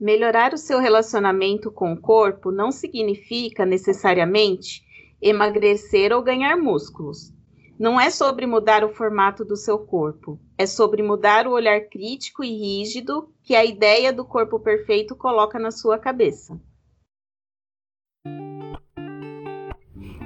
melhorar 0.00 0.54
o 0.54 0.58
seu 0.58 0.80
relacionamento 0.80 1.70
com 1.70 1.92
o 1.92 2.00
corpo 2.00 2.50
não 2.50 2.72
significa 2.72 3.66
necessariamente 3.66 4.82
emagrecer 5.20 6.10
ou 6.10 6.22
ganhar 6.22 6.56
músculos. 6.56 7.34
Não 7.78 8.00
é 8.00 8.08
sobre 8.08 8.46
mudar 8.46 8.82
o 8.82 8.94
formato 8.94 9.44
do 9.44 9.56
seu 9.56 9.78
corpo, 9.78 10.40
é 10.56 10.66
sobre 10.66 11.02
mudar 11.02 11.46
o 11.46 11.52
olhar 11.52 11.80
crítico 11.82 12.42
e 12.42 12.48
rígido 12.48 13.28
que 13.42 13.54
a 13.54 13.64
ideia 13.64 14.12
do 14.12 14.24
corpo 14.24 14.58
perfeito 14.58 15.14
coloca 15.14 15.58
na 15.58 15.70
sua 15.70 15.98
cabeça. 15.98 16.58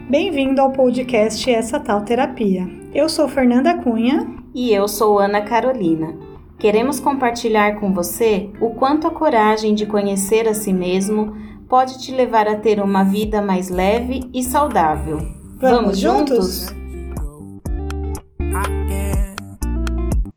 Bem-vindo 0.08 0.60
ao 0.60 0.72
podcast 0.72 1.50
Essa 1.50 1.80
Tal 1.80 2.04
Terapia. 2.04 2.64
Eu 2.94 3.08
sou 3.08 3.28
Fernanda 3.28 3.82
Cunha. 3.82 4.32
E 4.54 4.72
eu 4.72 4.86
sou 4.86 5.18
Ana 5.18 5.42
Carolina. 5.42 6.33
Queremos 6.58 7.00
compartilhar 7.00 7.78
com 7.80 7.92
você 7.92 8.50
o 8.60 8.70
quanto 8.70 9.06
a 9.06 9.10
coragem 9.10 9.74
de 9.74 9.86
conhecer 9.86 10.48
a 10.48 10.54
si 10.54 10.72
mesmo 10.72 11.36
pode 11.68 12.00
te 12.00 12.12
levar 12.12 12.46
a 12.48 12.56
ter 12.56 12.80
uma 12.80 13.02
vida 13.02 13.42
mais 13.42 13.68
leve 13.68 14.30
e 14.32 14.42
saudável. 14.42 15.18
Vamos, 15.56 15.60
Vamos 15.60 15.98
juntos? 15.98 16.66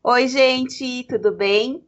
Oi, 0.02 0.28
gente, 0.28 1.04
tudo 1.08 1.32
bem? 1.32 1.84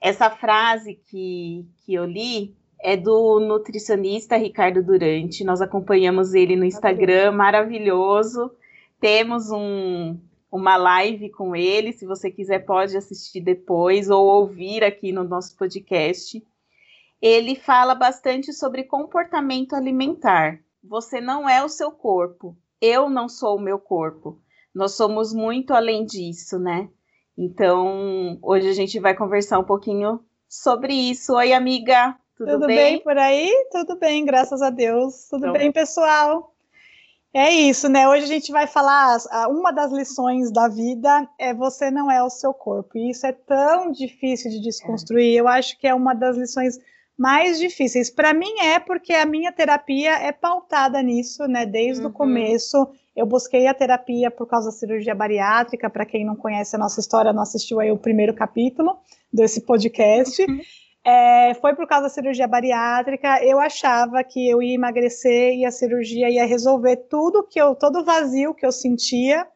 Essa 0.00 0.30
frase 0.30 0.98
que, 1.08 1.66
que 1.84 1.94
eu 1.94 2.04
li 2.04 2.54
é 2.82 2.96
do 2.96 3.38
nutricionista 3.38 4.36
Ricardo 4.36 4.82
Durante. 4.82 5.44
Nós 5.44 5.60
acompanhamos 5.60 6.34
ele 6.34 6.56
no 6.56 6.64
Instagram, 6.64 7.32
maravilhoso. 7.32 8.50
Temos 8.98 9.50
um, 9.50 10.18
uma 10.50 10.76
live 10.76 11.30
com 11.30 11.54
ele. 11.54 11.92
Se 11.92 12.06
você 12.06 12.30
quiser, 12.30 12.60
pode 12.60 12.96
assistir 12.96 13.40
depois 13.40 14.10
ou 14.10 14.26
ouvir 14.26 14.82
aqui 14.82 15.12
no 15.12 15.24
nosso 15.24 15.56
podcast. 15.56 16.42
Ele 17.20 17.54
fala 17.54 17.94
bastante 17.94 18.52
sobre 18.52 18.84
comportamento 18.84 19.74
alimentar. 19.74 20.60
Você 20.82 21.20
não 21.20 21.48
é 21.48 21.62
o 21.62 21.68
seu 21.68 21.92
corpo. 21.92 22.56
Eu 22.80 23.10
não 23.10 23.28
sou 23.28 23.56
o 23.56 23.60
meu 23.60 23.78
corpo. 23.78 24.40
Nós 24.74 24.92
somos 24.92 25.34
muito 25.34 25.74
além 25.74 26.04
disso, 26.04 26.58
né? 26.58 26.88
Então, 27.36 28.38
hoje 28.42 28.68
a 28.68 28.72
gente 28.72 28.98
vai 28.98 29.14
conversar 29.14 29.58
um 29.58 29.64
pouquinho 29.64 30.20
sobre 30.48 30.94
isso. 30.94 31.34
Oi, 31.34 31.52
amiga. 31.52 32.16
Tudo, 32.36 32.52
Tudo 32.52 32.66
bem? 32.66 32.76
bem? 32.76 33.00
por 33.00 33.18
aí? 33.18 33.50
Tudo 33.70 33.98
bem, 33.98 34.24
graças 34.24 34.62
a 34.62 34.70
Deus. 34.70 35.28
Tudo 35.28 35.46
então, 35.46 35.52
bem, 35.52 35.70
pessoal? 35.70 36.49
É 37.32 37.48
isso, 37.48 37.88
né? 37.88 38.08
Hoje 38.08 38.24
a 38.24 38.28
gente 38.28 38.50
vai 38.50 38.66
falar. 38.66 39.18
Uma 39.48 39.70
das 39.70 39.92
lições 39.92 40.50
da 40.50 40.66
vida 40.66 41.28
é 41.38 41.54
você 41.54 41.90
não 41.90 42.10
é 42.10 42.22
o 42.22 42.30
seu 42.30 42.52
corpo. 42.52 42.98
E 42.98 43.10
isso 43.10 43.24
é 43.24 43.32
tão 43.32 43.92
difícil 43.92 44.50
de 44.50 44.60
desconstruir. 44.60 45.36
É. 45.36 45.40
Eu 45.40 45.46
acho 45.46 45.78
que 45.78 45.86
é 45.86 45.94
uma 45.94 46.12
das 46.12 46.36
lições 46.36 46.78
mais 47.16 47.60
difíceis. 47.60 48.10
Para 48.10 48.34
mim 48.34 48.52
é 48.60 48.80
porque 48.80 49.12
a 49.12 49.24
minha 49.24 49.52
terapia 49.52 50.12
é 50.12 50.32
pautada 50.32 51.00
nisso, 51.02 51.46
né? 51.46 51.64
Desde 51.64 52.02
uhum. 52.02 52.10
o 52.10 52.12
começo. 52.12 52.88
Eu 53.14 53.26
busquei 53.26 53.68
a 53.68 53.74
terapia 53.74 54.28
por 54.30 54.48
causa 54.48 54.70
da 54.70 54.76
cirurgia 54.76 55.14
bariátrica. 55.14 55.88
Para 55.88 56.06
quem 56.06 56.24
não 56.24 56.34
conhece 56.34 56.74
a 56.74 56.78
nossa 56.78 56.98
história, 56.98 57.32
não 57.32 57.42
assistiu 57.42 57.78
aí 57.78 57.92
o 57.92 57.98
primeiro 57.98 58.34
capítulo 58.34 58.98
desse 59.32 59.60
podcast. 59.60 60.42
Uhum. 60.42 60.60
É, 61.04 61.54
foi 61.54 61.74
por 61.74 61.86
causa 61.86 62.04
da 62.04 62.08
cirurgia 62.08 62.46
bariátrica. 62.46 63.42
Eu 63.42 63.58
achava 63.58 64.22
que 64.22 64.48
eu 64.48 64.62
ia 64.62 64.74
emagrecer 64.74 65.54
e 65.54 65.64
a 65.64 65.70
cirurgia 65.70 66.28
ia 66.28 66.44
resolver 66.44 66.96
tudo 67.08 67.46
que 67.46 67.60
eu, 67.60 67.74
todo 67.74 68.00
o 68.00 68.04
vazio 68.04 68.54
que 68.54 68.66
eu 68.66 68.72
sentia. 68.72 69.46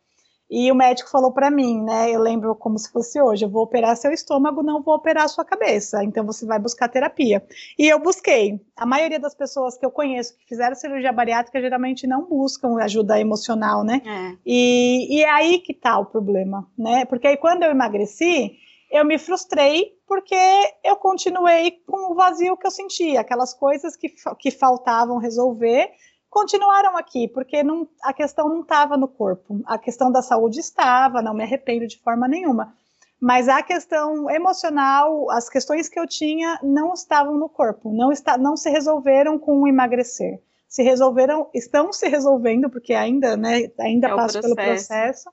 E 0.50 0.70
o 0.70 0.74
médico 0.74 1.10
falou 1.10 1.32
para 1.32 1.50
mim, 1.50 1.82
né? 1.82 2.10
Eu 2.10 2.20
lembro 2.20 2.54
como 2.54 2.78
se 2.78 2.90
fosse 2.92 3.20
hoje: 3.20 3.44
eu 3.44 3.48
vou 3.48 3.62
operar 3.62 3.96
seu 3.96 4.12
estômago, 4.12 4.62
não 4.62 4.82
vou 4.82 4.94
operar 4.94 5.28
sua 5.28 5.44
cabeça. 5.44 6.04
Então 6.04 6.24
você 6.24 6.44
vai 6.46 6.58
buscar 6.58 6.88
terapia. 6.88 7.42
E 7.78 7.88
eu 7.88 7.98
busquei. 7.98 8.60
A 8.76 8.86
maioria 8.86 9.18
das 9.18 9.34
pessoas 9.34 9.76
que 9.76 9.84
eu 9.84 9.90
conheço 9.90 10.36
que 10.36 10.46
fizeram 10.46 10.76
cirurgia 10.76 11.12
bariátrica 11.12 11.60
geralmente 11.60 12.06
não 12.06 12.26
buscam 12.26 12.76
ajuda 12.78 13.18
emocional, 13.18 13.82
né? 13.82 14.02
É. 14.04 14.36
E, 14.44 15.18
e 15.18 15.22
é 15.22 15.30
aí 15.30 15.58
que 15.58 15.72
tá 15.72 15.98
o 15.98 16.06
problema, 16.06 16.68
né? 16.78 17.04
Porque 17.06 17.26
aí 17.26 17.36
quando 17.36 17.62
eu 17.62 17.70
emagreci, 17.70 18.52
eu 18.94 19.04
me 19.04 19.18
frustrei 19.18 19.92
porque 20.06 20.36
eu 20.84 20.94
continuei 20.94 21.72
com 21.84 22.12
o 22.12 22.14
vazio 22.14 22.56
que 22.56 22.64
eu 22.64 22.70
sentia, 22.70 23.20
aquelas 23.20 23.52
coisas 23.52 23.96
que, 23.96 24.14
que 24.38 24.52
faltavam 24.52 25.18
resolver 25.18 25.90
continuaram 26.30 26.96
aqui, 26.96 27.28
porque 27.28 27.62
não, 27.62 27.88
a 28.02 28.12
questão 28.12 28.48
não 28.48 28.60
estava 28.60 28.96
no 28.96 29.08
corpo, 29.08 29.60
a 29.66 29.78
questão 29.78 30.10
da 30.10 30.22
saúde 30.22 30.60
estava, 30.60 31.22
não 31.22 31.34
me 31.34 31.42
arrependo 31.42 31.86
de 31.86 32.00
forma 32.00 32.28
nenhuma, 32.28 32.72
mas 33.20 33.48
a 33.48 33.62
questão 33.62 34.30
emocional, 34.30 35.30
as 35.30 35.48
questões 35.48 35.88
que 35.88 35.98
eu 35.98 36.06
tinha 36.06 36.58
não 36.62 36.92
estavam 36.92 37.36
no 37.36 37.48
corpo, 37.48 37.92
não, 37.92 38.12
está, 38.12 38.38
não 38.38 38.56
se 38.56 38.70
resolveram 38.70 39.38
com 39.38 39.62
o 39.62 39.68
emagrecer, 39.68 40.40
se 40.68 40.82
resolveram, 40.82 41.48
estão 41.52 41.92
se 41.92 42.08
resolvendo, 42.08 42.70
porque 42.70 42.94
ainda, 42.94 43.36
né, 43.36 43.70
ainda 43.80 44.08
é 44.08 44.14
passo 44.14 44.40
pelo 44.40 44.54
processo, 44.54 45.30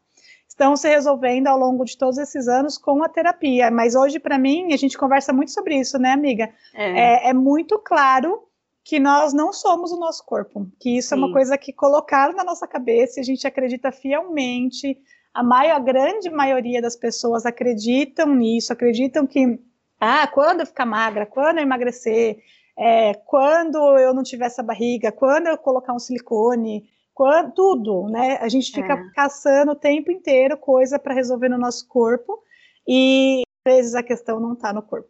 estão 0.62 0.76
se 0.76 0.88
resolvendo 0.88 1.48
ao 1.48 1.58
longo 1.58 1.84
de 1.84 1.98
todos 1.98 2.20
esses 2.20 2.48
anos 2.48 2.78
com 2.78 3.04
a 3.04 3.10
terapia. 3.10 3.72
Mas 3.72 3.96
hoje, 3.96 4.20
para 4.20 4.38
mim, 4.38 4.72
a 4.72 4.78
gente 4.78 4.96
conversa 4.96 5.34
muito 5.34 5.52
sobre 5.52 5.76
isso, 5.80 5.98
né, 5.98 6.12
amiga? 6.12 6.52
É, 6.76 7.26
é, 7.26 7.30
é 7.30 7.34
muito 7.34 7.80
claro 7.80 8.44
que 8.84 9.00
nós 9.00 9.34
não 9.34 9.52
somos 9.52 9.92
o 9.92 10.00
nosso 10.00 10.24
corpo, 10.24 10.68
que 10.80 10.98
isso 10.98 11.10
Sim. 11.10 11.16
é 11.16 11.18
uma 11.18 11.34
coisa 11.34 11.58
que 11.58 11.74
colocaram 11.74 12.36
na 12.36 12.44
nossa 12.44 12.68
cabeça 12.68 13.20
e 13.20 13.22
a 13.22 13.24
gente 13.24 13.48
acredita 13.48 13.92
fielmente. 13.92 15.00
A, 15.34 15.42
maior, 15.44 15.78
a 15.78 15.80
grande 15.80 16.30
maioria 16.30 16.80
das 16.80 16.96
pessoas 16.96 17.44
acreditam 17.44 18.36
nisso, 18.36 18.72
acreditam 18.72 19.26
que, 19.26 19.60
ah, 20.00 20.28
quando 20.28 20.60
eu 20.60 20.66
ficar 20.68 20.86
magra, 20.86 21.26
quando 21.26 21.58
eu 21.58 21.64
emagrecer, 21.64 22.38
é, 22.78 23.16
quando 23.16 23.78
eu 23.98 24.14
não 24.14 24.22
tiver 24.22 24.46
essa 24.46 24.62
barriga, 24.62 25.12
quando 25.12 25.48
eu 25.48 25.58
colocar 25.58 25.94
um 25.94 26.00
silicone, 26.00 26.88
quando, 27.14 27.54
tudo, 27.54 28.08
né? 28.10 28.38
A 28.38 28.50
gente 28.50 28.72
fica 28.72 28.94
é. 28.94 29.10
caçando 29.14 29.72
o 29.72 29.76
tempo 29.76 30.12
inteiro 30.12 30.58
coisa 30.58 30.98
para 30.98 31.14
resolver 31.14 31.50
no 31.50 31.58
nosso 31.58 31.88
corpo 31.88 32.44
e 32.88 33.44
às 33.66 33.74
vezes 33.74 33.96
a 33.96 34.04
questão 34.04 34.40
não 34.40 34.54
está 34.54 34.74
no 34.74 34.82
corpo. 34.82 35.10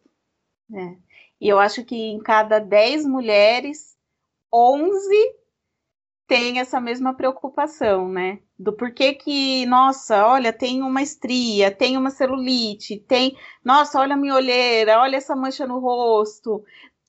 É. 0.73 0.97
E 1.39 1.49
eu 1.49 1.59
acho 1.59 1.83
que 1.83 1.95
em 1.95 2.19
cada 2.19 2.59
10 2.59 3.05
mulheres, 3.05 3.95
11 4.53 5.41
tem 6.27 6.59
essa 6.59 6.79
mesma 6.79 7.13
preocupação, 7.13 8.07
né? 8.07 8.39
Do 8.57 8.71
porquê 8.71 9.13
que, 9.13 9.65
nossa, 9.65 10.25
olha, 10.25 10.53
tem 10.53 10.81
uma 10.81 11.01
estria, 11.01 11.69
tem 11.69 11.97
uma 11.97 12.09
celulite, 12.09 12.97
tem, 12.99 13.35
nossa, 13.65 13.99
olha 13.99 14.13
a 14.13 14.17
minha 14.17 14.35
olheira, 14.35 15.01
olha 15.01 15.17
essa 15.17 15.35
mancha 15.35 15.67
no 15.67 15.79
rosto 15.79 16.63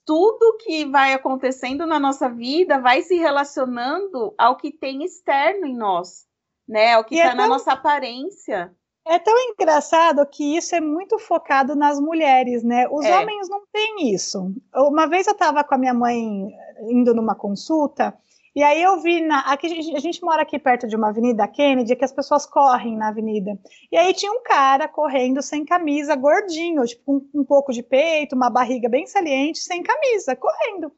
tudo 0.05 0.57
que 0.57 0.85
vai 0.85 1.13
acontecendo 1.13 1.85
na 1.85 1.99
nossa 1.99 2.29
vida 2.29 2.79
vai 2.79 3.01
se 3.01 3.15
relacionando 3.15 4.33
ao 4.37 4.57
que 4.57 4.71
tem 4.71 5.03
externo 5.03 5.65
em 5.65 5.75
nós, 5.75 6.25
né? 6.67 6.93
Ao 6.93 7.03
que 7.03 7.15
está 7.15 7.31
é 7.31 7.35
na 7.35 7.47
nossa 7.47 7.73
aparência. 7.73 8.75
É 9.05 9.19
tão 9.19 9.37
engraçado 9.37 10.25
que 10.25 10.55
isso 10.55 10.73
é 10.75 10.79
muito 10.79 11.19
focado 11.19 11.75
nas 11.75 11.99
mulheres, 11.99 12.63
né? 12.63 12.87
Os 12.89 13.05
é. 13.05 13.19
homens 13.19 13.49
não 13.49 13.63
têm 13.71 14.13
isso. 14.13 14.53
Uma 14.73 15.07
vez 15.07 15.27
eu 15.27 15.33
estava 15.33 15.63
com 15.63 15.75
a 15.75 15.77
minha 15.77 15.93
mãe 15.93 16.47
indo 16.89 17.13
numa 17.13 17.35
consulta 17.35 18.17
e 18.55 18.61
aí 18.61 18.81
eu 18.81 19.01
vi, 19.01 19.21
na, 19.21 19.39
aqui, 19.51 19.67
a, 19.67 19.99
gente, 19.99 20.23
mora 20.23 20.43
aqui 20.43 20.59
perto 20.59 20.87
de 20.87 20.95
uma 20.95 21.09
avenida 21.09 21.47
Kennedy, 21.47 21.95
que 21.95 22.05
as 22.05 22.11
pessoas 22.11 22.45
correm 22.45 22.95
na 22.95 23.07
avenida. 23.07 23.57
E 23.91 23.97
aí 23.97 24.13
tinha 24.13 24.31
um 24.31 24.43
cara 24.43 24.87
correndo 24.87 25.41
sem 25.41 25.65
camisa, 25.65 26.15
gordinho, 26.15 26.85
tipo 26.85 27.15
um, 27.15 27.41
um 27.41 27.43
pouco 27.43 27.73
de 27.73 27.81
peito, 27.81 28.35
uma 28.35 28.49
barriga 28.49 28.87
bem 28.87 29.07
saliente, 29.07 29.59
sem 29.59 29.81
camisa, 29.81 30.35
correndo. 30.35 30.91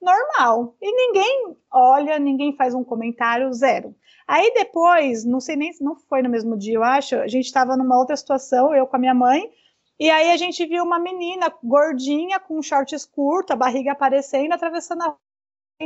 Normal. 0.00 0.76
E 0.80 0.92
ninguém 0.92 1.56
olha, 1.72 2.18
ninguém 2.18 2.54
faz 2.56 2.74
um 2.74 2.84
comentário, 2.84 3.52
zero. 3.52 3.94
Aí 4.26 4.52
depois, 4.54 5.24
não 5.24 5.40
sei 5.40 5.56
nem 5.56 5.72
se 5.72 5.82
não 5.82 5.96
foi 5.96 6.22
no 6.22 6.28
mesmo 6.28 6.56
dia, 6.56 6.74
eu 6.74 6.84
acho, 6.84 7.16
a 7.16 7.28
gente 7.28 7.46
estava 7.46 7.76
numa 7.76 7.98
outra 7.98 8.16
situação, 8.16 8.74
eu 8.74 8.86
com 8.86 8.96
a 8.96 8.98
minha 8.98 9.14
mãe, 9.14 9.50
e 9.98 10.10
aí 10.10 10.30
a 10.30 10.36
gente 10.36 10.64
viu 10.66 10.84
uma 10.84 10.98
menina 10.98 11.52
gordinha 11.62 12.38
com 12.38 12.62
shorts 12.62 13.04
curto, 13.04 13.52
a 13.52 13.56
barriga 13.56 13.92
aparecendo, 13.92 14.52
atravessando 14.52 15.02
a 15.02 15.16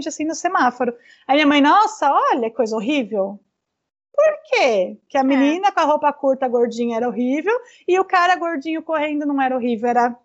assim 0.06 0.24
no 0.24 0.34
semáforo. 0.34 0.94
Aí 1.26 1.36
minha 1.36 1.46
mãe, 1.46 1.60
nossa, 1.60 2.10
olha 2.10 2.50
coisa 2.50 2.74
horrível. 2.74 3.38
Por 4.14 4.38
quê? 4.44 4.98
Que 5.08 5.16
a 5.16 5.20
é. 5.20 5.24
menina 5.24 5.68
é. 5.68 5.70
com 5.70 5.80
a 5.80 5.84
roupa 5.84 6.12
curta, 6.12 6.48
gordinha, 6.48 6.96
era 6.96 7.08
horrível, 7.08 7.58
e 7.86 7.98
o 7.98 8.04
cara 8.04 8.36
gordinho 8.36 8.82
correndo 8.82 9.26
não 9.26 9.40
era 9.40 9.56
horrível, 9.56 9.88
era 9.88 10.16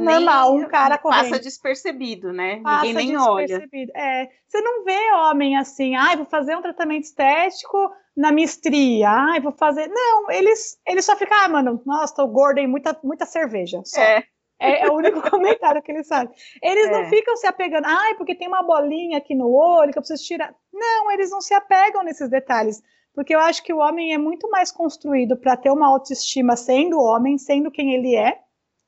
normal, 0.00 0.54
um 0.54 0.66
cara 0.66 0.98
correndo. 0.98 1.30
Passa 1.30 1.42
despercebido, 1.42 2.32
né? 2.32 2.60
Passa 2.62 2.86
Ninguém 2.86 3.06
nem 3.08 3.16
olha. 3.16 3.68
É, 3.94 4.28
você 4.46 4.60
não 4.60 4.84
vê 4.84 5.12
homem 5.12 5.56
assim, 5.56 5.94
ai, 5.94 6.14
ah, 6.14 6.16
vou 6.16 6.26
fazer 6.26 6.56
um 6.56 6.62
tratamento 6.62 7.04
estético 7.04 7.92
na 8.16 8.32
minha 8.32 8.44
estria, 8.44 9.10
ai, 9.10 9.40
vou 9.40 9.52
fazer. 9.52 9.88
Não, 9.88 10.30
eles, 10.30 10.80
eles 10.86 11.04
só 11.04 11.16
ficam, 11.16 11.36
ah, 11.44 11.48
mano, 11.48 11.82
nossa, 11.84 12.14
tô 12.14 12.26
gorda 12.26 12.60
e 12.60 12.66
muita, 12.66 12.98
muita 13.02 13.26
cerveja. 13.26 13.82
Só. 13.84 14.00
É. 14.00 14.24
É, 14.64 14.86
é, 14.86 14.90
o 14.90 14.94
único 14.94 15.20
comentário 15.30 15.82
que 15.82 15.92
eles 15.92 16.08
fazem. 16.08 16.34
Eles 16.62 16.86
é. 16.86 16.90
não 16.90 17.08
ficam 17.08 17.36
se 17.36 17.46
apegando, 17.46 17.86
ai, 17.86 18.14
porque 18.14 18.34
tem 18.34 18.48
uma 18.48 18.62
bolinha 18.62 19.18
aqui 19.18 19.34
no 19.34 19.50
olho 19.50 19.92
que 19.92 19.98
eu 19.98 20.02
preciso 20.02 20.24
tirar. 20.24 20.54
Não, 20.72 21.10
eles 21.10 21.30
não 21.30 21.40
se 21.40 21.54
apegam 21.54 22.02
nesses 22.02 22.28
detalhes. 22.28 22.82
Porque 23.14 23.34
eu 23.34 23.38
acho 23.38 23.62
que 23.62 23.72
o 23.72 23.78
homem 23.78 24.12
é 24.12 24.18
muito 24.18 24.50
mais 24.50 24.72
construído 24.72 25.36
para 25.36 25.56
ter 25.56 25.70
uma 25.70 25.86
autoestima 25.86 26.56
sendo 26.56 27.00
homem, 27.00 27.38
sendo 27.38 27.70
quem 27.70 27.94
ele 27.94 28.16
é, 28.16 28.40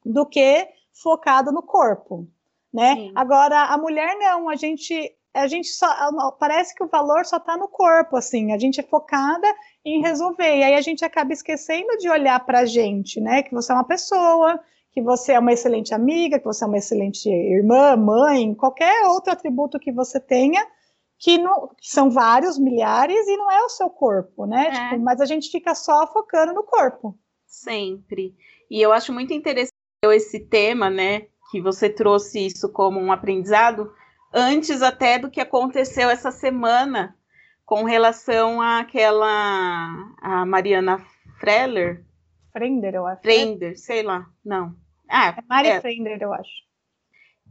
do 0.05 0.27
que 0.27 0.69
focado 0.93 1.53
no 1.53 1.63
corpo. 1.63 2.27
né? 2.73 2.95
Sim. 2.95 3.13
Agora, 3.15 3.67
a 3.67 3.79
mulher 3.79 4.17
não, 4.19 4.49
a 4.49 4.57
gente 4.57 5.15
a 5.37 5.47
gente 5.47 5.69
só 5.69 5.87
parece 6.41 6.75
que 6.75 6.83
o 6.83 6.89
valor 6.89 7.27
só 7.27 7.37
está 7.37 7.57
no 7.57 7.69
corpo, 7.69 8.17
assim, 8.17 8.53
a 8.53 8.59
gente 8.59 8.81
é 8.81 8.83
focada 8.83 9.47
em 9.85 10.01
resolver, 10.01 10.57
e 10.57 10.65
aí 10.65 10.75
a 10.75 10.81
gente 10.81 11.05
acaba 11.05 11.33
esquecendo 11.33 11.99
de 11.99 12.09
olhar 12.09 12.41
para 12.45 12.61
a 12.61 12.65
gente, 12.65 13.21
né? 13.21 13.43
Que 13.43 13.53
você 13.53 13.71
é 13.71 13.75
uma 13.75 13.85
pessoa, 13.85 14.59
que 14.97 15.03
você 15.03 15.33
é 15.33 15.39
uma 15.39 15.53
excelente 15.53 15.93
amiga, 15.93 16.39
que 16.39 16.47
você 16.47 16.65
é 16.65 16.67
uma 16.67 16.79
excelente 16.79 17.29
irmã, 17.29 17.95
mãe, 17.97 18.55
qualquer 18.55 19.07
outro 19.09 19.31
atributo 19.31 19.79
que 19.79 19.93
você 19.93 20.19
tenha, 20.19 20.67
que, 21.19 21.37
não, 21.37 21.69
que 21.79 21.91
são 21.91 22.09
vários, 22.09 22.59
milhares, 22.59 23.29
e 23.29 23.37
não 23.37 23.53
é 23.53 23.63
o 23.63 23.69
seu 23.69 23.91
corpo, 23.91 24.47
né? 24.47 24.69
É. 24.69 24.71
Tipo, 24.71 25.05
mas 25.05 25.21
a 25.21 25.27
gente 25.27 25.51
fica 25.51 25.75
só 25.75 26.07
focando 26.07 26.55
no 26.55 26.63
corpo. 26.63 27.15
Sempre. 27.47 28.35
E 28.71 28.81
eu 28.81 28.91
acho 28.91 29.13
muito 29.13 29.35
interessante 29.35 29.75
esse 30.03 30.41
tema, 30.41 30.89
né? 30.89 31.27
Que 31.51 31.61
você 31.61 31.91
trouxe 31.91 32.47
isso 32.47 32.73
como 32.73 32.99
um 32.99 33.13
aprendizado, 33.13 33.93
antes 34.33 34.81
até 34.81 35.19
do 35.19 35.31
que 35.31 35.43
aconteceu 35.43 36.09
essa 36.09 36.31
semana 36.31 37.15
com 37.67 37.85
relação 37.85 38.63
àquela 38.63 39.93
a 40.23 40.47
Mariana 40.47 41.05
Freller. 41.39 42.03
Frender, 42.51 42.95
eu 42.95 43.07
acho. 43.07 43.21
Frender, 43.21 43.79
sei 43.79 44.03
lá, 44.03 44.27
não. 44.43 44.86
Ah, 45.09 45.35
é 45.39 45.43
Mari 45.49 45.69
é, 45.69 45.81
Frender, 45.81 46.19
eu 46.21 46.33
acho. 46.33 46.67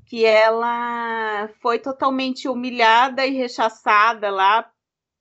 Que 0.06 0.26
ela 0.26 1.50
foi 1.62 1.80
totalmente 1.80 2.48
humilhada 2.48 3.26
e 3.26 3.32
rechaçada 3.32 4.30
lá 4.30 4.70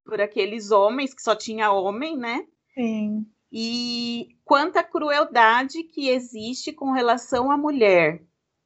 por 0.04 0.20
aqueles 0.20 0.70
homens, 0.70 1.14
que 1.14 1.22
só 1.22 1.34
tinha 1.34 1.72
homem, 1.72 2.16
né? 2.16 2.46
Sim. 2.74 3.26
E 3.50 4.36
quanta 4.44 4.82
crueldade 4.82 5.84
que 5.84 6.08
existe 6.08 6.72
com 6.72 6.92
relação 6.92 7.50
à 7.50 7.56
mulher, 7.56 8.20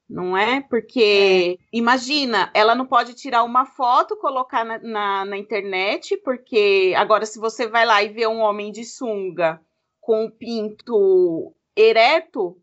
não 0.09 0.35
é? 0.35 0.61
Porque, 0.61 1.57
é. 1.59 1.65
imagina, 1.71 2.51
ela 2.53 2.73
não 2.73 2.85
pode 2.85 3.13
tirar 3.13 3.43
uma 3.43 3.65
foto, 3.65 4.17
colocar 4.17 4.65
na, 4.65 4.79
na, 4.79 5.25
na, 5.25 5.37
internet, 5.37 6.17
porque 6.17 6.93
agora, 6.97 7.25
se 7.25 7.39
você 7.39 7.67
vai 7.67 7.85
lá 7.85 8.01
e 8.03 8.09
vê 8.09 8.25
um 8.25 8.39
homem 8.39 8.71
de 8.71 8.83
sunga 8.83 9.61
com 10.01 10.25
o 10.25 10.31
pinto 10.31 11.53
ereto, 11.75 12.59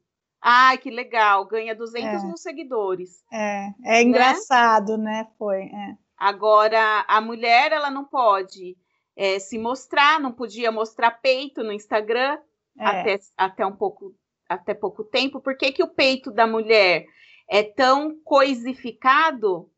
Ai, 0.49 0.79
que 0.79 0.91
legal, 0.91 1.45
ganha 1.45 1.75
200 1.75 2.23
é. 2.23 2.25
mil 2.25 2.37
seguidores. 2.37 3.25
É, 3.33 3.71
é 3.85 4.01
engraçado, 4.01 4.97
né? 4.97 5.23
né? 5.23 5.29
Foi. 5.37 5.63
É. 5.63 5.97
Agora, 6.17 7.05
a 7.09 7.21
mulher, 7.21 7.73
ela 7.73 7.91
não 7.91 8.05
pode 8.05 8.77
é, 9.17 9.41
se 9.41 9.59
mostrar, 9.59 10.21
não 10.21 10.31
podia 10.31 10.71
mostrar 10.71 11.11
peito 11.11 11.65
no 11.65 11.73
Instagram 11.73 12.39
é. 12.79 12.87
até, 12.87 13.19
até 13.37 13.67
um 13.67 13.75
pouco, 13.75 14.15
até 14.49 14.73
pouco 14.73 15.03
tempo. 15.03 15.41
Por 15.41 15.57
que, 15.57 15.73
que 15.73 15.83
o 15.83 15.93
peito 15.93 16.31
da 16.31 16.47
mulher 16.47 17.07
é 17.51 17.65
tão 17.65 18.17
coisificado 18.23 19.69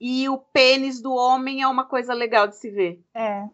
e 0.00 0.30
o 0.30 0.38
pênis 0.38 1.02
do 1.02 1.12
homem 1.12 1.60
é 1.60 1.68
uma 1.68 1.84
coisa 1.84 2.14
legal 2.14 2.48
de 2.48 2.56
se 2.56 2.70
ver? 2.70 3.04
É. 3.14 3.44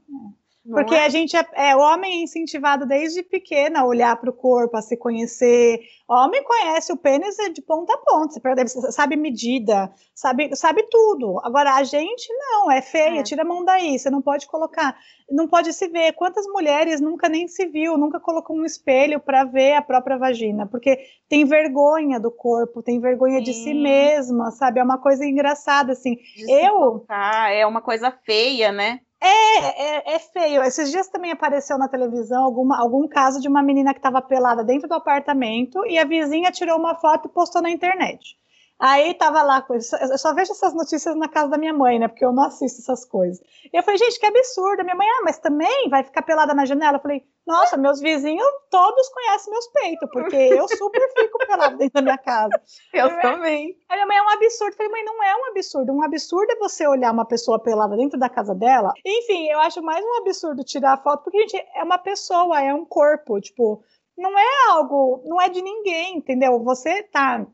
Porque 0.68 0.94
é? 0.94 1.04
a 1.04 1.08
gente 1.08 1.36
é, 1.36 1.44
é, 1.54 1.76
o 1.76 1.80
homem 1.80 2.20
é 2.20 2.22
incentivado 2.22 2.86
desde 2.86 3.22
pequena 3.22 3.80
a 3.80 3.84
olhar 3.84 4.14
para 4.16 4.30
o 4.30 4.32
corpo, 4.32 4.76
a 4.76 4.82
se 4.82 4.96
conhecer. 4.96 5.80
Homem 6.08 6.42
conhece 6.44 6.92
o 6.92 6.96
pênis 6.96 7.36
de 7.52 7.60
ponta 7.60 7.92
a 7.92 7.98
ponta, 7.98 8.40
você 8.64 8.92
sabe 8.92 9.16
medida, 9.16 9.92
sabe, 10.14 10.54
sabe 10.54 10.84
tudo. 10.88 11.40
Agora 11.42 11.74
a 11.74 11.82
gente 11.82 12.32
não, 12.32 12.70
é 12.70 12.80
feia, 12.80 13.20
é. 13.20 13.22
tira 13.24 13.42
a 13.42 13.44
mão 13.44 13.64
daí, 13.64 13.98
você 13.98 14.08
não 14.08 14.22
pode 14.22 14.46
colocar, 14.46 14.96
não 15.28 15.48
pode 15.48 15.72
se 15.72 15.88
ver. 15.88 16.12
Quantas 16.12 16.46
mulheres 16.46 17.00
nunca 17.00 17.28
nem 17.28 17.48
se 17.48 17.66
viu, 17.66 17.98
nunca 17.98 18.20
colocou 18.20 18.56
um 18.56 18.64
espelho 18.64 19.18
para 19.18 19.42
ver 19.42 19.74
a 19.74 19.82
própria 19.82 20.16
vagina, 20.16 20.66
porque 20.66 20.96
tem 21.28 21.44
vergonha 21.44 22.20
do 22.20 22.30
corpo, 22.30 22.84
tem 22.84 23.00
vergonha 23.00 23.38
Sim. 23.38 23.44
de 23.44 23.54
si 23.54 23.74
mesma, 23.74 24.52
sabe? 24.52 24.78
É 24.78 24.84
uma 24.84 24.98
coisa 24.98 25.26
engraçada 25.26 25.90
assim. 25.90 26.14
De 26.14 26.52
eu, 26.52 27.04
é 27.10 27.66
uma 27.66 27.82
coisa 27.82 28.12
feia, 28.24 28.70
né? 28.70 29.00
É, 29.24 30.02
é, 30.02 30.14
é, 30.16 30.18
feio. 30.18 30.62
Esses 30.64 30.90
dias 30.90 31.06
também 31.06 31.30
apareceu 31.30 31.78
na 31.78 31.86
televisão 31.88 32.42
alguma, 32.42 32.76
algum 32.76 33.06
caso 33.06 33.40
de 33.40 33.46
uma 33.48 33.62
menina 33.62 33.92
que 33.92 34.00
estava 34.00 34.20
pelada 34.20 34.64
dentro 34.64 34.88
do 34.88 34.94
apartamento 34.94 35.86
e 35.86 35.96
a 35.96 36.04
vizinha 36.04 36.50
tirou 36.50 36.76
uma 36.76 36.96
foto 36.96 37.28
e 37.28 37.32
postou 37.32 37.62
na 37.62 37.70
internet. 37.70 38.36
Aí 38.82 39.14
tava 39.14 39.44
lá, 39.44 39.64
eu 39.70 40.18
só 40.18 40.34
vejo 40.34 40.50
essas 40.50 40.74
notícias 40.74 41.14
na 41.14 41.28
casa 41.28 41.50
da 41.50 41.56
minha 41.56 41.72
mãe, 41.72 42.00
né? 42.00 42.08
Porque 42.08 42.24
eu 42.24 42.32
não 42.32 42.42
assisto 42.42 42.80
essas 42.80 43.04
coisas. 43.04 43.40
E 43.72 43.76
eu 43.78 43.80
falei, 43.84 43.96
gente, 43.96 44.18
que 44.18 44.26
absurdo. 44.26 44.82
Minha 44.82 44.96
mãe, 44.96 45.06
ah, 45.08 45.22
mas 45.24 45.38
também 45.38 45.88
vai 45.88 46.02
ficar 46.02 46.20
pelada 46.22 46.52
na 46.52 46.64
janela? 46.64 46.96
Eu 46.96 47.00
falei, 47.00 47.22
nossa, 47.46 47.76
meus 47.76 48.00
vizinhos 48.00 48.44
todos 48.68 49.08
conhecem 49.10 49.52
meus 49.52 49.68
peitos, 49.68 50.10
porque 50.12 50.34
eu 50.34 50.66
super 50.66 51.00
fico 51.14 51.38
pelada 51.46 51.76
dentro 51.76 51.94
da 51.94 52.02
minha 52.02 52.18
casa. 52.18 52.60
Eu, 52.92 53.06
eu 53.06 53.20
também. 53.20 53.78
Aí 53.88 53.96
minha 53.96 54.06
mãe 54.06 54.16
é 54.16 54.22
um 54.22 54.30
absurdo. 54.30 54.72
Eu 54.72 54.76
falei, 54.76 54.90
mãe, 54.90 55.04
não 55.04 55.22
é 55.22 55.36
um 55.36 55.44
absurdo. 55.50 55.92
Um 55.92 56.02
absurdo 56.02 56.50
é 56.50 56.56
você 56.56 56.84
olhar 56.84 57.12
uma 57.12 57.24
pessoa 57.24 57.60
pelada 57.60 57.96
dentro 57.96 58.18
da 58.18 58.28
casa 58.28 58.52
dela. 58.52 58.92
Enfim, 59.06 59.46
eu 59.48 59.60
acho 59.60 59.80
mais 59.80 60.04
um 60.04 60.16
absurdo 60.16 60.64
tirar 60.64 60.94
a 60.94 60.98
foto, 60.98 61.22
porque, 61.22 61.38
gente, 61.38 61.64
é 61.76 61.84
uma 61.84 61.98
pessoa, 61.98 62.60
é 62.60 62.74
um 62.74 62.84
corpo. 62.84 63.40
Tipo, 63.40 63.80
não 64.18 64.36
é 64.36 64.70
algo, 64.70 65.22
não 65.24 65.40
é 65.40 65.48
de 65.48 65.62
ninguém, 65.62 66.16
entendeu? 66.16 66.58
Você 66.64 67.04
tá 67.04 67.46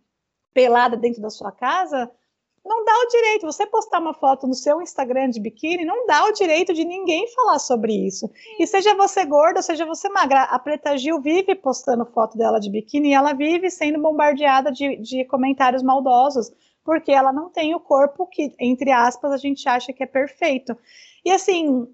pelada 0.53 0.97
dentro 0.97 1.21
da 1.21 1.31
sua 1.31 1.53
casa, 1.53 2.11
não 2.69 2.85
dá 2.85 2.93
o 2.93 3.09
direito. 3.09 3.47
Você 3.47 3.67
postar 3.67 3.99
uma 3.99 4.13
foto 4.13 4.47
no 4.47 4.55
seu 4.55 4.83
Instagram 4.83 5.31
de 5.31 5.41
biquíni, 5.41 5.85
não 5.85 6.07
dá 6.07 6.27
o 6.27 6.33
direito 6.33 6.75
de 6.75 6.85
ninguém 6.85 7.27
falar 7.29 7.59
sobre 7.59 7.93
isso. 7.95 8.31
E 8.59 8.67
seja 8.67 8.95
você 8.95 9.25
gorda, 9.25 9.63
seja 9.63 9.87
você 9.87 10.09
magra. 10.11 10.43
A 10.43 10.59
Preta 10.59 10.97
Gil 10.97 11.21
vive 11.21 11.55
postando 11.55 12.05
foto 12.05 12.37
dela 12.37 12.61
de 12.61 12.71
biquíni 12.71 13.11
e 13.11 13.15
ela 13.15 13.33
vive 13.33 13.71
sendo 13.71 14.01
bombardeada 14.01 14.71
de, 14.71 14.97
de 14.97 15.25
comentários 15.25 15.83
maldosos, 15.83 16.53
porque 16.85 17.11
ela 17.11 17.33
não 17.33 17.49
tem 17.49 17.75
o 17.75 17.81
corpo 17.81 18.27
que, 18.27 18.55
entre 18.61 18.93
aspas, 18.93 19.33
a 19.33 19.39
gente 19.39 19.69
acha 19.69 19.93
que 19.93 20.03
é 20.03 20.07
perfeito. 20.07 20.77
E 21.25 21.31
assim, 21.31 21.89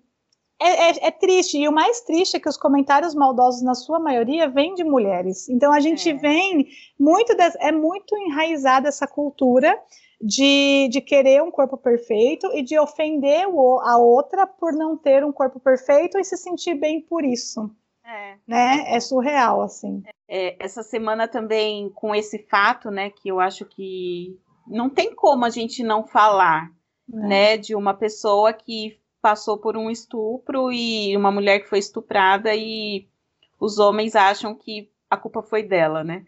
é, 0.65 0.91
é, 0.91 1.07
é, 1.09 1.11
triste, 1.11 1.59
e 1.59 1.69
o 1.69 1.73
mais 1.73 2.01
triste 2.01 2.37
é 2.37 2.41
que 2.41 2.49
os 2.49 2.57
comentários 2.57 3.15
maldosos, 3.15 3.63
na 3.63 3.75
sua 3.75 3.99
maioria, 3.99 4.49
vêm 4.49 4.75
de 4.75 4.83
mulheres. 4.83 5.49
Então 5.49 5.73
a 5.73 5.81
gente 5.81 6.09
é. 6.09 6.15
vem 6.15 6.69
muito, 6.99 7.35
de, 7.35 7.43
é 7.61 7.71
muito 7.71 8.17
enraizada 8.17 8.89
essa 8.89 9.07
cultura 9.07 9.79
de, 10.21 10.89
de 10.91 11.03
querer 11.03 11.43
um 11.43 11.51
corpo 11.51 11.77
perfeito 11.77 12.51
e 12.55 12.63
de 12.63 12.79
ofender 12.79 13.47
o, 13.47 13.79
a 13.81 13.99
outra 13.99 14.47
por 14.47 14.73
não 14.73 14.97
ter 14.97 15.23
um 15.23 15.33
corpo 15.33 15.61
perfeito 15.61 16.19
e 16.19 16.25
se 16.25 16.37
sentir 16.39 16.75
bem 16.75 17.01
por 17.01 17.25
isso. 17.25 17.71
É, 18.03 18.37
né? 18.47 18.85
é 18.89 19.01
surreal, 19.01 19.61
assim. 19.61 20.03
É, 20.27 20.57
essa 20.59 20.83
semana 20.83 21.29
também, 21.29 21.91
com 21.91 22.15
esse 22.15 22.39
fato, 22.39 22.91
né, 22.91 23.11
que 23.11 23.29
eu 23.29 23.39
acho 23.39 23.67
que 23.67 24.39
não 24.67 24.89
tem 24.89 25.15
como 25.15 25.45
a 25.45 25.51
gente 25.51 25.83
não 25.83 26.07
falar, 26.07 26.71
é. 27.13 27.17
né, 27.17 27.57
de 27.59 27.75
uma 27.75 27.93
pessoa 27.93 28.53
que 28.53 28.99
passou 29.25 29.57
por 29.57 29.75
um 29.75 29.91
estupro 29.91 30.71
e 30.71 31.17
uma 31.17 31.33
mulher 31.33 31.61
que 31.61 31.69
foi 31.71 31.79
estuprada 31.79 32.55
e 32.55 33.09
os 33.59 33.79
homens 33.79 34.15
acham 34.15 34.55
que 34.55 34.91
a 35.09 35.17
culpa 35.17 35.41
foi 35.41 35.63
dela, 35.63 36.05
né? 36.05 36.27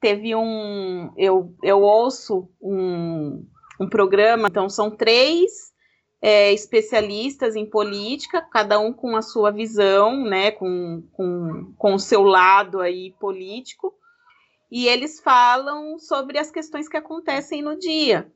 Teve 0.00 0.32
um. 0.32 1.12
Eu, 1.16 1.52
eu 1.60 1.82
ouço 1.82 2.48
um, 2.62 3.44
um 3.80 3.88
programa, 3.88 4.46
então 4.46 4.70
são 4.70 4.92
três 4.92 5.72
é, 6.22 6.52
especialistas 6.52 7.56
em 7.56 7.66
política, 7.66 8.40
cada 8.40 8.78
um 8.78 8.92
com 8.92 9.16
a 9.16 9.22
sua 9.22 9.50
visão, 9.50 10.22
né? 10.24 10.52
Com, 10.52 11.02
com, 11.10 11.74
com 11.76 11.94
o 11.94 11.98
seu 11.98 12.22
lado 12.22 12.80
aí 12.80 13.10
político. 13.18 13.92
E 14.70 14.86
eles 14.86 15.18
falam 15.18 15.98
sobre 15.98 16.38
as 16.38 16.48
questões 16.48 16.88
que 16.88 16.96
acontecem 16.96 17.60
no 17.60 17.76
dia. 17.76 18.32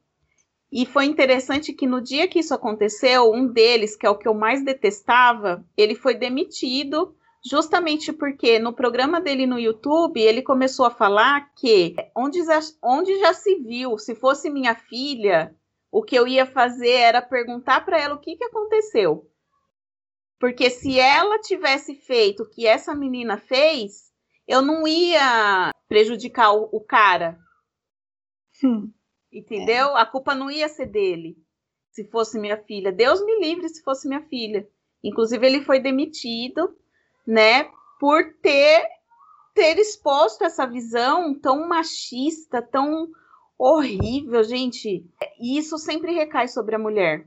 E 0.71 0.85
foi 0.85 1.07
interessante 1.07 1.73
que 1.73 1.87
no 1.87 2.01
dia 2.01 2.29
que 2.29 2.41
isso 2.41 2.53
aconteceu, 2.53 3.33
um 3.33 3.47
deles, 3.47 3.97
que 3.97 4.07
é 4.07 4.11
o 4.11 4.19
que 4.19 4.29
eu 4.29 4.35
mais 4.35 4.63
detestava, 4.63 5.65
ele 5.77 5.95
foi 5.95 6.15
demitido 6.15 7.17
justamente 7.49 8.13
porque 8.13 8.59
no 8.59 8.73
programa 8.73 9.21
dele 9.21 9.47
no 9.47 9.59
YouTube 9.59 10.21
ele 10.21 10.43
começou 10.43 10.85
a 10.85 10.91
falar 10.91 11.53
que 11.55 11.97
onde 12.15 12.45
já, 12.45 12.61
onde 12.83 13.19
já 13.19 13.33
se 13.33 13.55
viu, 13.57 13.97
se 13.97 14.15
fosse 14.15 14.51
minha 14.51 14.75
filha, 14.75 15.57
o 15.91 16.03
que 16.03 16.17
eu 16.17 16.27
ia 16.27 16.45
fazer 16.45 16.91
era 16.91 17.23
perguntar 17.23 17.85
para 17.85 17.99
ela 17.99 18.15
o 18.15 18.21
que, 18.21 18.37
que 18.37 18.45
aconteceu. 18.45 19.27
Porque 20.39 20.69
se 20.69 21.01
ela 21.01 21.41
tivesse 21.41 21.95
feito 21.95 22.43
o 22.43 22.49
que 22.49 22.67
essa 22.67 22.95
menina 22.95 23.39
fez, 23.39 24.13
eu 24.47 24.63
não 24.63 24.87
ia 24.87 25.73
prejudicar 25.89 26.53
o, 26.53 26.69
o 26.71 26.81
cara. 26.81 27.39
Hum. 28.63 28.93
Entendeu? 29.33 29.97
É. 29.97 30.01
A 30.01 30.07
culpa 30.07 30.35
não 30.35 30.51
ia 30.51 30.69
ser 30.69 30.87
dele 30.87 31.37
se 31.91 32.05
fosse 32.05 32.39
minha 32.39 32.57
filha. 32.57 32.93
Deus 32.93 33.25
me 33.25 33.41
livre 33.41 33.69
se 33.69 33.83
fosse 33.83 34.09
minha 34.09 34.23
filha. 34.23 34.67
Inclusive, 35.03 35.47
ele 35.47 35.63
foi 35.63 35.81
demitido, 35.81 36.77
né, 37.27 37.69
por 38.01 38.35
ter, 38.41 38.87
ter 39.55 39.79
exposto 39.79 40.45
essa 40.45 40.67
visão 40.67 41.35
tão 41.39 41.69
machista, 41.69 42.63
tão 42.63 43.09
horrível, 43.59 44.43
gente. 44.45 45.05
E 45.41 45.59
isso 45.59 45.79
sempre 45.79 46.13
recai 46.13 46.49
sobre 46.49 46.77
a 46.77 46.79
mulher. 46.79 47.27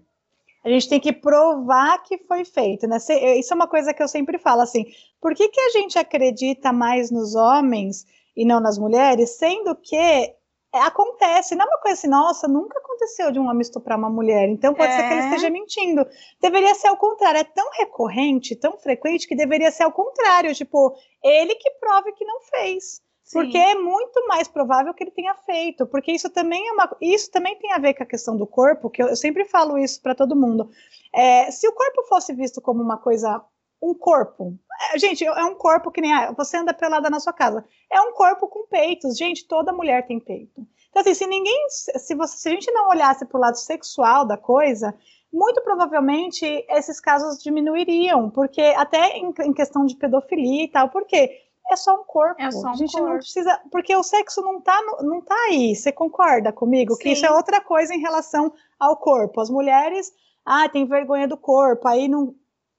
A 0.63 0.69
gente 0.69 0.87
tem 0.87 0.99
que 0.99 1.11
provar 1.11 2.03
que 2.03 2.19
foi 2.19 2.45
feito, 2.45 2.87
né? 2.87 2.97
Isso 3.37 3.51
é 3.51 3.55
uma 3.55 3.67
coisa 3.67 3.93
que 3.93 4.01
eu 4.01 4.07
sempre 4.07 4.37
falo, 4.37 4.61
assim, 4.61 4.85
por 5.19 5.33
que, 5.33 5.49
que 5.49 5.59
a 5.59 5.69
gente 5.69 5.97
acredita 5.97 6.71
mais 6.71 7.09
nos 7.09 7.35
homens 7.35 8.05
e 8.37 8.45
não 8.45 8.59
nas 8.59 8.77
mulheres, 8.77 9.31
sendo 9.31 9.75
que 9.75 10.35
acontece, 10.79 11.55
não 11.55 11.65
é 11.65 11.67
uma 11.67 11.79
coisa 11.79 11.97
assim, 11.97 12.07
nossa, 12.07 12.47
nunca 12.47 12.79
aconteceu 12.79 13.31
de 13.31 13.39
um 13.39 13.47
homem 13.47 13.61
estuprar 13.61 13.97
uma 13.97 14.09
mulher, 14.09 14.47
então 14.47 14.73
pode 14.73 14.91
é. 14.91 14.95
ser 14.95 15.03
que 15.03 15.13
ele 15.13 15.21
é. 15.21 15.25
esteja 15.25 15.49
mentindo. 15.49 16.07
Deveria 16.39 16.73
ser 16.75 16.87
ao 16.87 16.97
contrário, 16.97 17.39
é 17.39 17.43
tão 17.43 17.69
recorrente, 17.71 18.55
tão 18.55 18.77
frequente, 18.77 19.27
que 19.27 19.35
deveria 19.35 19.71
ser 19.71 19.83
ao 19.83 19.91
contrário, 19.91 20.53
tipo, 20.55 20.95
ele 21.23 21.55
que 21.55 21.71
prove 21.71 22.13
que 22.13 22.25
não 22.25 22.41
fez. 22.41 23.01
Sim. 23.23 23.39
Porque 23.39 23.57
é 23.57 23.75
muito 23.75 24.27
mais 24.27 24.47
provável 24.47 24.93
que 24.93 25.03
ele 25.03 25.11
tenha 25.11 25.33
feito, 25.35 25.85
porque 25.87 26.11
isso 26.11 26.29
também 26.29 26.67
é 26.67 26.71
uma, 26.71 26.97
isso 27.01 27.31
também 27.31 27.57
tem 27.57 27.71
a 27.71 27.77
ver 27.77 27.93
com 27.93 28.03
a 28.03 28.05
questão 28.05 28.35
do 28.35 28.45
corpo, 28.45 28.89
que 28.89 29.01
eu, 29.01 29.07
eu 29.07 29.15
sempre 29.15 29.45
falo 29.45 29.77
isso 29.77 30.01
para 30.01 30.15
todo 30.15 30.35
mundo. 30.35 30.69
É, 31.13 31.49
se 31.51 31.67
o 31.67 31.73
corpo 31.73 32.03
fosse 32.03 32.33
visto 32.33 32.61
como 32.61 32.81
uma 32.81 32.97
coisa 32.97 33.41
um 33.81 33.93
corpo. 33.93 34.57
É, 34.93 34.99
gente, 34.99 35.25
é 35.25 35.43
um 35.43 35.55
corpo 35.55 35.91
que 35.91 36.01
nem 36.01 36.13
ah, 36.13 36.31
você 36.31 36.57
anda 36.57 36.73
pelada 36.73 37.09
na 37.09 37.19
sua 37.19 37.33
casa. 37.33 37.65
É 37.91 37.99
um 38.01 38.13
corpo 38.13 38.47
com 38.47 38.67
peitos. 38.67 39.17
Gente, 39.17 39.47
toda 39.47 39.73
mulher 39.73 40.05
tem 40.05 40.19
peito. 40.19 40.65
Então, 40.89 41.01
assim, 41.01 41.13
se 41.13 41.25
ninguém. 41.25 41.67
Se, 41.69 42.13
você, 42.15 42.37
se 42.37 42.49
a 42.49 42.51
gente 42.51 42.71
não 42.71 42.89
olhasse 42.89 43.25
para 43.25 43.37
o 43.37 43.41
lado 43.41 43.57
sexual 43.57 44.25
da 44.25 44.37
coisa, 44.37 44.93
muito 45.33 45.61
provavelmente 45.61 46.45
esses 46.69 46.99
casos 46.99 47.41
diminuiriam, 47.41 48.29
porque 48.29 48.61
até 48.61 49.17
em, 49.17 49.33
em 49.41 49.53
questão 49.53 49.85
de 49.85 49.95
pedofilia 49.95 50.65
e 50.65 50.67
tal, 50.67 50.89
porque 50.89 51.31
é 51.71 51.75
só 51.75 51.95
um 51.99 52.03
corpo. 52.03 52.41
É 52.41 52.51
só 52.51 52.67
um 52.67 52.71
a 52.71 52.73
gente 52.75 52.91
corpo. 52.91 53.07
não 53.07 53.17
precisa. 53.17 53.61
Porque 53.71 53.95
o 53.95 54.03
sexo 54.03 54.41
não 54.41 54.61
tá, 54.61 54.79
não 55.01 55.21
tá 55.21 55.35
aí. 55.49 55.75
Você 55.75 55.91
concorda 55.91 56.51
comigo? 56.51 56.93
Sim. 56.95 57.03
Que 57.03 57.09
isso 57.11 57.25
é 57.25 57.31
outra 57.31 57.61
coisa 57.61 57.93
em 57.93 57.99
relação 57.99 58.53
ao 58.79 58.97
corpo. 58.97 59.39
As 59.39 59.49
mulheres. 59.49 60.11
Ah, 60.43 60.67
tem 60.67 60.87
vergonha 60.87 61.27
do 61.27 61.37
corpo, 61.37 61.87
aí 61.87 62.07
não, 62.07 62.33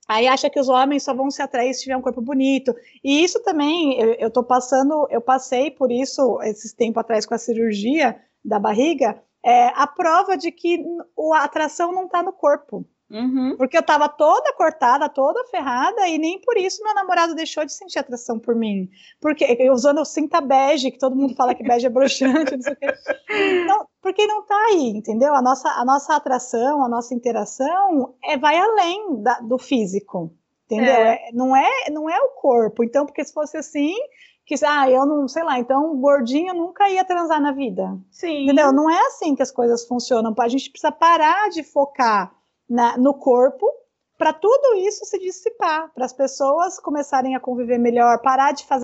Aí 0.08 0.26
acha 0.26 0.50
que 0.50 0.60
os 0.60 0.68
homens 0.68 1.04
só 1.04 1.14
vão 1.14 1.30
se 1.30 1.40
atrair 1.42 1.72
se 1.74 1.82
tiver 1.82 1.96
um 1.96 2.02
corpo 2.02 2.20
bonito. 2.20 2.74
E 3.02 3.22
isso 3.22 3.42
também, 3.42 3.98
eu, 4.00 4.14
eu 4.14 4.30
tô 4.30 4.42
passando, 4.42 5.06
eu 5.10 5.20
passei 5.20 5.70
por 5.70 5.90
isso 5.90 6.40
esses 6.42 6.72
tempo 6.72 6.98
atrás 6.98 7.24
com 7.24 7.34
a 7.34 7.38
cirurgia 7.38 8.20
da 8.44 8.58
barriga, 8.58 9.22
é 9.44 9.68
a 9.68 9.86
prova 9.86 10.36
de 10.36 10.50
que 10.50 10.84
a 11.34 11.44
atração 11.44 11.92
não 11.92 12.06
está 12.06 12.22
no 12.22 12.32
corpo. 12.32 12.86
Uhum. 13.12 13.56
Porque 13.58 13.76
eu 13.76 13.82
tava 13.82 14.08
toda 14.08 14.54
cortada, 14.54 15.06
toda 15.06 15.44
ferrada, 15.48 16.08
e 16.08 16.16
nem 16.16 16.40
por 16.40 16.56
isso 16.56 16.82
meu 16.82 16.94
namorado 16.94 17.34
deixou 17.34 17.64
de 17.64 17.72
sentir 17.72 17.98
atração 17.98 18.38
por 18.38 18.54
mim. 18.54 18.88
Porque 19.20 19.70
usando 19.70 20.02
cinta 20.04 20.40
bege, 20.40 20.90
que 20.90 20.98
todo 20.98 21.14
mundo 21.14 21.34
fala 21.34 21.54
que 21.54 21.62
bege 21.62 21.86
é 21.86 21.90
broxante, 21.90 22.56
não 22.56 22.62
sei 22.62 22.72
o 22.72 22.76
quê. 22.76 22.86
Então, 23.62 23.86
porque 24.00 24.26
não 24.26 24.42
tá 24.42 24.56
aí, 24.70 24.88
entendeu? 24.96 25.34
A 25.34 25.42
nossa, 25.42 25.68
a 25.68 25.84
nossa 25.84 26.16
atração, 26.16 26.82
a 26.82 26.88
nossa 26.88 27.14
interação 27.14 28.14
é, 28.24 28.38
vai 28.38 28.58
além 28.58 29.22
da, 29.22 29.40
do 29.40 29.58
físico. 29.58 30.32
Entendeu? 30.64 30.94
É. 30.94 31.28
É, 31.28 31.32
não, 31.34 31.54
é, 31.54 31.90
não 31.90 32.08
é 32.08 32.18
o 32.18 32.28
corpo. 32.28 32.82
Então, 32.82 33.04
porque 33.04 33.22
se 33.22 33.34
fosse 33.34 33.58
assim, 33.58 33.94
que, 34.46 34.54
ah, 34.64 34.90
eu 34.90 35.04
não, 35.04 35.28
sei 35.28 35.42
lá, 35.42 35.58
então 35.58 35.94
gordinho 35.98 36.54
nunca 36.54 36.88
ia 36.88 37.04
transar 37.04 37.42
na 37.42 37.52
vida. 37.52 37.94
Sim. 38.10 38.44
Entendeu? 38.44 38.72
Não 38.72 38.88
é 38.88 39.06
assim 39.06 39.34
que 39.34 39.42
as 39.42 39.50
coisas 39.50 39.86
funcionam. 39.86 40.34
A 40.38 40.48
gente 40.48 40.70
precisa 40.70 40.90
parar 40.90 41.50
de 41.50 41.62
focar 41.62 42.32
na, 42.68 42.96
no 42.96 43.14
corpo 43.14 43.66
para 44.22 44.32
tudo 44.32 44.76
isso 44.76 45.04
se 45.04 45.18
dissipar, 45.18 45.92
para 45.92 46.04
as 46.04 46.12
pessoas 46.12 46.78
começarem 46.78 47.34
a 47.34 47.40
conviver 47.40 47.76
melhor, 47.76 48.22
parar 48.22 48.52
de 48.52 48.64
fazer 48.64 48.82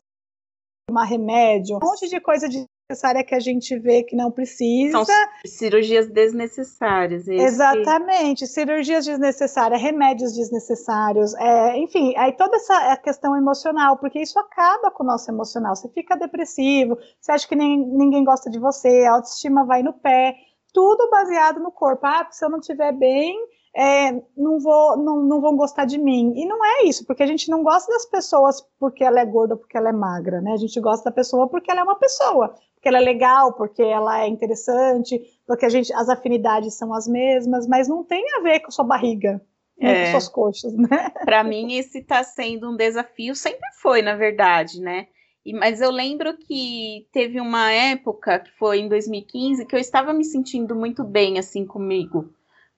tomar 0.89 1.05
remédio, 1.05 1.77
um 1.77 1.87
monte 1.87 2.09
de 2.09 2.19
coisa 2.19 2.49
desnecessária 2.49 3.23
que 3.23 3.37
a 3.37 3.39
gente 3.39 3.79
vê 3.79 4.03
que 4.03 4.17
não 4.17 4.33
precisa. 4.33 5.05
São 5.05 5.05
cirurgias 5.47 6.09
desnecessárias. 6.09 7.29
Exatamente, 7.29 8.49
cirurgias 8.49 9.05
desnecessárias, 9.05 9.81
remédios 9.81 10.35
desnecessários, 10.35 11.35
é, 11.35 11.77
enfim, 11.79 12.17
aí 12.17 12.33
toda 12.33 12.57
essa 12.57 12.97
questão 12.97 13.37
emocional, 13.37 13.99
porque 13.99 14.21
isso 14.21 14.41
acaba 14.41 14.91
com 14.91 15.05
o 15.05 15.07
nosso 15.07 15.31
emocional. 15.31 15.77
Você 15.77 15.89
fica 15.91 16.17
depressivo, 16.17 16.99
você 17.21 17.31
acha 17.31 17.47
que 17.47 17.55
nem, 17.55 17.79
ninguém 17.87 18.25
gosta 18.25 18.51
de 18.51 18.59
você, 18.59 19.05
a 19.05 19.13
autoestima 19.13 19.65
vai 19.65 19.85
no 19.85 19.93
pé, 19.93 20.35
tudo 20.73 21.09
baseado 21.11 21.61
no 21.61 21.71
corpo. 21.71 22.05
Ah, 22.07 22.27
se 22.31 22.45
eu 22.45 22.51
não 22.51 22.59
estiver 22.59 22.93
bem, 22.93 23.39
é, 23.79 24.11
não, 24.37 24.59
vou, 24.59 24.97
não, 24.97 25.23
não 25.23 25.41
vão 25.41 25.57
gostar 25.57 25.85
de 25.85 25.99
mim. 25.99 26.33
E 26.35 26.45
não 26.45 26.65
é 26.65 26.83
isso, 26.83 27.07
porque 27.07 27.23
a 27.23 27.27
gente 27.27 27.49
não 27.49 27.63
gosta 27.63 27.93
das 27.93 28.05
pessoas 28.07 28.61
porque 28.77 29.05
ela 29.05 29.21
é 29.21 29.25
gorda 29.25 29.55
ou 29.55 29.61
porque 29.61 29.77
ela 29.77 29.91
é 29.91 29.93
magra, 29.93 30.41
né? 30.41 30.51
A 30.51 30.57
gente 30.57 30.81
gosta 30.81 31.09
da 31.09 31.15
pessoa 31.15 31.49
porque 31.49 31.71
ela 31.71 31.81
é 31.81 31.85
uma 31.85 31.95
pessoa, 31.95 32.57
porque 32.75 32.89
ela 32.89 32.99
é 32.99 33.01
legal, 33.01 33.53
porque 33.53 33.81
ela 33.81 34.25
é 34.25 34.27
interessante, 34.27 35.23
porque 35.47 35.65
a 35.65 35.69
gente, 35.69 35.93
as 35.93 36.09
afinidades 36.09 36.75
são 36.75 36.93
as 36.93 37.07
mesmas, 37.07 37.69
mas 37.69 37.87
não 37.87 38.03
tem 38.03 38.25
a 38.35 38.41
ver 38.41 38.59
com 38.59 38.73
sua 38.73 38.85
barriga. 38.85 39.41
É. 39.81 40.07
Com 40.07 40.11
suas 40.11 40.29
coxas, 40.29 40.75
né? 40.75 41.11
Para 41.25 41.45
mim, 41.45 41.75
esse 41.75 41.99
está 41.99 42.25
sendo 42.25 42.69
um 42.69 42.77
desafio, 42.77 43.37
sempre 43.37 43.69
foi, 43.81 44.03
na 44.03 44.17
verdade, 44.17 44.81
né? 44.81 45.07
E, 45.47 45.53
mas 45.53 45.81
eu 45.81 45.93
lembro 45.93 46.37
que 46.37 47.07
teve 47.13 47.41
uma 47.41 47.71
época, 47.71 48.41
que 48.41 48.51
foi 48.59 48.81
em 48.81 48.89
2015, 48.89 49.65
que 49.67 49.77
eu 49.77 49.79
estava 49.79 50.13
me 50.13 50.25
sentindo 50.25 50.75
muito 50.75 51.05
bem 51.05 51.39
assim 51.39 51.65
comigo 51.65 52.29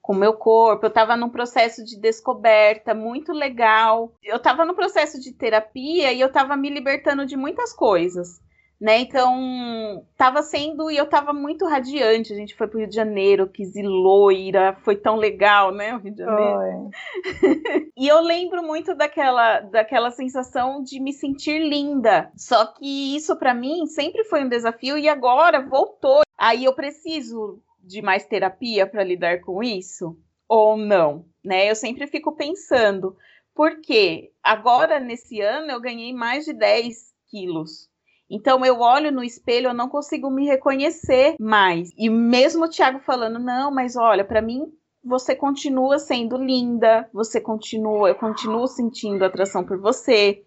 com 0.03 0.13
o 0.15 0.17
meu 0.17 0.33
corpo, 0.33 0.87
eu 0.87 0.89
estava 0.89 1.17
num 1.17 1.29
processo 1.29 1.85
de 1.85 1.99
descoberta 1.99 2.95
muito 2.95 3.33
legal. 3.33 4.13
Eu 4.23 4.37
estava 4.37 4.65
no 4.65 4.75
processo 4.75 5.21
de 5.21 5.33
terapia 5.33 6.13
e 6.13 6.21
eu 6.21 6.29
estava 6.29 6.57
me 6.57 6.71
libertando 6.71 7.27
de 7.27 7.37
muitas 7.37 7.73
coisas, 7.73 8.41
né? 8.81 8.99
Então, 8.99 10.05
estava 10.11 10.43
sendo 10.43 10.91
e 10.91 10.97
eu 10.97 11.05
estava 11.05 11.35
muito 11.35 11.67
radiante. 11.67 12.33
A 12.33 12.37
gente 12.37 12.55
foi 12.55 12.67
para 12.67 12.77
o 12.77 12.81
Rio 12.81 12.89
de 12.89 12.95
Janeiro, 12.95 13.47
quis 13.47 13.77
ir 13.77 13.87
loira, 13.87 14.75
foi 14.83 14.97
tão 14.97 15.17
legal, 15.17 15.71
né? 15.71 15.95
O 15.95 15.99
Rio 15.99 16.15
de 16.15 16.25
Janeiro. 16.25 16.91
e 17.97 18.09
eu 18.09 18.23
lembro 18.23 18.63
muito 18.63 18.95
daquela, 18.95 19.61
daquela 19.61 20.11
sensação 20.11 20.83
de 20.83 20.99
me 20.99 21.13
sentir 21.13 21.59
linda. 21.59 22.33
Só 22.35 22.65
que 22.67 23.15
isso 23.15 23.37
para 23.37 23.53
mim 23.53 23.87
sempre 23.87 24.25
foi 24.25 24.43
um 24.43 24.49
desafio 24.49 24.97
e 24.97 25.09
agora 25.09 25.61
voltou. 25.61 26.23
Aí 26.39 26.65
eu 26.65 26.73
preciso 26.75 27.61
de 27.83 28.03
mais 28.03 28.25
terapia 28.27 28.87
para 28.87 29.05
lidar 29.05 29.41
com 29.41 29.63
isso 29.63 30.17
ou 30.49 30.77
não, 30.77 31.25
né? 31.45 31.71
Eu 31.71 31.77
sempre 31.77 32.07
fico 32.07 32.33
pensando, 32.33 33.17
porque 33.55 34.33
agora 34.43 34.99
nesse 34.99 35.41
ano 35.41 35.71
eu 35.71 35.81
ganhei 35.81 36.13
mais 36.13 36.45
de 36.45 36.53
10 36.53 37.13
quilos. 37.31 37.89
Então 38.29 38.65
eu 38.65 38.81
olho 38.81 39.11
no 39.11 39.25
espelho, 39.25 39.69
eu 39.69 39.75
não 39.75 39.89
consigo 39.89 40.31
me 40.31 40.47
reconhecer 40.47 41.35
mais. 41.39 41.91
E 41.97 42.09
mesmo 42.09 42.65
o 42.65 42.69
Thiago 42.69 43.01
falando, 43.01 43.39
não, 43.39 43.71
mas 43.73 43.97
olha, 43.97 44.25
para 44.25 44.43
mim 44.43 44.73
você 45.03 45.35
continua 45.35 45.99
sendo 45.99 46.37
linda, 46.37 47.09
você 47.13 47.41
continua, 47.41 48.09
eu 48.09 48.15
continuo 48.15 48.67
sentindo 48.67 49.25
atração 49.25 49.65
por 49.65 49.79
você. 49.79 50.45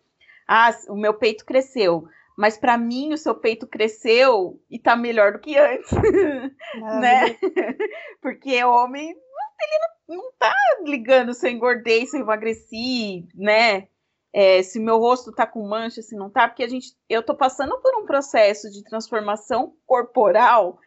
Ah, 0.47 0.71
o 0.89 0.95
meu 0.95 1.13
peito 1.13 1.45
cresceu 1.45 2.07
mas 2.37 2.57
para 2.57 2.77
mim 2.77 3.13
o 3.13 3.17
seu 3.17 3.35
peito 3.35 3.67
cresceu 3.67 4.59
e 4.69 4.79
tá 4.79 4.95
melhor 4.95 5.33
do 5.33 5.39
que 5.39 5.57
antes, 5.57 5.89
né? 6.99 7.37
Porque 8.21 8.63
o 8.63 8.71
homem 8.71 9.09
ele 9.09 9.79
não, 10.07 10.17
não 10.17 10.31
tá 10.37 10.53
ligando 10.83 11.33
se 11.33 11.47
eu 11.47 11.51
engordei, 11.51 12.05
se 12.05 12.17
eu 12.17 12.21
emagreci, 12.21 13.27
né? 13.35 13.87
É, 14.33 14.63
se 14.63 14.79
meu 14.79 14.97
rosto 14.97 15.31
tá 15.31 15.45
com 15.45 15.67
mancha, 15.67 16.01
se 16.01 16.15
não 16.15 16.27
tá, 16.27 16.47
porque 16.47 16.63
a 16.63 16.67
gente, 16.67 16.87
eu 17.07 17.21
tô 17.21 17.35
passando 17.35 17.79
por 17.79 17.95
um 17.99 18.05
processo 18.05 18.67
de 18.71 18.83
transformação 18.83 19.75
corporal 19.85 20.79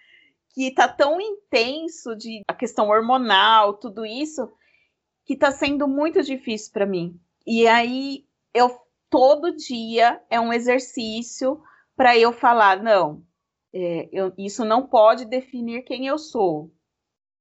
que 0.52 0.72
tá 0.72 0.88
tão 0.88 1.20
intenso 1.20 2.16
de 2.16 2.40
a 2.48 2.54
questão 2.54 2.88
hormonal, 2.88 3.74
tudo 3.74 4.04
isso, 4.04 4.50
que 5.24 5.36
tá 5.36 5.52
sendo 5.52 5.86
muito 5.86 6.22
difícil 6.22 6.72
para 6.72 6.86
mim. 6.86 7.20
E 7.46 7.68
aí 7.68 8.24
eu 8.52 8.76
todo 9.10 9.56
dia 9.56 10.20
é 10.28 10.40
um 10.40 10.52
exercício 10.52 11.60
para 11.96 12.16
eu 12.16 12.32
falar, 12.32 12.82
não, 12.82 13.22
é, 13.72 14.08
eu, 14.12 14.32
isso 14.38 14.64
não 14.64 14.86
pode 14.86 15.24
definir 15.24 15.82
quem 15.82 16.06
eu 16.06 16.18
sou, 16.18 16.70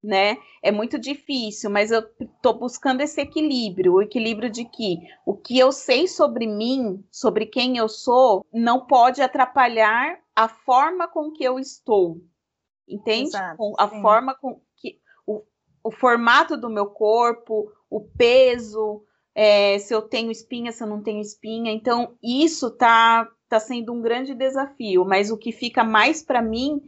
né? 0.03 0.37
É 0.61 0.71
muito 0.71 0.99
difícil, 0.99 1.69
mas 1.69 1.91
eu 1.91 2.03
estou 2.19 2.53
buscando 2.53 3.01
esse 3.01 3.19
equilíbrio, 3.21 3.93
o 3.93 4.01
equilíbrio 4.01 4.49
de 4.49 4.65
que 4.65 4.99
o 5.25 5.35
que 5.35 5.57
eu 5.57 5.71
sei 5.71 6.07
sobre 6.07 6.47
mim, 6.47 7.03
sobre 7.11 7.45
quem 7.45 7.77
eu 7.77 7.89
sou, 7.89 8.45
não 8.53 8.85
pode 8.85 9.21
atrapalhar 9.21 10.19
a 10.35 10.47
forma 10.47 11.07
com 11.07 11.31
que 11.31 11.43
eu 11.43 11.57
estou, 11.59 12.21
entende? 12.87 13.29
Exato, 13.29 13.73
a 13.77 13.87
sim. 13.87 14.01
forma 14.01 14.35
com 14.35 14.61
que 14.75 14.99
o, 15.25 15.41
o 15.83 15.91
formato 15.91 16.55
do 16.55 16.69
meu 16.69 16.87
corpo, 16.87 17.71
o 17.89 18.01
peso, 18.01 19.03
é, 19.35 19.77
se 19.79 19.93
eu 19.93 20.01
tenho 20.01 20.31
espinha, 20.31 20.71
se 20.71 20.81
eu 20.81 20.87
não 20.87 21.03
tenho 21.03 21.19
espinha. 21.19 21.71
Então, 21.71 22.15
isso 22.23 22.71
tá, 22.71 23.27
tá 23.49 23.59
sendo 23.59 23.93
um 23.93 24.01
grande 24.01 24.33
desafio, 24.33 25.03
mas 25.03 25.29
o 25.29 25.37
que 25.37 25.51
fica 25.51 25.83
mais 25.83 26.23
para 26.23 26.41
mim 26.41 26.81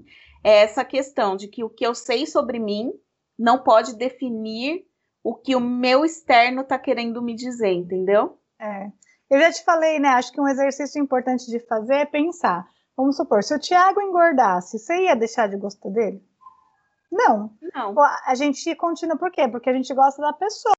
é 0.43 0.63
essa 0.63 0.85
questão 0.85 1.35
de 1.35 1.49
que 1.49 1.63
o 1.63 1.69
que 1.69 1.85
eu 1.85 1.93
sei 1.93 2.25
sobre 2.25 2.57
mim 2.57 2.93
não 3.37 3.61
pode 3.61 3.95
definir 3.97 4.85
o 5.21 5.35
que 5.35 5.55
o 5.55 5.59
meu 5.59 6.05
externo 6.05 6.61
está 6.61 6.79
querendo 6.79 7.21
me 7.21 7.35
dizer, 7.35 7.73
entendeu? 7.73 8.39
É. 8.59 8.89
Eu 9.29 9.41
já 9.41 9.51
te 9.51 9.63
falei, 9.65 9.99
né? 9.99 10.07
Acho 10.09 10.31
que 10.31 10.39
um 10.39 10.47
exercício 10.47 11.03
importante 11.03 11.45
de 11.47 11.59
fazer 11.59 11.95
é 11.95 12.05
pensar. 12.05 12.65
Vamos 12.95 13.17
supor, 13.17 13.43
se 13.43 13.53
o 13.53 13.59
Thiago 13.59 14.01
engordasse, 14.01 14.79
você 14.79 15.03
ia 15.03 15.15
deixar 15.15 15.47
de 15.47 15.57
gostar 15.57 15.89
dele? 15.89 16.23
Não. 17.11 17.51
Não. 17.75 17.93
A 18.25 18.33
gente 18.35 18.73
continua, 18.75 19.17
por 19.17 19.31
quê? 19.31 19.47
Porque 19.47 19.69
a 19.69 19.73
gente 19.73 19.93
gosta 19.93 20.21
da 20.21 20.33
pessoa 20.33 20.76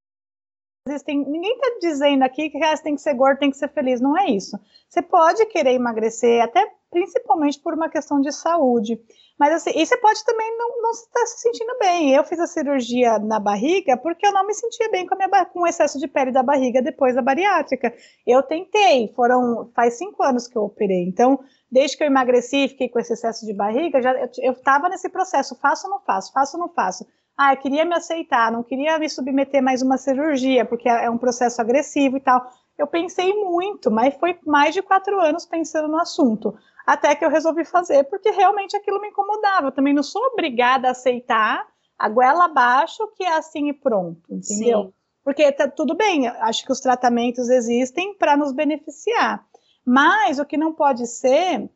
existem. 0.89 1.25
Ninguém 1.25 1.53
está 1.55 1.79
dizendo 1.81 2.23
aqui 2.23 2.51
que 2.51 2.63
ah, 2.63 2.77
tem 2.79 2.95
que 2.95 3.01
ser 3.01 3.15
gordo, 3.15 3.39
tem 3.39 3.51
que 3.51 3.57
ser 3.57 3.69
feliz. 3.69 4.01
Não 4.01 4.17
é 4.19 4.31
isso. 4.31 4.59
Você 4.89 5.03
pode 5.03 5.45
querer 5.47 5.75
emagrecer, 5.75 6.43
até 6.43 6.67
principalmente 6.91 7.61
por 7.61 7.75
uma 7.75 7.89
questão 7.89 8.21
de 8.21 8.33
saúde. 8.33 9.01
Mas 9.39 9.55
assim, 9.55 9.71
e 9.77 9.87
você 9.87 9.97
pode 9.99 10.25
também 10.25 10.57
não, 10.59 10.83
não 10.83 10.91
estar 10.91 11.27
se 11.27 11.43
sentindo 11.43 11.79
bem. 11.79 12.13
Eu 12.13 12.25
fiz 12.25 12.41
a 12.41 12.47
cirurgia 12.47 13.19
na 13.19 13.39
barriga 13.39 13.97
porque 13.97 14.27
eu 14.27 14.33
não 14.33 14.45
me 14.45 14.53
sentia 14.53 14.91
bem 14.91 15.07
com, 15.07 15.15
minha, 15.15 15.45
com 15.45 15.61
o 15.61 15.67
excesso 15.67 15.99
de 15.99 16.09
pele 16.09 16.33
da 16.33 16.43
barriga 16.43 16.83
depois 16.83 17.15
da 17.15 17.23
bariátrica. 17.23 17.95
Eu 18.27 18.43
tentei, 18.43 19.13
foram 19.15 19.71
faz 19.75 19.97
cinco 19.97 20.23
anos 20.25 20.49
que 20.49 20.57
eu 20.57 20.63
operei. 20.63 21.05
Então, 21.05 21.39
desde 21.71 21.97
que 21.97 22.03
eu 22.03 22.09
emagreci 22.09 22.69
fiquei 22.69 22.89
com 22.89 22.99
esse 22.99 23.13
excesso 23.13 23.47
de 23.47 23.53
barriga, 23.53 24.03
já, 24.03 24.13
eu 24.39 24.53
estava 24.53 24.89
nesse 24.89 25.09
processo, 25.09 25.55
faço 25.61 25.87
ou 25.87 25.93
não 25.93 26.01
faço, 26.01 26.33
faço 26.33 26.57
ou 26.57 26.67
não 26.67 26.75
faço. 26.75 27.07
Ah, 27.39 27.53
eu 27.53 27.57
queria 27.59 27.85
me 27.85 27.95
aceitar, 27.95 28.51
não 28.51 28.65
queria 28.65 28.99
me 28.99 29.09
submeter 29.09 29.63
mais 29.63 29.81
uma 29.81 29.97
cirurgia, 29.97 30.65
porque 30.65 30.89
é, 30.89 31.05
é 31.05 31.11
um 31.11 31.17
processo 31.17 31.61
agressivo 31.61 32.17
e 32.17 32.21
tal. 32.21 32.45
Eu 32.77 32.89
pensei 32.89 33.33
muito, 33.33 33.93
mas 33.93 34.15
foi 34.17 34.37
mais 34.45 34.75
de 34.75 34.83
quatro 34.83 35.21
anos 35.21 35.47
pensando 35.47 35.87
no 35.87 36.01
assunto 36.01 36.59
até 36.85 37.15
que 37.15 37.25
eu 37.25 37.31
resolvi 37.31 37.65
fazer, 37.65 38.05
porque 38.05 38.31
realmente 38.31 38.77
aquilo 38.77 39.01
me 39.01 39.09
incomodava. 39.09 39.69
Eu 39.69 39.73
também 39.73 39.95
não 39.95 40.03
sou 40.03 40.23
obrigada 40.33 40.89
a 40.89 40.93
aceitar 40.93 41.65
a 41.99 42.09
goela 42.09 42.47
abaixo 42.47 43.07
que 43.15 43.23
é 43.23 43.37
assim 43.37 43.69
e 43.69 43.73
pronto, 43.73 44.23
entendeu? 44.31 44.85
Sim. 44.85 44.93
Porque 45.23 45.53
tá 45.53 45.69
tudo 45.69 45.95
bem, 45.95 46.27
acho 46.27 46.65
que 46.65 46.73
os 46.73 46.81
tratamentos 46.81 47.51
existem 47.51 48.15
para 48.15 48.37
nos 48.37 48.53
beneficiar. 48.53 49.47
Mas 49.85 50.39
o 50.39 50.47
que 50.47 50.57
não 50.57 50.73
pode 50.73 51.07
ser 51.07 51.71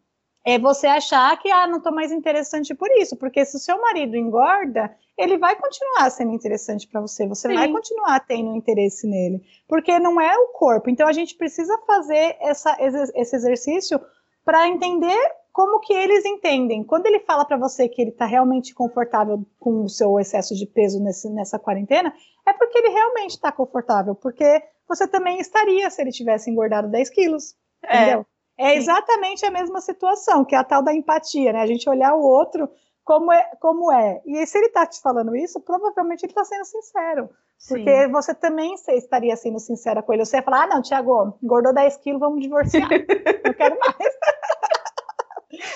é 0.45 0.59
você 0.59 0.87
achar 0.87 1.39
que 1.39 1.51
ah, 1.51 1.67
não 1.67 1.79
estou 1.79 1.93
mais 1.95 2.11
interessante 2.11 2.75
por 2.75 2.91
isso, 2.99 3.17
porque 3.17 3.45
se 3.45 3.57
o 3.57 3.61
seu 3.61 3.81
marido 3.81 4.17
engorda, 4.17 4.95
ele 5.17 5.39
vai 5.39 5.55
continuar 5.55 6.11
sendo 6.11 6.33
interessante 6.33 6.89
para 6.89 7.01
você, 7.01 7.27
você 7.27 7.49
Sim. 7.49 7.55
vai 7.55 7.71
continuar 7.71 8.21
tendo 8.21 8.57
interesse 8.57 9.07
nele, 9.07 9.43
porque 9.69 9.99
não 9.99 10.21
é 10.21 10.37
o 10.37 10.49
corpo. 10.49 10.91
Então 10.91 11.07
a 11.07 11.13
gente 11.13 11.37
precisa 11.37 11.79
fazer 11.87 12.37
essa, 12.41 12.77
esse 13.15 13.37
exercício 13.37 14.01
para 14.45 14.67
entender 14.69 15.19
como 15.53 15.81
que 15.81 15.93
eles 15.93 16.25
entendem. 16.25 16.83
Quando 16.83 17.07
ele 17.07 17.21
fala 17.21 17.45
para 17.45 17.59
você 17.59 17.89
que 17.89 18.01
ele 18.01 18.11
está 18.11 18.25
realmente 18.25 18.75
confortável 18.75 19.45
com 19.61 19.85
o 19.85 19.89
seu 19.89 20.19
excesso 20.19 20.57
de 20.57 20.67
peso 20.67 20.99
nesse, 21.01 21.29
nessa 21.31 21.59
quarentena, 21.59 22.13
é 22.47 22.53
porque 22.55 22.79
ele 22.79 22.89
realmente 22.89 23.33
está 23.33 23.53
confortável, 23.53 24.15
porque 24.15 24.63
você 24.89 25.07
também 25.07 25.39
estaria 25.39 25.89
se 25.91 26.01
ele 26.01 26.11
tivesse 26.11 26.51
engordado 26.51 26.89
10 26.89 27.11
quilos, 27.11 27.55
é. 27.85 27.97
entendeu? 27.97 28.27
É 28.62 28.76
exatamente 28.76 29.45
a 29.45 29.50
mesma 29.50 29.81
situação, 29.81 30.45
que 30.45 30.54
é 30.54 30.59
a 30.59 30.64
tal 30.64 30.83
da 30.83 30.95
empatia, 30.95 31.52
né? 31.52 31.61
A 31.61 31.66
gente 31.66 31.88
olhar 31.88 32.14
o 32.14 32.23
outro 32.23 32.69
como 33.04 33.33
é. 33.33 33.42
Como 33.61 33.92
é. 33.92 34.23
E 34.25 34.47
se 34.47 34.59
ele 34.59 34.66
está 34.66 34.87
te 34.87 35.00
falando 35.00 35.35
isso, 35.35 35.61
provavelmente 35.61 36.25
ele 36.25 36.33
está 36.33 36.45
sendo 36.45 36.64
sincero. 36.64 37.28
Porque 37.69 38.04
Sim. 38.04 38.11
você 38.11 38.35
também 38.35 38.75
estaria 38.75 39.37
sendo 39.37 39.59
sincera 39.59 40.02
com 40.02 40.12
ele. 40.12 40.25
Você 40.25 40.37
ia 40.37 40.42
falar, 40.42 40.64
ah, 40.64 40.66
não, 40.66 40.83
Tiago, 40.83 41.38
engordou 41.42 41.73
10 41.73 41.97
quilos, 41.99 42.21
vamos 42.21 42.40
divorciar. 42.40 42.88
não 43.45 43.54
quero 43.54 43.78
mais. 43.78 44.14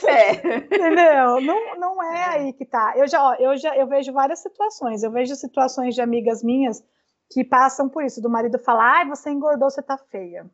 É. 0.07 0.57
Entendeu? 0.57 1.40
Não, 1.40 1.78
não 1.78 2.02
é 2.02 2.25
aí 2.25 2.52
que 2.52 2.64
tá. 2.64 2.95
Eu 2.97 3.07
já, 3.07 3.23
ó, 3.23 3.35
eu 3.35 3.57
já 3.57 3.76
eu 3.76 3.87
vejo 3.87 4.12
várias 4.12 4.40
situações. 4.40 5.02
Eu 5.02 5.11
vejo 5.11 5.35
situações 5.35 5.95
de 5.95 6.00
amigas 6.00 6.43
minhas 6.43 6.83
que 7.31 7.45
passam 7.45 7.88
por 7.88 8.05
isso, 8.05 8.23
do 8.23 8.31
marido 8.31 8.59
falar, 8.59 8.99
ai, 8.99 9.09
você 9.09 9.31
engordou, 9.31 9.69
você 9.69 9.83
tá 9.83 9.99
feia. 9.99 10.49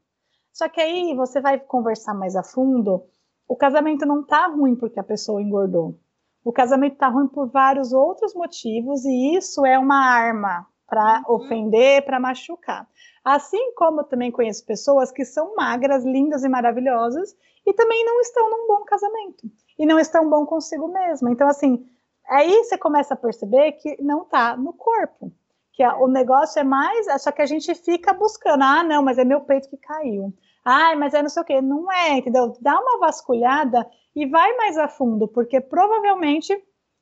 Só 0.52 0.68
que 0.68 0.80
aí 0.80 1.14
você 1.14 1.40
vai 1.40 1.59
conversar 1.59 2.14
mais 2.14 2.37
a 2.37 2.42
fundo, 2.42 3.04
o 3.49 3.56
casamento 3.56 4.06
não 4.06 4.23
tá 4.23 4.47
ruim 4.47 4.76
porque 4.76 5.00
a 5.00 5.04
pessoa 5.04 5.42
engordou. 5.42 5.99
O 6.44 6.52
casamento 6.52 6.97
tá 6.97 7.09
ruim 7.09 7.28
por 7.28 7.49
vários 7.49 7.92
outros 7.92 8.35
motivos 8.35 9.04
e 9.04 9.37
isso 9.37 9.64
é 9.64 9.78
uma 9.78 10.04
arma 10.04 10.66
para 10.87 11.23
uhum. 11.26 11.37
ofender, 11.37 12.04
para 12.04 12.21
machucar. 12.21 12.87
Assim 13.25 13.73
como 13.75 14.00
eu 14.00 14.04
também 14.04 14.30
conheço 14.30 14.66
pessoas 14.66 15.12
que 15.12 15.25
são 15.25 15.54
magras, 15.54 16.04
lindas 16.04 16.44
e 16.44 16.49
maravilhosas 16.49 17.37
e 17.64 17.73
também 17.73 18.04
não 18.04 18.21
estão 18.21 18.50
num 18.50 18.66
bom 18.66 18.85
casamento 18.85 19.50
e 19.78 19.87
não 19.87 19.99
estão 19.99 20.28
bom 20.28 20.44
consigo 20.44 20.88
mesma. 20.88 21.30
Então, 21.30 21.49
assim, 21.49 21.87
aí 22.28 22.64
você 22.64 22.76
começa 22.76 23.14
a 23.14 23.16
perceber 23.16 23.73
que 23.73 24.02
não 24.02 24.25
tá 24.25 24.56
no 24.56 24.73
corpo, 24.73 25.32
que 25.73 25.82
a, 25.82 25.97
o 25.97 26.09
negócio 26.09 26.61
é 26.61 26.64
mais, 26.64 27.06
é 27.06 27.16
só 27.16 27.30
que 27.30 27.40
a 27.40 27.47
gente 27.47 27.75
fica 27.75 28.12
buscando, 28.12 28.62
ah, 28.62 28.83
não, 28.83 29.03
mas 29.03 29.18
é 29.18 29.24
meu 29.24 29.40
peito 29.40 29.70
que 29.70 29.76
caiu. 29.76 30.35
Ai, 30.64 30.94
mas 30.96 31.14
é 31.14 31.22
não 31.22 31.29
sei 31.29 31.42
o 31.42 31.44
quê. 31.44 31.61
Não 31.61 31.90
é, 31.90 32.18
entendeu? 32.18 32.57
Dá 32.61 32.79
uma 32.79 32.98
vasculhada 32.98 33.88
e 34.14 34.27
vai 34.27 34.57
mais 34.57 34.79
a 34.79 34.88
fundo, 34.88 35.27
porque 35.27 35.61
provavelmente 35.61 36.53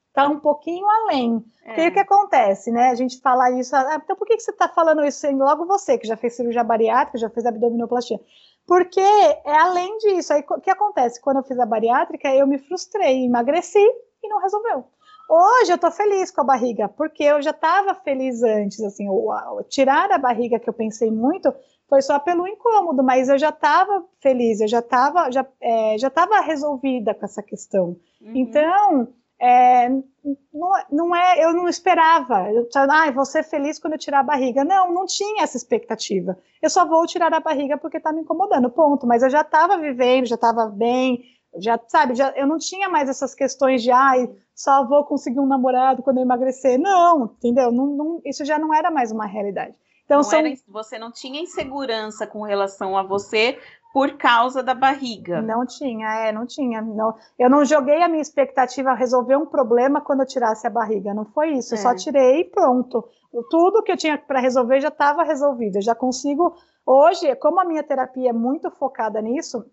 está 0.09 0.29
um 0.29 0.41
pouquinho 0.41 0.87
além. 0.89 1.45
É. 1.65 1.75
Porque 1.75 1.89
o 1.89 1.93
que 1.93 2.01
acontece, 2.01 2.71
né? 2.71 2.91
A 2.91 2.95
gente 2.95 3.21
fala 3.21 3.51
isso, 3.53 3.75
ah, 3.75 4.01
então 4.03 4.17
por 4.17 4.27
que, 4.27 4.37
que 4.37 4.43
você 4.43 4.51
está 4.51 4.69
falando 4.69 5.05
isso 5.05 5.31
logo 5.37 5.67
você, 5.67 5.99
que 5.99 6.07
já 6.07 6.17
fez 6.17 6.35
cirurgia 6.35 6.65
bariátrica, 6.65 7.19
já 7.19 7.31
fez 7.31 7.47
abdominoplastia? 7.47 8.21
Porque 8.67 9.01
é 9.01 9.57
além 9.57 9.99
disso. 9.99 10.33
Aí 10.33 10.45
o 10.49 10.61
que 10.61 10.71
acontece? 10.71 11.21
Quando 11.21 11.39
eu 11.39 11.43
fiz 11.45 11.59
a 11.59 11.67
bariátrica, 11.67 12.35
eu 12.35 12.47
me 12.47 12.59
frustrei, 12.59 13.25
emagreci 13.25 13.85
e 14.23 14.29
não 14.29 14.41
resolveu. 14.41 14.85
Hoje 15.29 15.73
eu 15.73 15.79
tô 15.79 15.91
feliz 15.93 16.31
com 16.33 16.41
a 16.41 16.45
barriga, 16.45 16.89
porque 16.89 17.23
eu 17.23 17.41
já 17.41 17.51
estava 17.51 17.95
feliz 17.95 18.43
antes, 18.43 18.81
assim, 18.81 19.09
o, 19.09 19.63
tirar 19.69 20.11
a 20.11 20.19
barriga 20.19 20.59
que 20.59 20.69
eu 20.69 20.75
pensei 20.75 21.09
muito 21.09 21.55
foi 21.91 22.01
só 22.01 22.21
pelo 22.21 22.47
incômodo, 22.47 23.03
mas 23.03 23.29
eu 23.29 23.37
já 23.37 23.49
estava 23.49 24.05
feliz, 24.21 24.61
eu 24.61 24.69
já 24.69 24.79
estava 24.79 25.31
já, 25.31 25.45
é, 25.61 25.99
já 25.99 26.09
tava 26.09 26.41
resolvida 26.41 27.13
com 27.13 27.25
essa 27.25 27.43
questão. 27.43 27.97
Uhum. 28.23 28.33
Então, 28.37 29.09
é, 29.41 29.89
não, 29.89 30.71
não, 30.93 31.17
é, 31.17 31.45
eu 31.45 31.53
não 31.53 31.67
esperava, 31.67 32.49
eu, 32.53 32.69
ah, 32.75 33.11
vou 33.11 33.25
ser 33.25 33.43
feliz 33.43 33.79
quando 33.79 33.95
eu 33.95 33.99
tirar 33.99 34.21
a 34.21 34.23
barriga. 34.23 34.63
Não, 34.65 34.95
não 34.95 35.05
tinha 35.05 35.43
essa 35.43 35.57
expectativa. 35.57 36.39
Eu 36.63 36.71
só 36.71 36.87
vou 36.87 37.05
tirar 37.07 37.35
a 37.35 37.41
barriga 37.41 37.77
porque 37.77 37.97
está 37.97 38.13
me 38.13 38.21
incomodando, 38.21 38.71
ponto. 38.71 39.07
Mas 39.07 39.23
eu 39.23 39.31
já 39.31 39.41
estava 39.41 39.77
vivendo, 39.77 40.27
já 40.27 40.37
estava 40.37 40.67
bem, 40.67 41.25
já, 41.59 41.81
sabe, 41.89 42.15
já, 42.15 42.31
eu 42.37 42.47
não 42.47 42.59
tinha 42.59 42.89
mais 42.89 43.09
essas 43.09 43.35
questões 43.35 43.83
de, 43.83 43.91
ai, 43.91 44.31
só 44.55 44.87
vou 44.87 45.05
conseguir 45.05 45.41
um 45.41 45.47
namorado 45.47 46.03
quando 46.03 46.19
eu 46.19 46.23
emagrecer. 46.23 46.79
Não, 46.79 47.35
entendeu? 47.39 47.73
Não, 47.73 47.87
não, 47.87 48.21
isso 48.25 48.45
já 48.45 48.59
não 48.59 48.73
era 48.73 48.91
mais 48.91 49.11
uma 49.11 49.27
realidade. 49.27 49.75
Então, 50.11 50.19
não 50.19 50.25
são... 50.25 50.41
era, 50.41 50.53
você 50.67 50.99
não 50.99 51.13
tinha 51.13 51.41
insegurança 51.41 52.27
com 52.27 52.43
relação 52.43 52.99
a 52.99 53.03
você 53.05 53.57
por 53.93 54.17
causa 54.17 54.61
da 54.61 54.75
barriga. 54.75 55.41
Não 55.41 55.65
tinha, 55.65 56.09
é, 56.27 56.33
não 56.33 56.45
tinha. 56.47 56.83
Não, 56.83 57.15
eu 57.39 57.49
não 57.49 57.65
joguei 57.65 58.03
a 58.03 58.09
minha 58.09 58.21
expectativa 58.21 58.91
a 58.91 58.95
resolver 58.95 59.37
um 59.37 59.47
problema 59.47 60.01
quando 60.01 60.21
eu 60.21 60.27
tirasse 60.27 60.67
a 60.67 60.71
barriga. 60.71 61.15
Não 61.15 61.25
foi 61.25 61.53
isso. 61.53 61.75
É. 61.75 61.79
Eu 61.79 61.83
só 61.83 61.93
é. 61.93 61.95
tirei 61.95 62.41
e 62.41 62.45
pronto. 62.45 63.09
Tudo 63.49 63.85
que 63.85 63.93
eu 63.93 63.97
tinha 63.97 64.19
para 64.19 64.41
resolver 64.41 64.81
já 64.81 64.89
estava 64.89 65.23
resolvido. 65.23 65.77
Eu 65.77 65.83
já 65.83 65.95
consigo. 65.95 66.57
Hoje, 66.85 67.37
como 67.37 67.61
a 67.61 67.65
minha 67.65 67.85
terapia 67.85 68.31
é 68.31 68.33
muito 68.33 68.69
focada 68.69 69.23
nisso, 69.23 69.65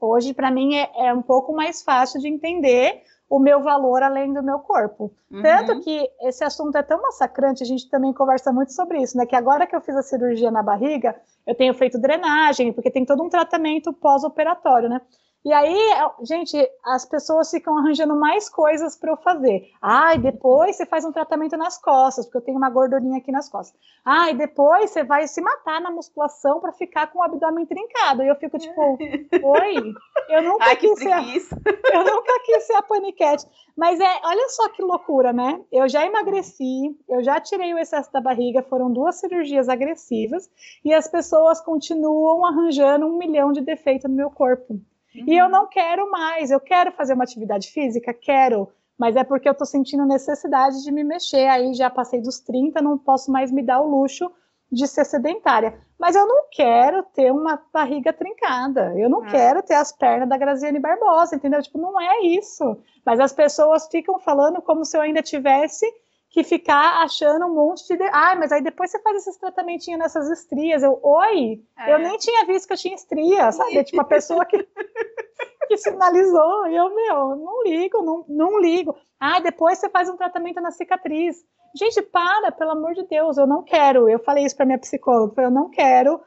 hoje 0.00 0.34
para 0.34 0.50
mim 0.50 0.74
é, 0.74 0.90
é 1.06 1.14
um 1.14 1.22
pouco 1.22 1.54
mais 1.54 1.82
fácil 1.82 2.20
de 2.20 2.26
entender 2.26 3.00
o 3.34 3.38
meu 3.40 3.60
valor 3.60 4.00
além 4.00 4.32
do 4.32 4.44
meu 4.44 4.60
corpo. 4.60 5.12
Uhum. 5.28 5.42
Tanto 5.42 5.80
que 5.80 6.08
esse 6.20 6.44
assunto 6.44 6.78
é 6.78 6.84
tão 6.84 7.02
massacrante, 7.02 7.64
a 7.64 7.66
gente 7.66 7.90
também 7.90 8.12
conversa 8.12 8.52
muito 8.52 8.72
sobre 8.72 9.02
isso, 9.02 9.16
né? 9.16 9.26
Que 9.26 9.34
agora 9.34 9.66
que 9.66 9.74
eu 9.74 9.80
fiz 9.80 9.96
a 9.96 10.04
cirurgia 10.04 10.52
na 10.52 10.62
barriga, 10.62 11.16
eu 11.44 11.52
tenho 11.52 11.74
feito 11.74 11.98
drenagem, 12.00 12.72
porque 12.72 12.92
tem 12.92 13.04
todo 13.04 13.24
um 13.24 13.28
tratamento 13.28 13.92
pós-operatório, 13.92 14.88
né? 14.88 15.00
E 15.44 15.52
aí, 15.52 15.76
gente, 16.22 16.56
as 16.82 17.04
pessoas 17.04 17.50
ficam 17.50 17.76
arranjando 17.76 18.16
mais 18.18 18.48
coisas 18.48 18.96
para 18.96 19.12
eu 19.12 19.16
fazer. 19.18 19.70
Ai, 19.82 20.16
depois 20.16 20.74
você 20.74 20.86
faz 20.86 21.04
um 21.04 21.12
tratamento 21.12 21.54
nas 21.54 21.76
costas, 21.76 22.24
porque 22.24 22.38
eu 22.38 22.42
tenho 22.42 22.56
uma 22.56 22.70
gordurinha 22.70 23.18
aqui 23.18 23.30
nas 23.30 23.50
costas. 23.50 23.78
Ai, 24.02 24.32
depois 24.32 24.90
você 24.90 25.04
vai 25.04 25.28
se 25.28 25.42
matar 25.42 25.82
na 25.82 25.90
musculação 25.90 26.60
para 26.60 26.72
ficar 26.72 27.08
com 27.08 27.18
o 27.18 27.22
abdômen 27.22 27.66
trincado. 27.66 28.22
E 28.22 28.28
eu 28.28 28.36
fico 28.36 28.58
tipo, 28.58 28.80
oi, 29.44 29.94
eu 30.30 30.42
nunca 30.42 30.64
Ai, 30.64 30.76
quis 30.76 30.98
ser, 30.98 31.12
a, 31.12 31.20
eu 31.92 32.04
nunca 32.04 32.40
quis 32.46 32.66
ser 32.66 32.76
a 32.76 32.82
paniquete. 32.82 33.46
Mas 33.76 34.00
é, 34.00 34.20
olha 34.24 34.48
só 34.48 34.70
que 34.70 34.80
loucura, 34.80 35.30
né? 35.30 35.60
Eu 35.70 35.86
já 35.90 36.06
emagreci, 36.06 36.98
eu 37.06 37.22
já 37.22 37.38
tirei 37.38 37.74
o 37.74 37.78
excesso 37.78 38.10
da 38.10 38.20
barriga, 38.20 38.62
foram 38.62 38.90
duas 38.90 39.16
cirurgias 39.16 39.68
agressivas 39.68 40.50
e 40.82 40.94
as 40.94 41.06
pessoas 41.06 41.60
continuam 41.60 42.46
arranjando 42.46 43.04
um 43.04 43.18
milhão 43.18 43.52
de 43.52 43.60
defeitos 43.60 44.08
no 44.08 44.16
meu 44.16 44.30
corpo. 44.30 44.80
Uhum. 45.14 45.24
E 45.26 45.36
eu 45.36 45.48
não 45.48 45.66
quero 45.68 46.10
mais, 46.10 46.50
eu 46.50 46.60
quero 46.60 46.92
fazer 46.92 47.14
uma 47.14 47.24
atividade 47.24 47.70
física, 47.70 48.12
quero, 48.12 48.68
mas 48.98 49.16
é 49.16 49.24
porque 49.24 49.48
eu 49.48 49.52
estou 49.52 49.66
sentindo 49.66 50.06
necessidade 50.06 50.82
de 50.82 50.92
me 50.92 51.04
mexer. 51.04 51.48
Aí 51.48 51.74
já 51.74 51.90
passei 51.90 52.20
dos 52.20 52.40
30, 52.40 52.80
não 52.80 52.98
posso 52.98 53.30
mais 53.30 53.50
me 53.50 53.62
dar 53.62 53.80
o 53.80 53.88
luxo 53.88 54.30
de 54.70 54.86
ser 54.86 55.04
sedentária. 55.04 55.78
Mas 55.98 56.16
eu 56.16 56.26
não 56.26 56.44
quero 56.50 57.02
ter 57.14 57.32
uma 57.32 57.60
barriga 57.72 58.12
trincada. 58.12 58.92
Eu 58.96 59.08
não 59.08 59.22
ah. 59.22 59.26
quero 59.26 59.62
ter 59.62 59.74
as 59.74 59.92
pernas 59.92 60.28
da 60.28 60.36
Graziane 60.36 60.80
Barbosa, 60.80 61.36
entendeu? 61.36 61.62
Tipo, 61.62 61.78
não 61.78 62.00
é 62.00 62.20
isso. 62.22 62.76
Mas 63.04 63.20
as 63.20 63.32
pessoas 63.32 63.86
ficam 63.88 64.18
falando 64.18 64.60
como 64.60 64.84
se 64.84 64.96
eu 64.96 65.00
ainda 65.00 65.22
tivesse 65.22 65.86
que 66.34 66.42
ficar 66.42 67.00
achando 67.04 67.46
um 67.46 67.54
monte 67.54 67.96
de. 67.96 68.02
Ai, 68.12 68.36
mas 68.36 68.50
aí 68.50 68.60
depois 68.60 68.90
você 68.90 68.98
faz 68.98 69.18
esses 69.18 69.36
tratamentinhos 69.36 70.00
nessas 70.00 70.28
estrias. 70.28 70.82
Eu, 70.82 70.98
oi, 71.00 71.62
é. 71.78 71.94
eu 71.94 71.98
nem 72.00 72.18
tinha 72.18 72.44
visto 72.44 72.66
que 72.66 72.72
eu 72.72 72.76
tinha 72.76 72.96
estria, 72.96 73.52
sabe? 73.52 73.84
tipo, 73.84 74.00
a 74.00 74.04
pessoa 74.04 74.44
que, 74.44 74.58
que 75.68 75.76
sinalizou. 75.76 76.66
E 76.66 76.74
eu, 76.74 76.92
meu, 76.92 77.36
não 77.36 77.62
ligo, 77.62 78.02
não, 78.02 78.24
não 78.28 78.60
ligo. 78.60 78.96
Ah, 79.20 79.38
depois 79.38 79.78
você 79.78 79.88
faz 79.88 80.08
um 80.08 80.16
tratamento 80.16 80.60
na 80.60 80.72
cicatriz. 80.72 81.36
Gente, 81.72 82.02
para, 82.02 82.50
pelo 82.50 82.72
amor 82.72 82.94
de 82.94 83.06
Deus, 83.06 83.38
eu 83.38 83.46
não 83.46 83.62
quero. 83.62 84.08
Eu 84.08 84.18
falei 84.18 84.44
isso 84.44 84.56
para 84.56 84.66
minha 84.66 84.78
psicóloga, 84.78 85.40
eu 85.40 85.52
não 85.52 85.70
quero 85.70 86.20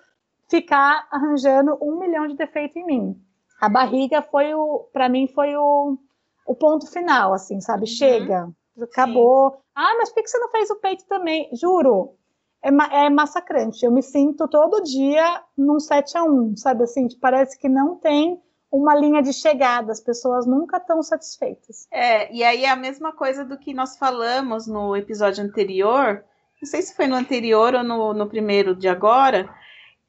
ficar 0.50 1.06
arranjando 1.12 1.78
um 1.82 2.00
milhão 2.00 2.28
de 2.28 2.38
defeitos 2.38 2.78
em 2.78 2.86
mim. 2.86 3.22
A 3.60 3.68
barriga 3.68 4.22
foi 4.22 4.54
o, 4.54 4.88
para 4.94 5.10
mim, 5.10 5.28
foi 5.28 5.54
o, 5.58 5.98
o 6.46 6.56
ponto 6.56 6.90
final, 6.90 7.34
assim, 7.34 7.60
sabe? 7.60 7.82
Uhum. 7.82 7.88
Chega, 7.88 8.50
acabou. 8.86 9.52
Sim. 9.52 9.58
Ah, 9.76 9.96
mas 9.98 10.10
por 10.10 10.22
que 10.22 10.30
você 10.30 10.38
não 10.38 10.50
fez 10.50 10.70
o 10.70 10.76
peito 10.76 11.06
também? 11.06 11.50
Juro, 11.54 12.16
é, 12.64 12.70
é 13.06 13.10
massacrante. 13.10 13.86
Eu 13.86 13.92
me 13.92 14.02
sinto 14.02 14.48
todo 14.48 14.84
dia 14.84 15.44
num 15.58 15.80
7 15.80 16.18
a 16.18 16.24
1 16.24 16.58
sabe 16.58 16.84
assim? 16.84 17.08
Parece 17.20 17.58
que 17.58 17.70
não 17.70 17.96
tem 17.96 18.42
uma 18.72 18.96
linha 18.96 19.22
de 19.22 19.32
chegada, 19.32 19.92
as 19.92 20.02
pessoas 20.02 20.46
nunca 20.46 20.78
estão 20.78 21.02
satisfeitas. 21.02 21.88
É, 21.92 22.34
e 22.34 22.44
aí 22.44 22.66
é 22.66 22.70
a 22.70 22.76
mesma 22.76 23.14
coisa 23.14 23.46
do 23.46 23.58
que 23.58 23.74
nós 23.74 23.98
falamos 23.98 24.68
no 24.68 24.96
episódio 24.96 25.44
anterior, 25.44 26.24
não 26.62 26.70
sei 26.70 26.82
se 26.82 26.96
foi 26.96 27.08
no 27.08 27.16
anterior 27.16 27.74
ou 27.76 27.84
no, 27.84 28.14
no 28.14 28.28
primeiro 28.28 28.76
de 28.76 28.88
agora, 28.88 29.50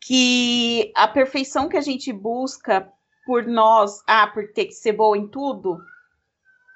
que 0.00 0.92
a 0.96 1.06
perfeição 1.06 1.68
que 1.68 1.76
a 1.76 1.80
gente 1.80 2.12
busca 2.12 2.90
por 3.24 3.46
nós, 3.46 4.02
ah, 4.06 4.26
por 4.26 4.52
ter 4.52 4.66
que 4.66 4.72
ser 4.72 4.92
boa 4.92 5.16
em 5.16 5.28
tudo, 5.28 5.78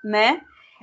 né? 0.04 0.40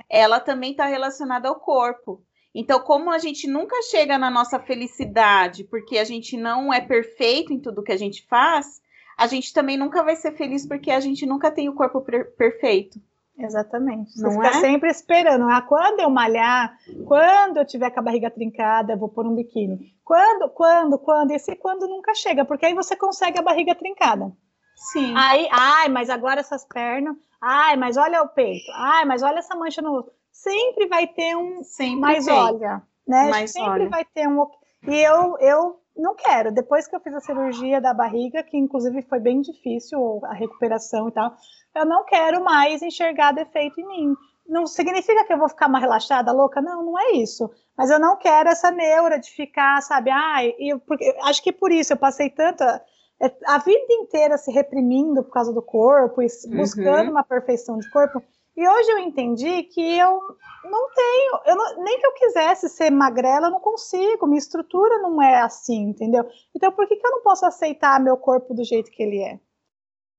Ela 0.08 0.40
também 0.40 0.72
está 0.72 0.86
relacionada 0.86 1.48
ao 1.48 1.56
corpo. 1.56 2.22
Então, 2.54 2.80
como 2.80 3.10
a 3.10 3.18
gente 3.18 3.46
nunca 3.46 3.76
chega 3.82 4.18
na 4.18 4.30
nossa 4.30 4.58
felicidade, 4.58 5.64
porque 5.64 5.98
a 5.98 6.04
gente 6.04 6.36
não 6.36 6.72
é 6.72 6.80
perfeito 6.80 7.52
em 7.52 7.60
tudo 7.60 7.82
que 7.82 7.92
a 7.92 7.96
gente 7.96 8.26
faz, 8.26 8.80
a 9.16 9.26
gente 9.26 9.52
também 9.52 9.76
nunca 9.76 10.02
vai 10.02 10.16
ser 10.16 10.32
feliz 10.32 10.66
porque 10.66 10.90
a 10.90 10.98
gente 10.98 11.24
nunca 11.26 11.50
tem 11.50 11.68
o 11.68 11.74
corpo 11.74 12.00
per 12.00 12.34
perfeito. 12.36 13.00
Exatamente. 13.38 14.12
Você 14.12 14.22
não 14.22 14.32
fica 14.32 14.48
é? 14.48 14.60
sempre 14.60 14.90
esperando. 14.90 15.44
Ah, 15.44 15.62
quando 15.62 16.00
eu 16.00 16.10
malhar, 16.10 16.76
quando 17.06 17.56
eu 17.56 17.64
tiver 17.64 17.90
com 17.90 18.00
a 18.00 18.02
barriga 18.02 18.30
trincada, 18.30 18.92
eu 18.92 18.98
vou 18.98 19.08
pôr 19.08 19.26
um 19.26 19.34
biquíni. 19.34 19.94
Quando, 20.04 20.50
quando, 20.50 20.98
quando? 20.98 21.30
Esse 21.30 21.54
quando 21.56 21.88
nunca 21.88 22.14
chega, 22.14 22.44
porque 22.44 22.66
aí 22.66 22.74
você 22.74 22.96
consegue 22.96 23.38
a 23.38 23.42
barriga 23.42 23.74
trincada. 23.74 24.32
Sim. 24.80 25.14
Aí, 25.16 25.46
ai, 25.52 25.88
mas 25.90 26.08
agora 26.08 26.40
essas 26.40 26.64
pernas. 26.64 27.14
Ai, 27.40 27.76
mas 27.76 27.96
olha 27.96 28.22
o 28.22 28.28
peito. 28.28 28.70
Ai, 28.74 29.04
mas 29.04 29.22
olha 29.22 29.38
essa 29.38 29.54
mancha 29.54 29.82
no. 29.82 30.10
Sempre 30.32 30.86
vai 30.86 31.06
ter 31.06 31.36
um. 31.36 31.62
Sempre 31.62 32.00
mas 32.00 32.24
tem. 32.24 32.34
olha, 32.34 32.82
né? 33.06 33.28
Mas 33.30 33.52
sempre 33.52 33.70
olha. 33.70 33.88
vai 33.90 34.04
ter 34.04 34.26
um. 34.26 34.46
E 34.88 34.96
eu, 34.96 35.38
eu 35.38 35.80
não 35.94 36.14
quero. 36.14 36.50
Depois 36.50 36.86
que 36.86 36.96
eu 36.96 37.00
fiz 37.00 37.14
a 37.14 37.20
cirurgia 37.20 37.80
da 37.80 37.92
barriga, 37.92 38.42
que 38.42 38.56
inclusive 38.56 39.02
foi 39.02 39.20
bem 39.20 39.42
difícil 39.42 40.20
a 40.24 40.32
recuperação 40.32 41.08
e 41.08 41.12
tal, 41.12 41.34
eu 41.74 41.84
não 41.84 42.04
quero 42.04 42.42
mais 42.42 42.80
enxergar 42.82 43.32
defeito 43.32 43.80
em 43.80 43.86
mim. 43.86 44.14
Não 44.48 44.66
significa 44.66 45.24
que 45.24 45.32
eu 45.32 45.38
vou 45.38 45.48
ficar 45.48 45.68
mais 45.68 45.84
relaxada, 45.84 46.32
louca? 46.32 46.60
Não, 46.60 46.82
não 46.82 46.98
é 46.98 47.12
isso. 47.12 47.50
Mas 47.76 47.90
eu 47.90 48.00
não 48.00 48.16
quero 48.16 48.48
essa 48.48 48.70
neura 48.70 49.18
de 49.18 49.30
ficar, 49.30 49.80
sabe? 49.82 50.10
Ai, 50.10 50.54
eu, 50.58 50.80
porque, 50.80 51.16
acho 51.22 51.42
que 51.42 51.52
por 51.52 51.70
isso 51.70 51.92
eu 51.92 51.96
passei 51.96 52.30
tanta. 52.30 52.82
É, 53.22 53.30
a 53.46 53.58
vida 53.58 53.84
inteira 53.90 54.38
se 54.38 54.50
reprimindo 54.50 55.22
por 55.22 55.32
causa 55.32 55.52
do 55.52 55.60
corpo, 55.60 56.22
e 56.22 56.26
buscando 56.56 57.06
uhum. 57.06 57.10
uma 57.10 57.24
perfeição 57.24 57.78
de 57.78 57.90
corpo. 57.90 58.22
E 58.56 58.68
hoje 58.68 58.90
eu 58.90 58.98
entendi 58.98 59.62
que 59.64 59.98
eu 59.98 60.20
não 60.64 60.90
tenho, 60.94 61.40
eu 61.46 61.56
não, 61.56 61.82
nem 61.82 61.98
que 61.98 62.06
eu 62.06 62.12
quisesse 62.12 62.68
ser 62.68 62.90
magrela, 62.90 63.46
eu 63.46 63.50
não 63.50 63.60
consigo, 63.60 64.26
minha 64.26 64.38
estrutura 64.38 64.98
não 64.98 65.22
é 65.22 65.40
assim, 65.40 65.90
entendeu? 65.90 66.24
Então 66.54 66.72
por 66.72 66.86
que, 66.86 66.96
que 66.96 67.06
eu 67.06 67.10
não 67.10 67.22
posso 67.22 67.46
aceitar 67.46 68.00
meu 68.00 68.16
corpo 68.16 68.52
do 68.52 68.64
jeito 68.64 68.90
que 68.90 69.02
ele 69.02 69.22
é? 69.22 69.38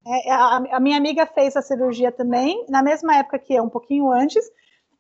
é, 0.06 0.30
é 0.30 0.32
a, 0.32 0.56
a, 0.72 0.80
minha 0.80 0.98
amiga 0.98 1.26
fez 1.26 1.56
a 1.56 1.62
cirurgia 1.62 2.12
também, 2.12 2.66
na 2.70 2.82
mesma 2.82 3.16
época 3.18 3.40
que 3.40 3.54
eu, 3.54 3.64
um 3.64 3.70
pouquinho 3.70 4.12
antes. 4.12 4.44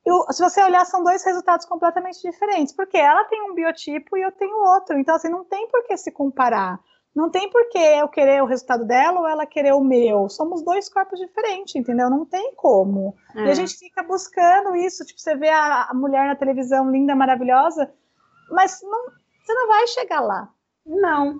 Eu, 0.05 0.23
se 0.31 0.41
você 0.41 0.63
olhar, 0.63 0.85
são 0.85 1.03
dois 1.03 1.23
resultados 1.23 1.65
completamente 1.65 2.21
diferentes, 2.21 2.73
porque 2.73 2.97
ela 2.97 3.23
tem 3.25 3.41
um 3.43 3.53
biotipo 3.53 4.17
e 4.17 4.21
eu 4.21 4.31
tenho 4.31 4.57
outro, 4.57 4.97
então 4.97 5.15
assim, 5.15 5.29
não 5.29 5.43
tem 5.45 5.67
por 5.67 5.83
que 5.83 5.95
se 5.97 6.11
comparar. 6.11 6.79
Não 7.13 7.29
tem 7.29 7.49
por 7.49 7.67
que 7.69 7.77
eu 7.77 8.07
querer 8.07 8.41
o 8.41 8.45
resultado 8.45 8.85
dela 8.85 9.19
ou 9.19 9.27
ela 9.27 9.45
querer 9.45 9.73
o 9.73 9.83
meu. 9.83 10.29
Somos 10.29 10.63
dois 10.63 10.87
corpos 10.87 11.19
diferentes, 11.19 11.75
entendeu? 11.75 12.09
Não 12.09 12.25
tem 12.25 12.53
como. 12.55 13.15
É. 13.35 13.47
E 13.47 13.51
a 13.51 13.53
gente 13.53 13.77
fica 13.77 14.01
buscando 14.01 14.75
isso. 14.75 15.05
Tipo, 15.05 15.19
você 15.19 15.35
vê 15.35 15.49
a, 15.49 15.87
a, 15.89 15.93
mulher 15.93 16.25
na 16.25 16.35
televisão 16.35 16.89
linda, 16.89 17.13
maravilhosa, 17.13 17.91
mas 18.49 18.79
não, 18.81 19.09
você 19.43 19.53
não 19.53 19.67
vai 19.67 19.87
chegar 19.87 20.21
lá. 20.21 20.49
Não. 20.85 21.37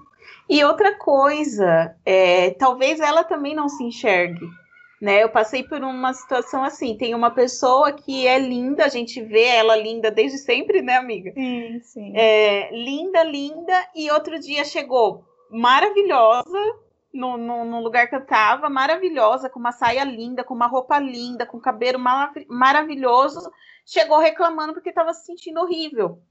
E 0.49 0.61
outra 0.63 0.93
coisa, 0.97 1.95
é, 2.05 2.51
talvez 2.51 2.99
ela 2.99 3.23
também 3.23 3.55
não 3.55 3.69
se 3.69 3.83
enxergue. 3.83 4.45
Né, 5.01 5.23
eu 5.23 5.29
passei 5.29 5.63
por 5.63 5.81
uma 5.81 6.13
situação 6.13 6.63
assim. 6.63 6.95
Tem 6.95 7.15
uma 7.15 7.31
pessoa 7.31 7.91
que 7.91 8.27
é 8.27 8.37
linda, 8.37 8.85
a 8.85 8.87
gente 8.87 9.19
vê 9.19 9.45
ela 9.45 9.75
linda 9.75 10.11
desde 10.11 10.37
sempre, 10.37 10.79
né, 10.83 10.95
amiga? 10.95 11.33
Sim, 11.33 11.79
sim. 11.81 12.13
É, 12.15 12.69
linda, 12.71 13.23
linda, 13.23 13.73
e 13.95 14.11
outro 14.11 14.39
dia 14.39 14.63
chegou 14.63 15.25
maravilhosa 15.51 16.57
no, 17.13 17.37
no, 17.37 17.65
no, 17.65 17.81
lugar 17.81 18.07
que 18.07 18.15
eu 18.15 18.25
tava, 18.25 18.69
maravilhosa, 18.69 19.49
com 19.49 19.59
uma 19.59 19.71
saia 19.71 20.03
linda, 20.03 20.43
com 20.43 20.53
uma 20.53 20.67
roupa 20.67 20.97
linda, 20.97 21.45
com 21.45 21.59
cabelo 21.59 21.99
maravilhoso, 22.47 23.51
chegou 23.85 24.19
reclamando 24.19 24.73
porque 24.73 24.89
estava 24.89 25.13
se 25.13 25.25
sentindo 25.25 25.59
horrível. 25.59 26.21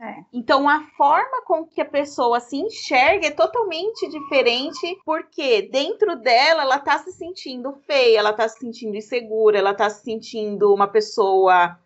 É. 0.00 0.22
Então, 0.32 0.68
a 0.68 0.82
forma 0.96 1.42
com 1.42 1.66
que 1.66 1.80
a 1.80 1.84
pessoa 1.84 2.38
se 2.38 2.56
enxerga 2.56 3.26
é 3.26 3.32
totalmente 3.32 4.08
diferente, 4.08 4.96
porque 5.04 5.62
dentro 5.62 6.14
dela 6.14 6.62
ela 6.62 6.78
tá 6.78 6.98
se 6.98 7.10
sentindo 7.10 7.72
feia, 7.84 8.20
ela 8.20 8.32
tá 8.32 8.48
se 8.48 8.60
sentindo 8.60 8.96
insegura, 8.96 9.58
ela 9.58 9.74
tá 9.74 9.90
se 9.90 10.04
sentindo 10.04 10.72
uma 10.72 10.86
pessoa 10.86 11.76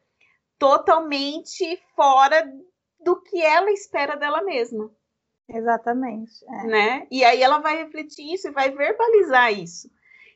totalmente 0.58 1.80
fora 1.96 2.52
do 3.00 3.20
que 3.22 3.40
ela 3.40 3.70
espera 3.70 4.14
dela 4.14 4.42
mesma. 4.42 4.90
Exatamente. 5.48 6.32
É. 6.46 6.66
Né? 6.66 7.06
E 7.10 7.24
aí 7.24 7.42
ela 7.42 7.58
vai 7.58 7.76
refletir 7.76 8.32
isso 8.32 8.48
e 8.48 8.52
vai 8.52 8.70
verbalizar 8.70 9.52
isso. 9.52 9.90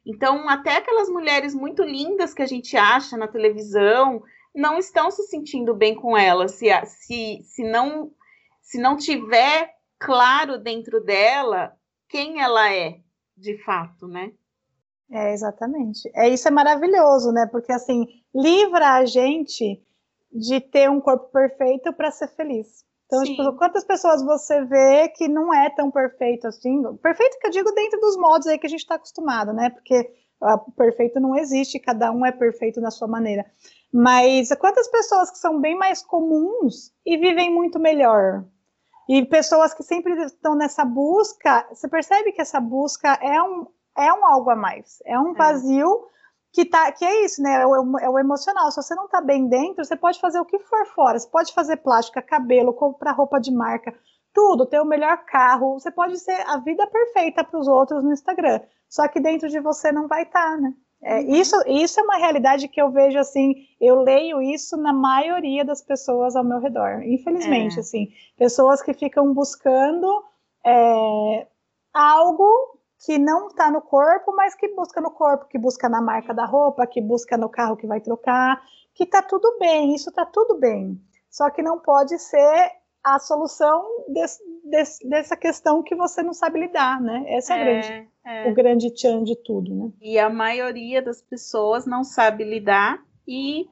Então, 0.04 0.48
até 0.48 0.76
aquelas 0.76 1.08
mulheres 1.08 1.54
muito 1.54 1.82
lindas 1.82 2.32
que 2.32 2.42
a 2.42 2.46
gente 2.46 2.76
acha 2.76 3.16
na 3.16 3.26
televisão 3.26 4.22
não 4.54 4.78
estão 4.78 5.10
se 5.10 5.24
sentindo 5.24 5.74
bem 5.74 5.94
com 5.94 6.16
ela, 6.16 6.48
se, 6.48 6.68
se, 6.86 7.42
se, 7.42 7.62
não, 7.64 8.12
se 8.62 8.78
não 8.78 8.96
tiver 8.96 9.74
claro 9.98 10.58
dentro 10.58 11.02
dela 11.04 11.76
quem 12.08 12.40
ela 12.40 12.72
é, 12.72 13.00
de 13.36 13.58
fato, 13.64 14.06
né? 14.06 14.32
É, 15.10 15.32
exatamente. 15.32 16.08
É, 16.14 16.28
isso 16.28 16.46
é 16.46 16.50
maravilhoso, 16.50 17.32
né? 17.32 17.46
Porque, 17.50 17.72
assim, 17.72 18.06
livra 18.34 18.94
a 18.94 19.04
gente 19.04 19.82
de 20.32 20.60
ter 20.60 20.88
um 20.88 21.00
corpo 21.00 21.30
perfeito 21.32 21.92
para 21.92 22.10
ser 22.10 22.28
feliz. 22.28 22.85
Então, 23.06 23.22
tipo, 23.22 23.56
quantas 23.56 23.84
pessoas 23.84 24.22
você 24.24 24.64
vê 24.64 25.08
que 25.08 25.28
não 25.28 25.54
é 25.54 25.70
tão 25.70 25.90
perfeito 25.90 26.48
assim? 26.48 26.82
Perfeito 26.96 27.38
que 27.38 27.46
eu 27.46 27.50
digo 27.52 27.72
dentro 27.72 28.00
dos 28.00 28.16
modos 28.16 28.46
aí 28.48 28.58
que 28.58 28.66
a 28.66 28.70
gente 28.70 28.80
está 28.80 28.96
acostumado, 28.96 29.52
né? 29.52 29.70
Porque 29.70 30.10
o 30.40 30.72
perfeito 30.72 31.20
não 31.20 31.36
existe, 31.36 31.78
cada 31.78 32.10
um 32.10 32.26
é 32.26 32.32
perfeito 32.32 32.80
na 32.80 32.90
sua 32.90 33.08
maneira. 33.08 33.46
Mas 33.92 34.48
quantas 34.58 34.88
pessoas 34.88 35.30
que 35.30 35.38
são 35.38 35.60
bem 35.60 35.76
mais 35.76 36.02
comuns 36.02 36.92
e 37.04 37.16
vivem 37.16 37.52
muito 37.52 37.78
melhor? 37.78 38.44
E 39.08 39.24
pessoas 39.24 39.72
que 39.72 39.84
sempre 39.84 40.12
estão 40.24 40.56
nessa 40.56 40.84
busca, 40.84 41.66
você 41.70 41.88
percebe 41.88 42.32
que 42.32 42.42
essa 42.42 42.60
busca 42.60 43.16
é 43.22 43.40
um, 43.40 43.66
é 43.96 44.12
um 44.12 44.26
algo 44.26 44.50
a 44.50 44.56
mais, 44.56 44.98
é 45.06 45.18
um 45.18 45.30
é. 45.30 45.34
Que, 46.56 46.64
tá, 46.64 46.90
que 46.90 47.04
é 47.04 47.22
isso, 47.22 47.42
né? 47.42 47.60
É 47.60 47.66
o, 47.66 47.98
é 47.98 48.08
o, 48.08 48.18
emocional. 48.18 48.70
Se 48.70 48.82
você 48.82 48.94
não 48.94 49.06
tá 49.06 49.20
bem 49.20 49.46
dentro, 49.46 49.84
você 49.84 49.94
pode 49.94 50.18
fazer 50.18 50.40
o 50.40 50.44
que 50.46 50.58
for 50.60 50.86
fora. 50.86 51.18
Você 51.18 51.28
pode 51.28 51.52
fazer 51.52 51.76
plástica, 51.76 52.22
cabelo, 52.22 52.72
comprar 52.72 53.12
roupa 53.12 53.38
de 53.38 53.52
marca, 53.52 53.94
tudo, 54.32 54.64
ter 54.64 54.80
o 54.80 54.86
melhor 54.86 55.18
carro. 55.26 55.74
Você 55.78 55.90
pode 55.90 56.18
ser 56.18 56.40
a 56.48 56.56
vida 56.56 56.86
perfeita 56.86 57.44
para 57.44 57.60
os 57.60 57.68
outros 57.68 58.02
no 58.02 58.10
Instagram. 58.10 58.58
Só 58.88 59.06
que 59.06 59.20
dentro 59.20 59.50
de 59.50 59.60
você 59.60 59.92
não 59.92 60.08
vai 60.08 60.22
estar, 60.22 60.52
tá, 60.52 60.56
né? 60.56 60.72
É, 61.02 61.20
uhum. 61.20 61.34
isso, 61.34 61.56
isso 61.66 62.00
é 62.00 62.02
uma 62.02 62.16
realidade 62.16 62.68
que 62.68 62.80
eu 62.80 62.90
vejo 62.90 63.18
assim, 63.18 63.52
eu 63.78 64.00
leio 64.00 64.40
isso 64.40 64.78
na 64.78 64.94
maioria 64.94 65.62
das 65.62 65.82
pessoas 65.82 66.34
ao 66.34 66.42
meu 66.42 66.58
redor, 66.58 67.02
infelizmente, 67.02 67.76
é. 67.76 67.80
assim, 67.80 68.08
pessoas 68.34 68.80
que 68.80 68.94
ficam 68.94 69.34
buscando 69.34 70.24
é, 70.64 71.46
algo 71.92 72.75
que 73.06 73.18
não 73.18 73.46
está 73.46 73.70
no 73.70 73.80
corpo, 73.80 74.34
mas 74.34 74.56
que 74.56 74.66
busca 74.74 75.00
no 75.00 75.12
corpo, 75.12 75.46
que 75.46 75.56
busca 75.56 75.88
na 75.88 76.02
marca 76.02 76.34
da 76.34 76.44
roupa, 76.44 76.88
que 76.88 77.00
busca 77.00 77.36
no 77.38 77.48
carro 77.48 77.76
que 77.76 77.86
vai 77.86 78.00
trocar, 78.00 78.60
que 78.92 79.04
está 79.04 79.22
tudo 79.22 79.56
bem, 79.60 79.94
isso 79.94 80.10
está 80.10 80.26
tudo 80.26 80.58
bem. 80.58 81.00
Só 81.30 81.48
que 81.48 81.62
não 81.62 81.78
pode 81.78 82.18
ser 82.18 82.72
a 83.04 83.20
solução 83.20 83.86
desse, 84.08 84.42
desse, 84.64 85.08
dessa 85.08 85.36
questão 85.36 85.84
que 85.84 85.94
você 85.94 86.20
não 86.20 86.34
sabe 86.34 86.58
lidar, 86.58 87.00
né? 87.00 87.24
Essa 87.28 87.54
é, 87.54 87.60
é, 87.60 87.64
grande, 87.64 88.10
é. 88.24 88.50
o 88.50 88.54
grande 88.54 88.90
tchan 88.92 89.22
de 89.22 89.36
tudo, 89.36 89.72
né? 89.72 89.92
E 90.02 90.18
a 90.18 90.28
maioria 90.28 91.00
das 91.00 91.22
pessoas 91.22 91.86
não 91.86 92.02
sabe 92.02 92.42
lidar 92.42 93.00
e 93.28 93.68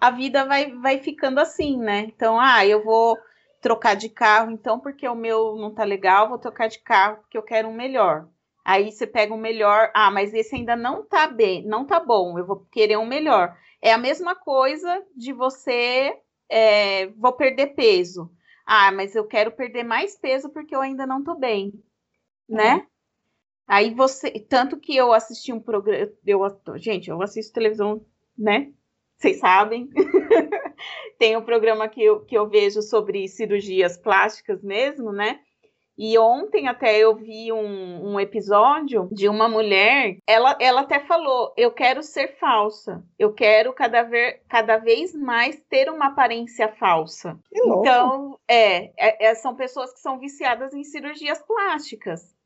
a 0.00 0.10
vida 0.10 0.44
vai, 0.44 0.72
vai 0.72 0.98
ficando 0.98 1.38
assim, 1.38 1.78
né? 1.78 2.00
Então, 2.00 2.40
ah, 2.40 2.66
eu 2.66 2.82
vou 2.82 3.16
trocar 3.66 3.96
de 3.96 4.08
carro, 4.08 4.52
então, 4.52 4.78
porque 4.78 5.08
o 5.08 5.14
meu 5.16 5.56
não 5.56 5.74
tá 5.74 5.82
legal, 5.82 6.28
vou 6.28 6.38
trocar 6.38 6.68
de 6.68 6.78
carro 6.78 7.16
porque 7.16 7.36
eu 7.36 7.42
quero 7.42 7.66
um 7.66 7.74
melhor. 7.74 8.28
Aí 8.64 8.92
você 8.92 9.08
pega 9.08 9.34
um 9.34 9.36
melhor, 9.36 9.90
ah, 9.92 10.08
mas 10.08 10.32
esse 10.32 10.54
ainda 10.54 10.76
não 10.76 11.04
tá 11.04 11.26
bem, 11.26 11.66
não 11.66 11.84
tá 11.84 11.98
bom, 11.98 12.38
eu 12.38 12.46
vou 12.46 12.64
querer 12.70 12.96
um 12.96 13.04
melhor. 13.04 13.58
É 13.82 13.92
a 13.92 13.98
mesma 13.98 14.36
coisa 14.36 15.04
de 15.16 15.32
você 15.32 16.16
é, 16.48 17.08
vou 17.08 17.32
perder 17.32 17.74
peso. 17.74 18.30
Ah, 18.64 18.92
mas 18.92 19.16
eu 19.16 19.26
quero 19.26 19.50
perder 19.50 19.82
mais 19.82 20.16
peso 20.16 20.48
porque 20.50 20.74
eu 20.74 20.80
ainda 20.80 21.04
não 21.04 21.24
tô 21.24 21.34
bem, 21.34 21.72
né? 22.48 22.76
É. 22.76 22.86
Aí 23.66 23.92
você, 23.92 24.30
tanto 24.30 24.78
que 24.78 24.94
eu 24.96 25.12
assisti 25.12 25.52
um 25.52 25.58
programa, 25.58 26.12
eu, 26.24 26.40
gente, 26.76 27.10
eu 27.10 27.20
assisto 27.20 27.52
televisão, 27.52 28.00
né? 28.38 28.70
Vocês 29.16 29.40
sabem. 29.40 29.90
Tem 31.18 31.36
um 31.36 31.42
programa 31.42 31.88
que 31.88 32.02
eu, 32.02 32.20
que 32.20 32.36
eu 32.36 32.48
vejo 32.48 32.82
sobre 32.82 33.28
cirurgias 33.28 33.96
plásticas 33.96 34.62
mesmo, 34.62 35.12
né? 35.12 35.40
E 35.98 36.18
ontem 36.18 36.68
até 36.68 36.98
eu 36.98 37.14
vi 37.14 37.50
um, 37.50 38.12
um, 38.12 38.20
episódio 38.20 39.08
de 39.10 39.28
uma 39.30 39.48
mulher, 39.48 40.18
ela, 40.26 40.54
ela 40.60 40.82
até 40.82 41.00
falou: 41.00 41.54
eu 41.56 41.70
quero 41.70 42.02
ser 42.02 42.36
falsa, 42.38 43.02
eu 43.18 43.32
quero 43.32 43.72
cada, 43.72 44.02
ver, 44.02 44.42
cada 44.46 44.76
vez 44.76 45.14
mais 45.14 45.58
ter 45.70 45.88
uma 45.88 46.08
aparência 46.08 46.68
falsa. 46.68 47.38
Então, 47.50 48.38
é, 48.46 48.90
é, 48.98 49.28
é, 49.28 49.34
são 49.34 49.56
pessoas 49.56 49.94
que 49.94 50.00
são 50.00 50.18
viciadas 50.18 50.74
em 50.74 50.84
cirurgias 50.84 51.40
plásticas, 51.40 52.36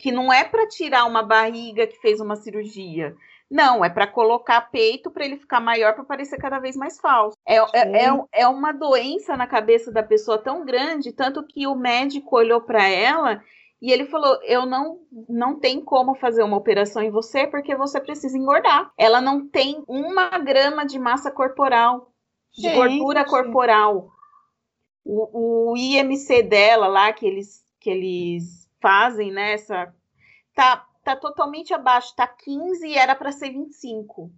que 0.00 0.10
não 0.10 0.32
é 0.32 0.42
para 0.42 0.66
tirar 0.66 1.04
uma 1.04 1.22
barriga 1.22 1.86
que 1.86 2.00
fez 2.00 2.20
uma 2.20 2.34
cirurgia. 2.34 3.14
Não, 3.54 3.84
é 3.84 3.88
para 3.88 4.08
colocar 4.08 4.60
peito 4.62 5.12
para 5.12 5.24
ele 5.24 5.36
ficar 5.36 5.60
maior 5.60 5.94
para 5.94 6.02
parecer 6.02 6.38
cada 6.38 6.58
vez 6.58 6.74
mais 6.74 6.98
falso. 6.98 7.36
É, 7.46 7.58
é, 7.58 8.04
é, 8.04 8.24
é, 8.32 8.48
uma 8.48 8.72
doença 8.72 9.36
na 9.36 9.46
cabeça 9.46 9.92
da 9.92 10.02
pessoa 10.02 10.36
tão 10.36 10.64
grande, 10.64 11.12
tanto 11.12 11.46
que 11.46 11.64
o 11.64 11.76
médico 11.76 12.36
olhou 12.36 12.60
para 12.60 12.84
ela 12.88 13.40
e 13.80 13.92
ele 13.92 14.06
falou: 14.06 14.40
Eu 14.42 14.66
não, 14.66 14.98
não 15.28 15.60
tem 15.60 15.80
como 15.80 16.16
fazer 16.16 16.42
uma 16.42 16.56
operação 16.56 17.00
em 17.00 17.12
você 17.12 17.46
porque 17.46 17.76
você 17.76 18.00
precisa 18.00 18.36
engordar. 18.36 18.90
Ela 18.98 19.20
não 19.20 19.46
tem 19.46 19.84
uma 19.86 20.36
grama 20.36 20.84
de 20.84 20.98
massa 20.98 21.30
corporal, 21.30 22.10
de 22.52 22.62
Gente. 22.62 22.74
gordura 22.74 23.24
corporal. 23.24 24.08
O, 25.04 25.70
o 25.70 25.76
IMC 25.76 26.42
dela 26.42 26.88
lá, 26.88 27.12
que 27.12 27.24
eles, 27.24 27.64
que 27.78 27.88
eles 27.88 28.68
fazem, 28.82 29.30
né? 29.30 29.54
tá 30.56 30.84
tá 31.04 31.14
totalmente 31.14 31.74
abaixo, 31.74 32.16
tá 32.16 32.26
15 32.26 32.86
e 32.86 32.96
era 32.96 33.14
para 33.14 33.30
ser 33.30 33.50
25. 33.50 34.32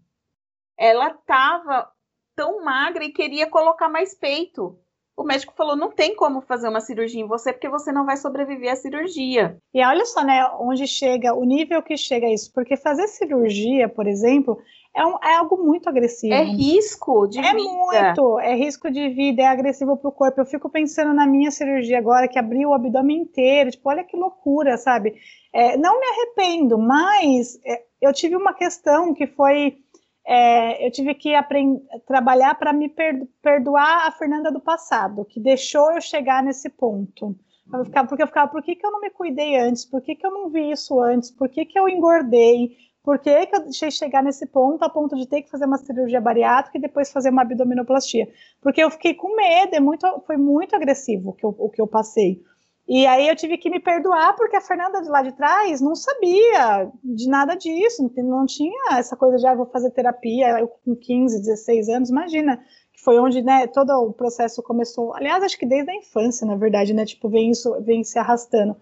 Ela 0.76 1.10
tava 1.10 1.90
tão 2.34 2.62
magra 2.62 3.04
e 3.04 3.12
queria 3.12 3.48
colocar 3.48 3.88
mais 3.88 4.14
peito. 4.14 4.78
O 5.16 5.24
médico 5.24 5.54
falou: 5.56 5.74
não 5.74 5.90
tem 5.90 6.14
como 6.14 6.42
fazer 6.42 6.68
uma 6.68 6.80
cirurgia 6.80 7.22
em 7.22 7.26
você 7.26 7.52
porque 7.52 7.70
você 7.70 7.90
não 7.90 8.04
vai 8.04 8.18
sobreviver 8.18 8.70
à 8.70 8.76
cirurgia. 8.76 9.56
E 9.72 9.82
olha 9.82 10.04
só, 10.04 10.22
né, 10.22 10.46
onde 10.60 10.86
chega, 10.86 11.34
o 11.34 11.44
nível 11.44 11.82
que 11.82 11.96
chega 11.96 12.28
isso. 12.28 12.52
Porque 12.52 12.76
fazer 12.76 13.06
cirurgia, 13.08 13.88
por 13.88 14.06
exemplo, 14.06 14.60
é, 14.96 15.04
um, 15.04 15.18
é 15.22 15.34
algo 15.34 15.58
muito 15.58 15.88
agressivo. 15.90 16.32
É 16.32 16.42
risco 16.42 17.26
de 17.28 17.38
é 17.38 17.42
vida. 17.42 17.60
É 17.94 18.08
muito, 18.08 18.40
é 18.40 18.54
risco 18.54 18.90
de 18.90 19.10
vida, 19.10 19.42
é 19.42 19.46
agressivo 19.46 19.94
para 19.94 20.08
o 20.08 20.12
corpo. 20.12 20.40
Eu 20.40 20.46
fico 20.46 20.70
pensando 20.70 21.12
na 21.12 21.26
minha 21.26 21.50
cirurgia 21.50 21.98
agora, 21.98 22.26
que 22.26 22.38
abriu 22.38 22.70
o 22.70 22.74
abdômen 22.74 23.18
inteiro. 23.18 23.70
Tipo, 23.70 23.90
olha 23.90 24.02
que 24.02 24.16
loucura, 24.16 24.78
sabe? 24.78 25.14
É, 25.52 25.76
não 25.76 26.00
me 26.00 26.06
arrependo, 26.06 26.78
mas 26.78 27.60
é, 27.66 27.82
eu 28.00 28.10
tive 28.10 28.36
uma 28.36 28.54
questão 28.54 29.12
que 29.12 29.26
foi. 29.26 29.76
É, 30.26 30.86
eu 30.86 30.90
tive 30.90 31.14
que 31.14 31.32
trabalhar 32.06 32.54
para 32.54 32.72
me 32.72 32.90
perdoar 33.42 34.08
a 34.08 34.10
Fernanda 34.12 34.50
do 34.50 34.60
passado, 34.60 35.26
que 35.26 35.38
deixou 35.38 35.92
eu 35.92 36.00
chegar 36.00 36.42
nesse 36.42 36.70
ponto. 36.70 37.36
Eu 37.72 37.84
ficava, 37.84 38.08
porque 38.08 38.22
eu 38.22 38.26
ficava, 38.26 38.50
por 38.50 38.62
que, 38.62 38.76
que 38.76 38.86
eu 38.86 38.90
não 38.90 39.00
me 39.00 39.10
cuidei 39.10 39.56
antes? 39.56 39.84
Por 39.84 40.00
que, 40.00 40.14
que 40.14 40.26
eu 40.26 40.30
não 40.30 40.48
vi 40.48 40.70
isso 40.70 41.00
antes? 41.00 41.30
Por 41.30 41.48
que, 41.48 41.64
que 41.64 41.78
eu 41.78 41.88
engordei? 41.88 42.76
Por 43.06 43.20
que, 43.20 43.46
que 43.46 43.54
eu 43.54 43.62
deixei 43.62 43.88
chegar 43.88 44.20
nesse 44.20 44.44
ponto, 44.46 44.84
a 44.84 44.88
ponto 44.88 45.14
de 45.14 45.28
ter 45.28 45.42
que 45.42 45.48
fazer 45.48 45.64
uma 45.64 45.78
cirurgia 45.78 46.20
bariátrica 46.20 46.76
e 46.76 46.80
depois 46.80 47.12
fazer 47.12 47.30
uma 47.30 47.42
abdominoplastia? 47.42 48.28
Porque 48.60 48.82
eu 48.82 48.90
fiquei 48.90 49.14
com 49.14 49.36
medo, 49.36 49.76
é 49.76 49.78
muito, 49.78 50.04
foi 50.26 50.36
muito 50.36 50.74
agressivo 50.74 51.30
o 51.30 51.32
que 51.32 51.46
eu, 51.46 51.54
o 51.56 51.70
que 51.70 51.80
eu 51.80 51.86
passei. 51.86 52.42
E 52.88 53.06
aí 53.06 53.28
eu 53.28 53.36
tive 53.36 53.58
que 53.58 53.70
me 53.70 53.78
perdoar 53.78 54.34
porque 54.34 54.56
a 54.56 54.60
Fernanda 54.60 55.00
de 55.00 55.08
lá 55.08 55.22
de 55.22 55.30
trás 55.30 55.80
não 55.80 55.94
sabia 55.94 56.90
de 57.04 57.28
nada 57.28 57.54
disso, 57.54 58.10
não 58.16 58.44
tinha 58.44 58.98
essa 58.98 59.16
coisa 59.16 59.36
de 59.36 59.46
ah, 59.46 59.54
vou 59.54 59.66
fazer 59.66 59.92
terapia 59.92 60.58
eu 60.58 60.66
com 60.66 60.96
15, 60.96 61.42
16 61.42 61.88
anos, 61.88 62.10
imagina, 62.10 62.56
que 62.92 63.00
foi 63.04 63.20
onde 63.20 63.40
né, 63.40 63.68
todo 63.68 63.90
o 63.90 64.12
processo 64.12 64.60
começou. 64.64 65.14
Aliás, 65.14 65.44
acho 65.44 65.56
que 65.56 65.66
desde 65.66 65.92
a 65.92 65.94
infância, 65.94 66.44
na 66.44 66.56
verdade, 66.56 66.92
né? 66.92 67.04
Tipo, 67.04 67.28
vem 67.28 67.52
isso, 67.52 67.72
vem 67.82 68.02
se 68.02 68.18
arrastando. 68.18 68.76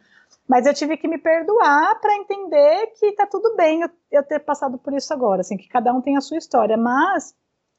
Mas 0.49 0.67
eu 0.67 0.75
tive 0.75 0.97
que 0.97 1.09
me 1.09 1.19
perdoar 1.19 2.01
para 2.01 2.17
entender 2.17 2.89
que 2.99 3.13
tá 3.13 3.27
tudo 3.27 3.55
bem 3.57 3.83
eu, 3.83 3.91
eu, 4.11 4.23
ter 4.23 4.41
passado 4.41 4.79
por 4.79 4.93
isso 4.93 5.13
agora, 5.13 5.41
assim, 5.41 5.57
que 5.57 5.69
cada 5.69 5.93
um 5.93 6.01
tem 6.01 6.17
a 6.17 6.21
sua 6.21 6.39
história, 6.39 6.77
mas 6.77 7.35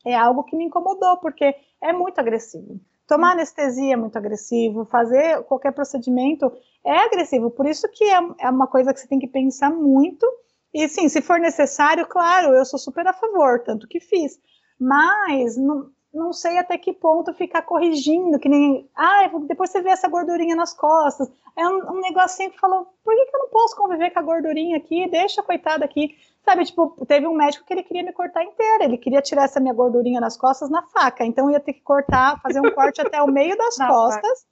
é 0.06 0.16
algo 0.16 0.44
que 0.44 0.56
me 0.56 0.66
incomodou, 0.66 1.18
porque 1.18 1.56
é 1.82 1.94
muito 1.94 2.20
agressivo. 2.20 2.80
Tomar 3.08 3.34
anestesia 3.34 3.94
é 3.94 3.98
muito 3.98 4.18
agressivo, 4.18 4.86
fazer 4.86 5.44
qualquer 5.44 5.72
procedimento 5.72 6.52
é 6.84 6.98
agressivo, 6.98 7.52
por 7.52 7.68
isso 7.68 7.88
que 7.92 8.04
é, 8.04 8.20
é 8.40 8.50
uma 8.50 8.68
coisa 8.68 8.94
que 8.94 9.00
você 9.00 9.08
tem 9.08 9.20
que 9.20 9.28
pensar 9.28 9.70
muito. 9.70 10.26
E 10.74 10.90
sim, 10.90 11.08
se 11.08 11.22
for 11.22 11.40
necessário, 11.40 12.06
claro, 12.06 12.54
eu 12.54 12.66
sou 12.66 12.78
super 12.78 13.08
a 13.08 13.14
favor, 13.14 13.64
tanto 13.64 13.88
que 13.88 14.00
fiz. 14.00 14.40
Mas 14.80 15.56
não, 15.56 15.90
não 16.16 16.32
sei 16.32 16.58
até 16.58 16.78
que 16.78 16.94
ponto 16.94 17.34
ficar 17.34 17.62
corrigindo, 17.62 18.40
que 18.40 18.48
nem, 18.48 18.90
ah, 18.96 19.30
depois 19.42 19.70
você 19.70 19.82
vê 19.82 19.90
essa 19.90 20.08
gordurinha 20.08 20.56
nas 20.56 20.74
costas. 20.74 21.30
É 21.56 21.68
um, 21.68 21.92
um 21.92 22.02
negocinho 22.02 22.52
que 22.52 22.60
falou, 22.60 22.88
por 23.04 23.14
que, 23.14 23.26
que 23.26 23.36
eu 23.36 23.40
não 23.42 23.50
posso 23.50 23.76
conviver 23.76 24.12
com 24.12 24.20
a 24.20 24.24
gordurinha 24.24 24.78
aqui? 24.78 25.10
Deixa 25.10 25.42
a 25.42 25.44
coitada 25.44 25.84
aqui. 25.84 26.16
Sabe, 26.44 26.64
tipo, 26.64 26.96
teve 27.06 27.28
um 27.28 27.34
médico 27.34 27.66
que 27.66 27.74
ele 27.74 27.84
queria 27.84 28.04
me 28.04 28.14
cortar 28.14 28.44
inteira, 28.44 28.86
ele 28.86 28.98
queria 28.98 29.22
tirar 29.22 29.44
essa 29.44 29.60
minha 29.60 29.74
gordurinha 29.74 30.22
nas 30.22 30.38
costas 30.38 30.70
na 30.70 30.84
faca, 30.84 31.26
então 31.26 31.46
eu 31.46 31.54
ia 31.54 31.60
ter 31.60 31.74
que 31.74 31.82
cortar, 31.82 32.40
fazer 32.42 32.62
um 32.62 32.72
corte 32.72 33.02
até 33.02 33.22
o 33.22 33.28
meio 33.28 33.58
das 33.58 33.76
costas 33.78 34.46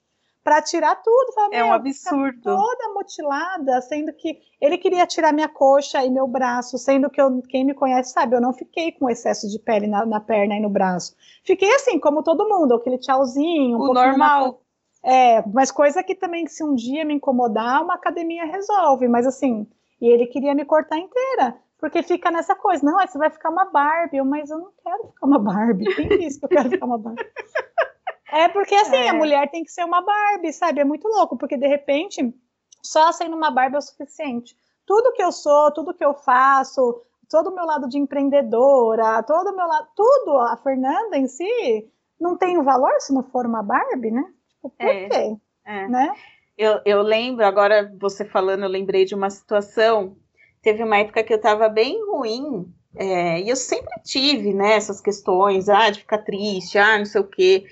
para 0.44 0.60
tirar 0.60 0.96
tudo. 0.96 1.32
Falei, 1.32 1.58
é 1.58 1.64
um 1.64 1.72
absurdo. 1.72 2.42
Toda 2.42 2.92
mutilada, 2.94 3.80
sendo 3.80 4.12
que 4.12 4.38
ele 4.60 4.76
queria 4.76 5.06
tirar 5.06 5.32
minha 5.32 5.48
coxa 5.48 6.04
e 6.04 6.10
meu 6.10 6.28
braço, 6.28 6.76
sendo 6.76 7.08
que 7.08 7.20
eu, 7.20 7.42
quem 7.48 7.64
me 7.64 7.74
conhece 7.74 8.12
sabe, 8.12 8.36
eu 8.36 8.40
não 8.40 8.52
fiquei 8.52 8.92
com 8.92 9.08
excesso 9.08 9.48
de 9.48 9.58
pele 9.58 9.86
na, 9.86 10.04
na 10.04 10.20
perna 10.20 10.54
e 10.54 10.60
no 10.60 10.68
braço. 10.68 11.16
Fiquei 11.42 11.74
assim, 11.74 11.98
como 11.98 12.22
todo 12.22 12.48
mundo, 12.48 12.74
aquele 12.74 12.98
tchauzinho. 12.98 13.78
Um 13.78 13.90
o 13.90 13.94
normal. 13.94 14.60
Na... 15.02 15.10
É, 15.10 15.44
mas 15.52 15.70
coisa 15.70 16.02
que 16.02 16.14
também, 16.14 16.46
se 16.46 16.62
um 16.62 16.74
dia 16.74 17.04
me 17.04 17.14
incomodar, 17.14 17.82
uma 17.82 17.94
academia 17.94 18.44
resolve. 18.44 19.08
Mas 19.08 19.26
assim, 19.26 19.66
e 20.00 20.06
ele 20.06 20.26
queria 20.26 20.54
me 20.54 20.64
cortar 20.64 20.98
inteira. 20.98 21.56
Porque 21.78 22.02
fica 22.02 22.30
nessa 22.30 22.54
coisa, 22.54 22.84
não, 22.84 22.98
você 22.98 23.18
vai 23.18 23.28
ficar 23.28 23.50
uma 23.50 23.66
Barbie, 23.66 24.22
mas 24.22 24.48
eu 24.48 24.58
não 24.58 24.70
quero 24.82 25.08
ficar 25.08 25.26
uma 25.26 25.38
Barbie. 25.38 25.94
Quem 25.94 26.08
disse 26.18 26.38
que 26.38 26.44
eu 26.46 26.48
quero 26.48 26.70
ficar 26.70 26.86
uma 26.86 26.96
Barbie? 26.98 27.22
É 28.34 28.48
porque 28.48 28.74
assim, 28.74 28.96
é. 28.96 29.08
a 29.10 29.14
mulher 29.14 29.48
tem 29.48 29.62
que 29.62 29.70
ser 29.70 29.84
uma 29.84 30.00
Barbie, 30.00 30.52
sabe? 30.52 30.80
É 30.80 30.84
muito 30.84 31.06
louco, 31.06 31.36
porque 31.38 31.56
de 31.56 31.68
repente, 31.68 32.34
só 32.82 33.12
sendo 33.12 33.36
uma 33.36 33.50
Barbie 33.50 33.76
é 33.76 33.78
o 33.78 33.82
suficiente. 33.82 34.56
Tudo 34.84 35.12
que 35.12 35.22
eu 35.22 35.30
sou, 35.30 35.70
tudo 35.70 35.94
que 35.94 36.04
eu 36.04 36.14
faço, 36.14 37.00
todo 37.30 37.50
o 37.50 37.54
meu 37.54 37.64
lado 37.64 37.88
de 37.88 37.96
empreendedora, 37.96 39.22
todo 39.22 39.50
o 39.50 39.56
meu 39.56 39.66
lado, 39.66 39.88
tudo, 39.94 40.36
a 40.38 40.56
Fernanda 40.56 41.16
em 41.16 41.28
si, 41.28 41.88
não 42.20 42.36
tem 42.36 42.60
valor 42.60 42.92
se 42.98 43.14
não 43.14 43.22
for 43.22 43.46
uma 43.46 43.62
Barbie, 43.62 44.10
né? 44.10 44.24
Tipo, 44.48 44.70
por 44.70 44.86
é. 44.86 45.08
quê? 45.08 45.36
É. 45.64 45.88
Né? 45.88 46.12
Eu, 46.58 46.80
eu 46.84 47.02
lembro, 47.02 47.46
agora 47.46 47.92
você 48.00 48.24
falando, 48.24 48.64
eu 48.64 48.68
lembrei 48.68 49.04
de 49.04 49.14
uma 49.14 49.30
situação. 49.30 50.16
Teve 50.60 50.82
uma 50.82 50.98
época 50.98 51.22
que 51.22 51.32
eu 51.32 51.36
estava 51.36 51.68
bem 51.68 52.04
ruim, 52.10 52.72
é, 52.96 53.40
e 53.40 53.48
eu 53.48 53.56
sempre 53.56 54.00
tive, 54.04 54.54
né, 54.54 54.74
essas 54.74 55.00
questões, 55.00 55.68
ah, 55.68 55.90
de 55.90 56.00
ficar 56.00 56.18
triste, 56.18 56.78
ah, 56.78 56.98
não 56.98 57.04
sei 57.04 57.20
o 57.20 57.28
quê. 57.28 57.64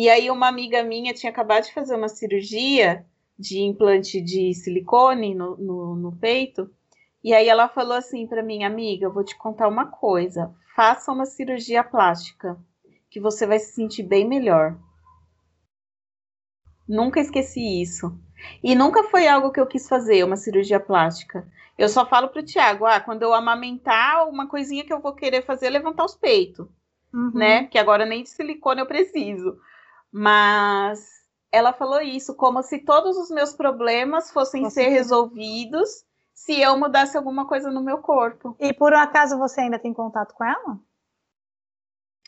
E 0.00 0.08
aí 0.08 0.30
uma 0.30 0.46
amiga 0.46 0.80
minha 0.84 1.12
tinha 1.12 1.28
acabado 1.28 1.64
de 1.64 1.74
fazer 1.74 1.96
uma 1.96 2.08
cirurgia 2.08 3.04
de 3.36 3.58
implante 3.58 4.20
de 4.20 4.54
silicone 4.54 5.34
no, 5.34 5.56
no, 5.56 5.96
no 5.96 6.16
peito. 6.16 6.70
E 7.22 7.34
aí 7.34 7.48
ela 7.48 7.68
falou 7.68 7.96
assim 7.96 8.24
para 8.24 8.40
mim, 8.40 8.62
amiga, 8.62 9.06
eu 9.06 9.12
vou 9.12 9.24
te 9.24 9.36
contar 9.36 9.66
uma 9.66 9.86
coisa. 9.86 10.54
Faça 10.76 11.10
uma 11.10 11.26
cirurgia 11.26 11.82
plástica, 11.82 12.56
que 13.10 13.18
você 13.18 13.44
vai 13.44 13.58
se 13.58 13.72
sentir 13.72 14.04
bem 14.04 14.24
melhor. 14.24 14.78
Nunca 16.88 17.18
esqueci 17.18 17.82
isso. 17.82 18.16
E 18.62 18.76
nunca 18.76 19.02
foi 19.02 19.26
algo 19.26 19.50
que 19.50 19.58
eu 19.58 19.66
quis 19.66 19.88
fazer, 19.88 20.22
uma 20.22 20.36
cirurgia 20.36 20.78
plástica. 20.78 21.44
Eu 21.76 21.88
só 21.88 22.06
falo 22.06 22.28
pro 22.28 22.44
Tiago, 22.44 22.86
ah, 22.86 23.00
quando 23.00 23.24
eu 23.24 23.34
amamentar, 23.34 24.28
uma 24.28 24.46
coisinha 24.46 24.84
que 24.84 24.92
eu 24.92 25.00
vou 25.00 25.12
querer 25.12 25.44
fazer 25.44 25.66
é 25.66 25.70
levantar 25.70 26.04
os 26.04 26.14
peitos, 26.14 26.68
uhum. 27.12 27.32
né? 27.34 27.64
Que 27.64 27.78
agora 27.78 28.06
nem 28.06 28.22
de 28.22 28.28
silicone 28.28 28.80
eu 28.80 28.86
preciso. 28.86 29.58
Mas 30.12 31.18
ela 31.50 31.72
falou 31.72 32.00
isso 32.00 32.34
como 32.34 32.62
se 32.62 32.78
todos 32.78 33.16
os 33.16 33.30
meus 33.30 33.52
problemas 33.52 34.30
fossem 34.30 34.68
ser 34.70 34.88
resolvidos 34.88 36.04
se 36.34 36.60
eu 36.60 36.78
mudasse 36.78 37.16
alguma 37.16 37.46
coisa 37.46 37.70
no 37.70 37.82
meu 37.82 37.98
corpo. 37.98 38.56
E 38.60 38.72
por 38.72 38.92
um 38.92 38.98
acaso 38.98 39.38
você 39.38 39.62
ainda 39.62 39.78
tem 39.78 39.92
contato 39.92 40.34
com 40.34 40.44
ela? 40.44 40.78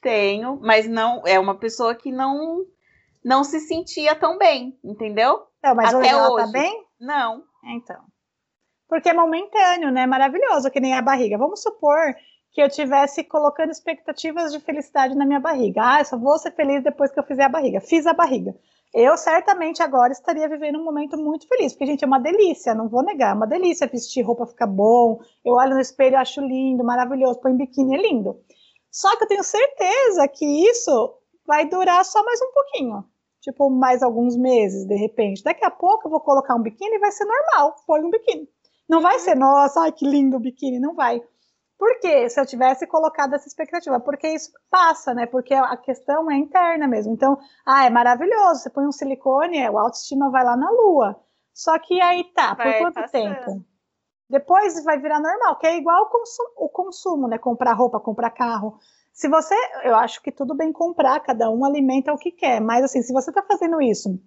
Tenho, 0.02 0.58
mas 0.60 0.88
não 0.88 1.22
é 1.26 1.38
uma 1.38 1.54
pessoa 1.54 1.94
que 1.94 2.10
não 2.10 2.66
não 3.22 3.44
se 3.44 3.60
sentia 3.60 4.14
tão 4.14 4.38
bem, 4.38 4.78
entendeu? 4.82 5.46
Não, 5.62 5.74
mas 5.74 5.88
Até 5.88 5.98
hoje 5.98 6.08
ela 6.08 6.22
tá 6.26 6.32
hoje. 6.32 6.46
tá 6.46 6.52
bem? 6.52 6.86
Não. 6.98 7.44
Então. 7.64 8.02
Porque 8.88 9.10
é 9.10 9.14
momentâneo, 9.14 9.90
né? 9.90 10.06
Maravilhoso, 10.06 10.70
que 10.70 10.80
nem 10.80 10.94
a 10.94 11.02
barriga. 11.02 11.36
Vamos 11.38 11.62
supor 11.62 11.98
que 12.52 12.60
eu 12.60 12.68
tivesse 12.68 13.22
colocando 13.22 13.70
expectativas 13.70 14.52
de 14.52 14.60
felicidade 14.60 15.14
na 15.14 15.24
minha 15.24 15.40
barriga. 15.40 15.80
Ah, 15.84 16.00
eu 16.00 16.04
só 16.04 16.18
vou 16.18 16.38
ser 16.38 16.50
feliz 16.52 16.82
depois 16.82 17.12
que 17.12 17.18
eu 17.18 17.24
fizer 17.24 17.44
a 17.44 17.48
barriga. 17.48 17.80
Fiz 17.80 18.06
a 18.06 18.12
barriga. 18.12 18.54
Eu 18.92 19.16
certamente 19.16 19.82
agora 19.82 20.12
estaria 20.12 20.48
vivendo 20.48 20.80
um 20.80 20.84
momento 20.84 21.16
muito 21.16 21.46
feliz, 21.46 21.72
porque, 21.72 21.86
gente, 21.86 22.02
é 22.02 22.06
uma 22.06 22.18
delícia, 22.18 22.74
não 22.74 22.88
vou 22.88 23.04
negar, 23.04 23.30
é 23.30 23.34
uma 23.34 23.46
delícia 23.46 23.86
vestir 23.86 24.22
roupa, 24.22 24.46
ficar 24.46 24.66
bom. 24.66 25.20
Eu 25.44 25.54
olho 25.54 25.74
no 25.74 25.80
espelho, 25.80 26.18
acho 26.18 26.40
lindo, 26.40 26.82
maravilhoso, 26.82 27.40
põe 27.40 27.56
biquíni, 27.56 27.94
é 27.96 28.02
lindo. 28.02 28.40
Só 28.90 29.16
que 29.16 29.22
eu 29.22 29.28
tenho 29.28 29.44
certeza 29.44 30.26
que 30.26 30.44
isso 30.68 31.14
vai 31.46 31.68
durar 31.68 32.04
só 32.04 32.24
mais 32.24 32.42
um 32.42 32.52
pouquinho. 32.52 33.04
Tipo, 33.40 33.70
mais 33.70 34.02
alguns 34.02 34.36
meses, 34.36 34.84
de 34.84 34.96
repente. 34.96 35.44
Daqui 35.44 35.64
a 35.64 35.70
pouco 35.70 36.08
eu 36.08 36.10
vou 36.10 36.20
colocar 36.20 36.56
um 36.56 36.62
biquíni 36.62 36.96
e 36.96 36.98
vai 36.98 37.12
ser 37.12 37.24
normal, 37.24 37.76
põe 37.86 38.02
um 38.02 38.10
biquíni. 38.10 38.48
Não 38.88 39.00
vai 39.00 39.20
ser, 39.20 39.36
nossa, 39.36 39.82
ai 39.82 39.92
que 39.92 40.04
lindo 40.04 40.36
o 40.36 40.40
biquíni, 40.40 40.80
não 40.80 40.96
vai. 40.96 41.22
Por 41.80 41.98
quê? 41.98 42.28
Se 42.28 42.38
eu 42.38 42.44
tivesse 42.44 42.86
colocado 42.86 43.32
essa 43.32 43.48
expectativa, 43.48 43.98
porque 43.98 44.28
isso 44.28 44.52
passa, 44.70 45.14
né? 45.14 45.24
Porque 45.24 45.54
a 45.54 45.78
questão 45.78 46.30
é 46.30 46.36
interna 46.36 46.86
mesmo. 46.86 47.14
Então, 47.14 47.38
ah, 47.64 47.86
é 47.86 47.88
maravilhoso, 47.88 48.60
você 48.60 48.68
põe 48.68 48.86
um 48.86 48.92
silicone, 48.92 49.66
o 49.66 49.78
autoestima 49.78 50.30
vai 50.30 50.44
lá 50.44 50.58
na 50.58 50.70
lua. 50.70 51.18
Só 51.54 51.78
que 51.78 51.98
aí 52.02 52.24
tá, 52.34 52.52
vai 52.52 52.74
por 52.74 52.78
quanto 52.80 52.94
passando. 52.96 53.10
tempo? 53.10 53.64
Depois 54.28 54.84
vai 54.84 54.98
virar 54.98 55.20
normal, 55.20 55.56
que 55.56 55.66
é 55.66 55.78
igual 55.78 56.02
o 56.02 56.10
consumo, 56.10 56.50
o 56.56 56.68
consumo, 56.68 57.28
né? 57.28 57.38
Comprar 57.38 57.72
roupa, 57.72 57.98
comprar 57.98 58.28
carro. 58.28 58.78
Se 59.10 59.26
você, 59.26 59.54
eu 59.82 59.96
acho 59.96 60.20
que 60.20 60.30
tudo 60.30 60.54
bem 60.54 60.70
comprar, 60.74 61.18
cada 61.20 61.50
um 61.50 61.64
alimenta 61.64 62.12
o 62.12 62.18
que 62.18 62.30
quer, 62.30 62.60
mas 62.60 62.84
assim, 62.84 63.00
se 63.00 63.10
você 63.10 63.30
está 63.30 63.42
fazendo 63.42 63.80
isso 63.80 64.20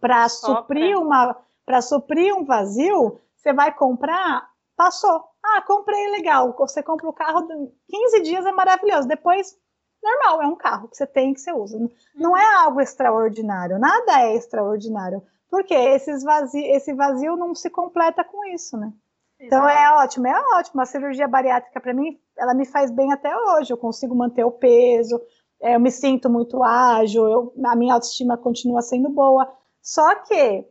para 0.00 0.28
suprir 0.28 0.98
uma, 0.98 1.36
para 1.64 1.80
suprir 1.80 2.34
um 2.34 2.44
vazio, 2.44 3.20
você 3.36 3.52
vai 3.52 3.72
comprar, 3.72 4.50
passou, 4.76 5.22
ah, 5.54 5.62
comprei 5.62 6.08
legal. 6.10 6.54
Você 6.58 6.82
compra 6.82 7.08
o 7.08 7.12
carro, 7.12 7.46
15 7.88 8.22
dias 8.22 8.46
é 8.46 8.52
maravilhoso. 8.52 9.06
Depois, 9.06 9.56
normal, 10.02 10.42
é 10.42 10.46
um 10.46 10.56
carro 10.56 10.88
que 10.88 10.96
você 10.96 11.06
tem 11.06 11.32
que 11.32 11.40
você 11.40 11.52
usa. 11.52 11.78
Não 12.14 12.36
é 12.36 12.54
algo 12.56 12.80
extraordinário, 12.80 13.78
nada 13.78 14.22
é 14.22 14.34
extraordinário. 14.34 15.22
Porque 15.48 15.74
esses 15.74 16.22
vazio, 16.22 16.64
esse 16.74 16.92
vazio 16.92 17.36
não 17.36 17.54
se 17.54 17.70
completa 17.70 18.24
com 18.24 18.44
isso, 18.46 18.76
né? 18.76 18.92
Então 19.38 19.68
é 19.68 19.92
ótimo, 19.92 20.26
é 20.26 20.58
ótimo. 20.58 20.80
A 20.80 20.86
cirurgia 20.86 21.28
bariátrica, 21.28 21.80
para 21.80 21.94
mim, 21.94 22.18
ela 22.36 22.54
me 22.54 22.64
faz 22.64 22.90
bem 22.90 23.12
até 23.12 23.36
hoje. 23.36 23.72
Eu 23.72 23.76
consigo 23.76 24.14
manter 24.14 24.44
o 24.44 24.50
peso, 24.50 25.20
é, 25.60 25.76
eu 25.76 25.80
me 25.80 25.90
sinto 25.90 26.28
muito 26.28 26.62
ágil, 26.62 27.26
eu, 27.26 27.54
a 27.64 27.76
minha 27.76 27.94
autoestima 27.94 28.36
continua 28.36 28.82
sendo 28.82 29.08
boa. 29.10 29.50
Só 29.82 30.14
que 30.16 30.66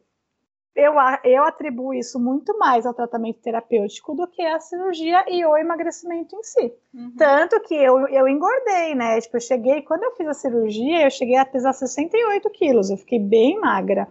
eu, 0.75 0.93
eu 1.23 1.43
atribuo 1.45 1.93
isso 1.93 2.19
muito 2.19 2.57
mais 2.57 2.85
ao 2.85 2.93
tratamento 2.93 3.39
terapêutico 3.39 4.13
do 4.13 4.27
que 4.27 4.41
à 4.41 4.59
cirurgia 4.59 5.23
e 5.27 5.41
ao 5.41 5.57
emagrecimento 5.57 6.35
em 6.35 6.43
si. 6.43 6.73
Uhum. 6.93 7.13
Tanto 7.17 7.61
que 7.61 7.73
eu, 7.73 8.07
eu 8.09 8.27
engordei, 8.27 8.93
né? 8.93 9.21
Tipo, 9.21 9.37
eu 9.37 9.41
cheguei, 9.41 9.81
quando 9.83 10.03
eu 10.03 10.11
fiz 10.15 10.27
a 10.27 10.33
cirurgia, 10.33 11.05
eu 11.05 11.09
cheguei 11.09 11.37
a 11.37 11.45
pesar 11.45 11.71
68 11.71 12.49
quilos, 12.49 12.89
eu 12.89 12.97
fiquei 12.97 13.19
bem 13.19 13.57
magra. 13.59 14.07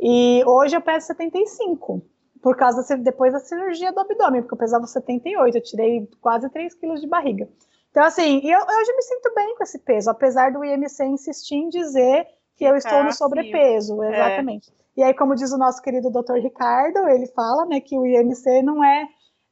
E 0.00 0.42
hoje 0.44 0.76
eu 0.76 0.80
peso 0.80 1.06
75, 1.06 2.02
por 2.42 2.56
causa 2.56 2.82
da, 2.82 3.02
depois 3.02 3.32
da 3.32 3.38
cirurgia 3.38 3.92
do 3.92 4.00
abdômen, 4.00 4.42
porque 4.42 4.54
eu 4.54 4.58
pesava 4.58 4.86
78, 4.86 5.56
eu 5.56 5.62
tirei 5.62 6.08
quase 6.20 6.50
3 6.50 6.74
quilos 6.74 7.00
de 7.00 7.06
barriga. 7.06 7.48
Então, 7.92 8.02
assim, 8.02 8.40
eu, 8.44 8.58
hoje 8.58 8.90
eu 8.90 8.96
me 8.96 9.02
sinto 9.02 9.32
bem 9.34 9.56
com 9.56 9.62
esse 9.62 9.78
peso, 9.78 10.10
apesar 10.10 10.52
do 10.52 10.64
IMC 10.64 11.04
insistir 11.04 11.56
em 11.56 11.68
dizer 11.68 12.26
que 12.56 12.64
eu 12.64 12.74
estou 12.76 13.04
no 13.04 13.12
sobrepeso, 13.12 14.02
é. 14.02 14.08
exatamente. 14.08 14.70
É. 14.70 14.78
E 14.98 15.02
aí, 15.04 15.14
como 15.14 15.36
diz 15.36 15.52
o 15.52 15.56
nosso 15.56 15.80
querido 15.80 16.10
doutor 16.10 16.40
Ricardo, 16.40 17.08
ele 17.08 17.28
fala 17.28 17.64
né, 17.66 17.80
que 17.80 17.96
o 17.96 18.04
IMC 18.04 18.62
não 18.62 18.82
é, 18.82 19.06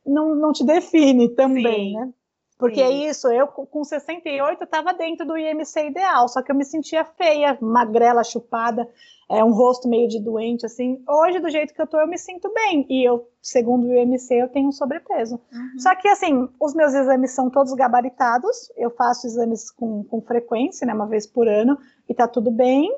não, 0.04 0.34
não 0.34 0.52
te 0.52 0.64
define 0.64 1.28
também, 1.36 1.92
Sim. 1.92 1.94
né? 1.94 2.12
Porque 2.58 2.80
é 2.80 2.90
isso, 2.90 3.28
eu 3.28 3.46
com 3.46 3.84
68 3.84 4.64
estava 4.64 4.92
dentro 4.92 5.24
do 5.24 5.36
IMC 5.36 5.88
ideal, 5.88 6.26
só 6.26 6.42
que 6.42 6.50
eu 6.50 6.56
me 6.56 6.64
sentia 6.64 7.04
feia, 7.04 7.56
magrela, 7.60 8.24
chupada, 8.24 8.88
é, 9.30 9.44
um 9.44 9.52
rosto 9.52 9.88
meio 9.88 10.08
de 10.08 10.20
doente, 10.20 10.66
assim. 10.66 11.00
Hoje, 11.08 11.38
do 11.38 11.48
jeito 11.48 11.72
que 11.72 11.80
eu 11.80 11.86
tô, 11.86 12.00
eu 12.00 12.08
me 12.08 12.18
sinto 12.18 12.52
bem. 12.52 12.84
E 12.88 13.08
eu, 13.08 13.28
segundo 13.40 13.86
o 13.86 13.94
IMC, 13.94 14.34
eu 14.34 14.48
tenho 14.48 14.68
um 14.68 14.72
sobrepeso. 14.72 15.38
Uhum. 15.52 15.78
Só 15.78 15.94
que, 15.94 16.08
assim, 16.08 16.48
os 16.60 16.74
meus 16.74 16.92
exames 16.92 17.32
são 17.32 17.50
todos 17.50 17.72
gabaritados, 17.74 18.72
eu 18.76 18.90
faço 18.90 19.28
exames 19.28 19.70
com, 19.70 20.02
com 20.02 20.20
frequência, 20.22 20.84
né, 20.84 20.92
uma 20.92 21.06
vez 21.06 21.24
por 21.24 21.46
ano, 21.46 21.78
e 22.08 22.14
tá 22.14 22.26
tudo 22.26 22.50
bem 22.50 22.90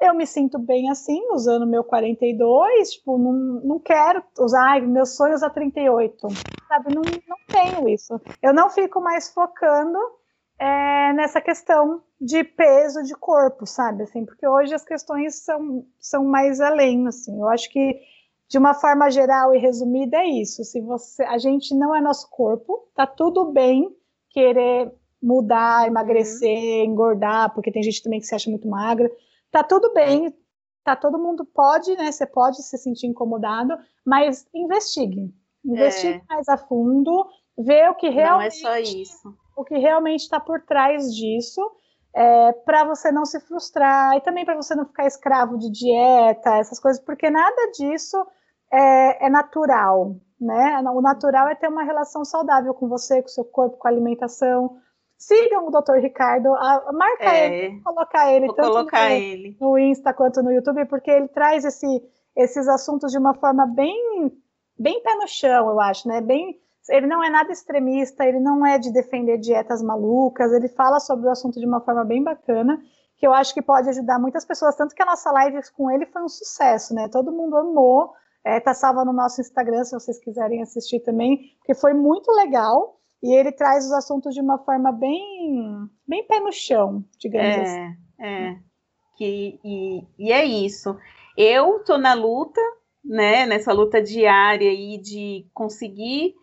eu 0.00 0.14
me 0.14 0.26
sinto 0.26 0.58
bem 0.58 0.90
assim, 0.90 1.20
usando 1.32 1.66
meu 1.66 1.82
42, 1.82 2.92
tipo, 2.92 3.18
não, 3.18 3.32
não 3.32 3.78
quero 3.78 4.22
usar, 4.38 4.72
ai, 4.72 4.80
meus 4.80 5.16
sonhos 5.16 5.42
a 5.42 5.50
38, 5.50 6.28
sabe? 6.68 6.94
Não, 6.94 7.02
não 7.02 7.36
tenho 7.48 7.88
isso. 7.88 8.20
Eu 8.40 8.54
não 8.54 8.70
fico 8.70 9.00
mais 9.00 9.28
focando 9.32 9.98
é, 10.58 11.12
nessa 11.12 11.40
questão 11.40 12.00
de 12.20 12.44
peso 12.44 13.02
de 13.02 13.14
corpo, 13.14 13.66
sabe? 13.66 14.04
Assim, 14.04 14.24
porque 14.24 14.46
hoje 14.46 14.74
as 14.74 14.84
questões 14.84 15.42
são, 15.42 15.84
são 15.98 16.24
mais 16.24 16.60
além, 16.60 17.06
assim. 17.08 17.36
Eu 17.40 17.48
acho 17.48 17.68
que 17.70 18.00
de 18.48 18.56
uma 18.56 18.74
forma 18.74 19.10
geral 19.10 19.54
e 19.54 19.58
resumida 19.58 20.18
é 20.18 20.26
isso. 20.26 20.64
Se 20.64 20.80
você, 20.80 21.24
a 21.24 21.38
gente 21.38 21.74
não 21.74 21.94
é 21.94 22.00
nosso 22.00 22.30
corpo, 22.30 22.88
tá 22.94 23.06
tudo 23.06 23.46
bem 23.52 23.94
querer 24.30 24.92
mudar, 25.20 25.88
emagrecer, 25.88 26.48
uhum. 26.48 26.84
engordar, 26.84 27.52
porque 27.52 27.72
tem 27.72 27.82
gente 27.82 28.02
também 28.02 28.20
que 28.20 28.26
se 28.26 28.34
acha 28.34 28.48
muito 28.48 28.68
magra 28.68 29.10
tá 29.50 29.62
tudo 29.62 29.92
bem, 29.92 30.34
tá 30.84 30.96
todo 30.96 31.18
mundo 31.18 31.44
pode, 31.44 31.94
né? 31.96 32.10
Você 32.10 32.26
pode 32.26 32.62
se 32.62 32.78
sentir 32.78 33.06
incomodado, 33.06 33.76
mas 34.04 34.46
investigue. 34.54 35.34
Investigue 35.64 36.22
é. 36.28 36.34
mais 36.34 36.48
a 36.48 36.56
fundo, 36.56 37.26
vê 37.56 37.88
o 37.88 37.94
que 37.94 38.08
realmente. 38.08 38.62
Não 38.62 38.70
é 38.70 38.82
só 38.82 38.90
isso. 38.92 39.34
O 39.56 39.64
que 39.64 39.76
realmente 39.76 40.20
está 40.20 40.40
por 40.40 40.62
trás 40.62 41.14
disso. 41.14 41.60
É, 42.14 42.52
para 42.52 42.84
você 42.84 43.12
não 43.12 43.24
se 43.26 43.38
frustrar 43.38 44.16
e 44.16 44.20
também 44.22 44.44
para 44.44 44.56
você 44.56 44.74
não 44.74 44.86
ficar 44.86 45.06
escravo 45.06 45.58
de 45.58 45.70
dieta, 45.70 46.56
essas 46.56 46.80
coisas, 46.80 47.00
porque 47.04 47.28
nada 47.28 47.70
disso 47.72 48.16
é, 48.72 49.26
é, 49.26 49.30
natural, 49.30 50.16
né? 50.40 50.80
O 50.94 51.02
natural 51.02 51.48
é 51.48 51.54
ter 51.54 51.68
uma 51.68 51.82
relação 51.82 52.24
saudável 52.24 52.72
com 52.72 52.88
você, 52.88 53.20
com 53.20 53.28
o 53.28 53.30
seu 53.30 53.44
corpo, 53.44 53.76
com 53.76 53.86
a 53.86 53.90
alimentação. 53.90 54.78
Sigam 55.18 55.66
o 55.66 55.70
Dr. 55.70 55.96
Ricardo, 56.00 56.54
a, 56.54 56.92
marca 56.92 57.24
é, 57.24 57.64
ele, 57.64 57.80
colocar 57.80 58.32
ele, 58.32 58.46
tanto 58.46 58.68
colocar 58.68 59.08
no, 59.08 59.16
ele. 59.16 59.56
no 59.60 59.76
Insta 59.76 60.14
quanto 60.14 60.40
no 60.44 60.52
YouTube, 60.52 60.84
porque 60.84 61.10
ele 61.10 61.26
traz 61.26 61.64
esse, 61.64 61.86
esses 62.36 62.68
assuntos 62.68 63.10
de 63.10 63.18
uma 63.18 63.34
forma 63.34 63.66
bem, 63.66 64.32
bem 64.78 65.02
pé 65.02 65.16
no 65.16 65.26
chão, 65.26 65.68
eu 65.70 65.80
acho, 65.80 66.06
né? 66.06 66.20
Bem, 66.20 66.60
ele 66.88 67.08
não 67.08 67.22
é 67.22 67.28
nada 67.28 67.50
extremista, 67.50 68.24
ele 68.24 68.38
não 68.38 68.64
é 68.64 68.78
de 68.78 68.92
defender 68.92 69.38
dietas 69.38 69.82
malucas, 69.82 70.52
ele 70.52 70.68
fala 70.68 71.00
sobre 71.00 71.26
o 71.26 71.30
assunto 71.30 71.58
de 71.58 71.66
uma 71.66 71.80
forma 71.80 72.04
bem 72.04 72.22
bacana, 72.22 72.80
que 73.16 73.26
eu 73.26 73.34
acho 73.34 73.52
que 73.52 73.60
pode 73.60 73.88
ajudar 73.88 74.20
muitas 74.20 74.44
pessoas, 74.44 74.76
tanto 74.76 74.94
que 74.94 75.02
a 75.02 75.06
nossa 75.06 75.32
live 75.32 75.58
com 75.76 75.90
ele 75.90 76.06
foi 76.06 76.22
um 76.22 76.28
sucesso, 76.28 76.94
né? 76.94 77.08
Todo 77.08 77.32
mundo 77.32 77.56
amou, 77.56 78.12
é, 78.44 78.60
tá 78.60 78.72
salva 78.72 79.04
no 79.04 79.12
nosso 79.12 79.40
Instagram, 79.40 79.82
se 79.82 79.98
vocês 79.98 80.18
quiserem 80.20 80.62
assistir 80.62 81.00
também, 81.00 81.56
porque 81.58 81.74
foi 81.74 81.92
muito 81.92 82.30
legal. 82.30 82.97
E 83.22 83.34
ele 83.34 83.50
traz 83.52 83.84
os 83.84 83.92
assuntos 83.92 84.34
de 84.34 84.40
uma 84.40 84.58
forma 84.58 84.92
bem, 84.92 85.88
bem 86.06 86.24
pé 86.26 86.40
no 86.40 86.52
chão, 86.52 87.04
digamos 87.18 87.48
é, 87.48 87.62
assim. 87.62 87.96
É, 88.20 88.58
que, 89.16 89.60
e, 89.64 90.04
e 90.18 90.32
é 90.32 90.44
isso. 90.44 90.96
Eu 91.36 91.80
tô 91.84 91.98
na 91.98 92.14
luta, 92.14 92.60
né, 93.04 93.44
nessa 93.46 93.72
luta 93.72 94.00
diária 94.00 94.70
aí 94.70 94.98
de 94.98 95.46
conseguir 95.52 96.34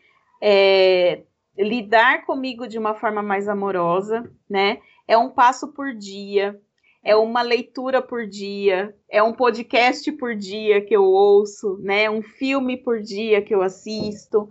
é, 0.42 1.24
lidar 1.58 2.26
comigo 2.26 2.68
de 2.68 2.78
uma 2.78 2.94
forma 2.94 3.22
mais 3.22 3.48
amorosa, 3.48 4.30
né? 4.50 4.80
É 5.08 5.18
um 5.18 5.30
passo 5.30 5.72
por 5.74 5.94
dia, 5.94 6.60
é 7.06 7.16
uma 7.16 7.44
leitura 7.44 8.02
por 8.02 8.26
dia, 8.26 8.96
é 9.08 9.22
um 9.22 9.32
podcast 9.32 10.12
por 10.14 10.36
dia 10.36 10.84
que 10.84 10.96
eu 10.96 11.04
ouço, 11.04 11.78
né? 11.78 12.10
Um 12.10 12.24
filme 12.24 12.78
por 12.78 13.00
dia 13.00 13.44
que 13.44 13.54
eu 13.54 13.62
assisto 13.62 14.50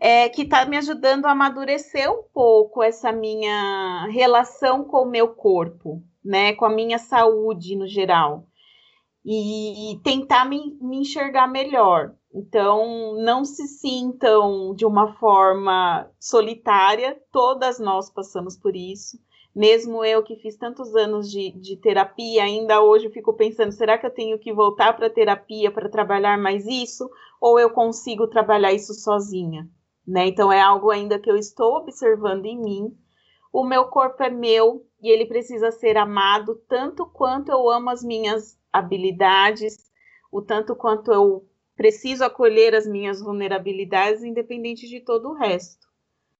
é, 0.00 0.28
que 0.28 0.42
está 0.42 0.64
me 0.64 0.76
ajudando 0.76 1.26
a 1.26 1.32
amadurecer 1.32 2.08
um 2.08 2.22
pouco 2.32 2.80
essa 2.80 3.10
minha 3.10 4.06
relação 4.12 4.84
com 4.84 4.98
o 4.98 5.10
meu 5.10 5.34
corpo, 5.34 6.00
né? 6.24 6.52
Com 6.52 6.64
a 6.64 6.70
minha 6.70 6.98
saúde 6.98 7.74
no 7.74 7.88
geral. 7.88 8.46
E 9.24 9.98
tentar 10.04 10.44
me, 10.44 10.78
me 10.80 10.98
enxergar 10.98 11.48
melhor. 11.48 12.14
Então, 12.32 13.16
não 13.16 13.44
se 13.44 13.66
sintam 13.66 14.72
de 14.76 14.86
uma 14.86 15.14
forma 15.14 16.08
solitária, 16.20 17.20
todas 17.32 17.80
nós 17.80 18.08
passamos 18.08 18.56
por 18.56 18.76
isso. 18.76 19.18
Mesmo 19.56 20.04
eu 20.04 20.22
que 20.22 20.36
fiz 20.36 20.56
tantos 20.56 20.94
anos 20.94 21.30
de, 21.30 21.50
de 21.50 21.76
terapia, 21.78 22.44
ainda 22.44 22.82
hoje 22.82 23.10
fico 23.10 23.32
pensando: 23.32 23.72
será 23.72 23.96
que 23.96 24.06
eu 24.06 24.10
tenho 24.10 24.38
que 24.38 24.52
voltar 24.52 24.92
para 24.94 25.06
a 25.06 25.10
terapia 25.10 25.70
para 25.70 25.88
trabalhar 25.88 26.38
mais 26.38 26.66
isso? 26.66 27.10
Ou 27.40 27.58
eu 27.58 27.70
consigo 27.70 28.28
trabalhar 28.28 28.72
isso 28.72 28.92
sozinha? 28.92 29.66
né? 30.06 30.26
Então 30.28 30.52
é 30.52 30.60
algo 30.60 30.90
ainda 30.90 31.18
que 31.18 31.30
eu 31.30 31.36
estou 31.36 31.78
observando 31.78 32.46
em 32.46 32.58
mim. 32.58 32.96
O 33.52 33.64
meu 33.64 33.86
corpo 33.86 34.22
é 34.22 34.30
meu 34.30 34.86
e 35.02 35.10
ele 35.10 35.26
precisa 35.26 35.72
ser 35.72 35.96
amado 35.96 36.62
tanto 36.68 37.06
quanto 37.06 37.50
eu 37.50 37.68
amo 37.68 37.90
as 37.90 38.04
minhas 38.04 38.58
habilidades, 38.72 39.76
o 40.30 40.40
tanto 40.40 40.76
quanto 40.76 41.12
eu 41.12 41.44
preciso 41.74 42.24
acolher 42.24 42.74
as 42.74 42.86
minhas 42.86 43.20
vulnerabilidades, 43.20 44.22
independente 44.22 44.86
de 44.86 45.00
todo 45.00 45.30
o 45.30 45.34
resto. 45.34 45.86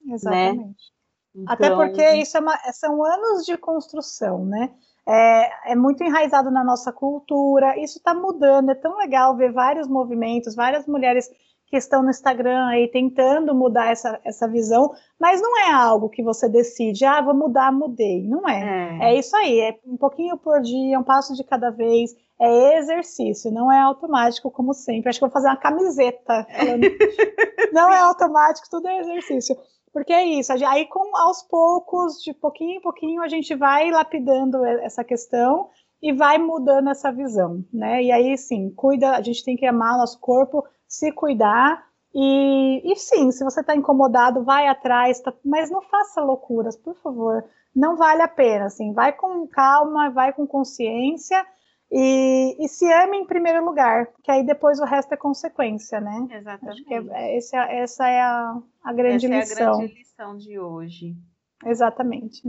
Né? 0.04 0.14
Exatamente. 0.14 0.58
Né? 0.58 0.95
Então... 1.36 1.52
Até 1.52 1.70
porque 1.70 2.14
isso 2.14 2.36
é 2.36 2.40
uma, 2.40 2.56
são 2.72 3.04
anos 3.04 3.44
de 3.44 3.56
construção, 3.56 4.44
né? 4.44 4.70
É, 5.08 5.72
é, 5.72 5.76
muito 5.76 6.02
enraizado 6.02 6.50
na 6.50 6.64
nossa 6.64 6.92
cultura, 6.92 7.78
isso 7.78 7.98
está 7.98 8.12
mudando, 8.12 8.70
é 8.70 8.74
tão 8.74 8.96
legal 8.96 9.36
ver 9.36 9.52
vários 9.52 9.86
movimentos, 9.86 10.56
várias 10.56 10.84
mulheres 10.84 11.30
que 11.68 11.76
estão 11.76 12.02
no 12.02 12.10
Instagram 12.10 12.66
aí 12.66 12.88
tentando 12.88 13.54
mudar 13.54 13.90
essa, 13.90 14.20
essa 14.24 14.48
visão, 14.48 14.92
mas 15.18 15.40
não 15.40 15.58
é 15.60 15.72
algo 15.72 16.08
que 16.08 16.22
você 16.22 16.48
decide, 16.48 17.04
ah, 17.04 17.20
vou 17.20 17.34
mudar, 17.34 17.72
mudei. 17.72 18.26
Não 18.26 18.48
é. 18.48 18.98
É, 19.00 19.10
é 19.10 19.18
isso 19.18 19.36
aí, 19.36 19.60
é 19.60 19.78
um 19.84 19.96
pouquinho 19.96 20.36
por 20.36 20.60
dia, 20.60 20.98
um 20.98 21.04
passo 21.04 21.34
de 21.34 21.44
cada 21.44 21.70
vez, 21.70 22.12
é 22.40 22.78
exercício, 22.78 23.50
não 23.50 23.70
é 23.70 23.80
automático, 23.80 24.50
como 24.50 24.74
sempre. 24.74 25.08
Acho 25.08 25.18
que 25.18 25.24
vou 25.24 25.32
fazer 25.32 25.48
uma 25.48 25.56
camiseta 25.56 26.46
falando. 26.56 26.86
não 27.72 27.90
é 27.92 28.00
automático, 28.00 28.68
tudo 28.70 28.88
é 28.88 29.00
exercício. 29.00 29.56
Porque 29.96 30.12
é 30.12 30.22
isso, 30.26 30.52
aí 30.52 30.84
com 30.84 31.16
aos 31.16 31.42
poucos, 31.42 32.22
de 32.22 32.34
pouquinho 32.34 32.72
em 32.72 32.80
pouquinho, 32.82 33.22
a 33.22 33.28
gente 33.28 33.54
vai 33.54 33.90
lapidando 33.90 34.62
essa 34.62 35.02
questão 35.02 35.70
e 36.02 36.12
vai 36.12 36.36
mudando 36.36 36.90
essa 36.90 37.10
visão, 37.10 37.64
né? 37.72 38.02
E 38.02 38.12
aí 38.12 38.36
sim, 38.36 38.68
cuida, 38.76 39.12
a 39.12 39.22
gente 39.22 39.42
tem 39.42 39.56
que 39.56 39.64
amar 39.64 39.94
o 39.94 39.98
nosso 40.00 40.20
corpo, 40.20 40.62
se 40.86 41.10
cuidar. 41.12 41.82
E, 42.14 42.92
e 42.92 42.94
sim, 42.94 43.30
se 43.32 43.42
você 43.42 43.62
está 43.62 43.74
incomodado, 43.74 44.44
vai 44.44 44.68
atrás, 44.68 45.18
tá, 45.20 45.32
mas 45.42 45.70
não 45.70 45.80
faça 45.80 46.20
loucuras, 46.20 46.76
por 46.76 46.94
favor. 46.96 47.42
Não 47.74 47.96
vale 47.96 48.20
a 48.20 48.28
pena, 48.28 48.66
assim, 48.66 48.92
vai 48.92 49.14
com 49.14 49.46
calma, 49.48 50.10
vai 50.10 50.30
com 50.30 50.46
consciência 50.46 51.42
e, 51.90 52.64
e 52.64 52.68
se 52.68 52.90
ame 52.92 53.16
em 53.18 53.26
primeiro 53.26 53.64
lugar, 53.64 54.12
que 54.22 54.30
aí 54.30 54.44
depois 54.44 54.78
o 54.80 54.84
resto 54.84 55.14
é 55.14 55.16
consequência, 55.16 56.00
né? 56.00 56.28
Exatamente. 56.30 56.80
Acho 56.80 56.84
que 56.84 56.94
é, 56.94 57.02
é 57.12 57.36
esse, 57.36 57.56
é, 57.56 57.80
essa 57.80 58.06
é 58.08 58.20
a, 58.20 58.56
a 58.82 58.92
grande 58.92 59.26
essa 59.26 59.36
lição. 59.36 59.40
Essa 59.40 59.62
é 59.62 59.66
a 59.66 59.76
grande 59.76 59.94
lição 59.94 60.36
de 60.36 60.58
hoje. 60.58 61.16
Exatamente. 61.64 62.42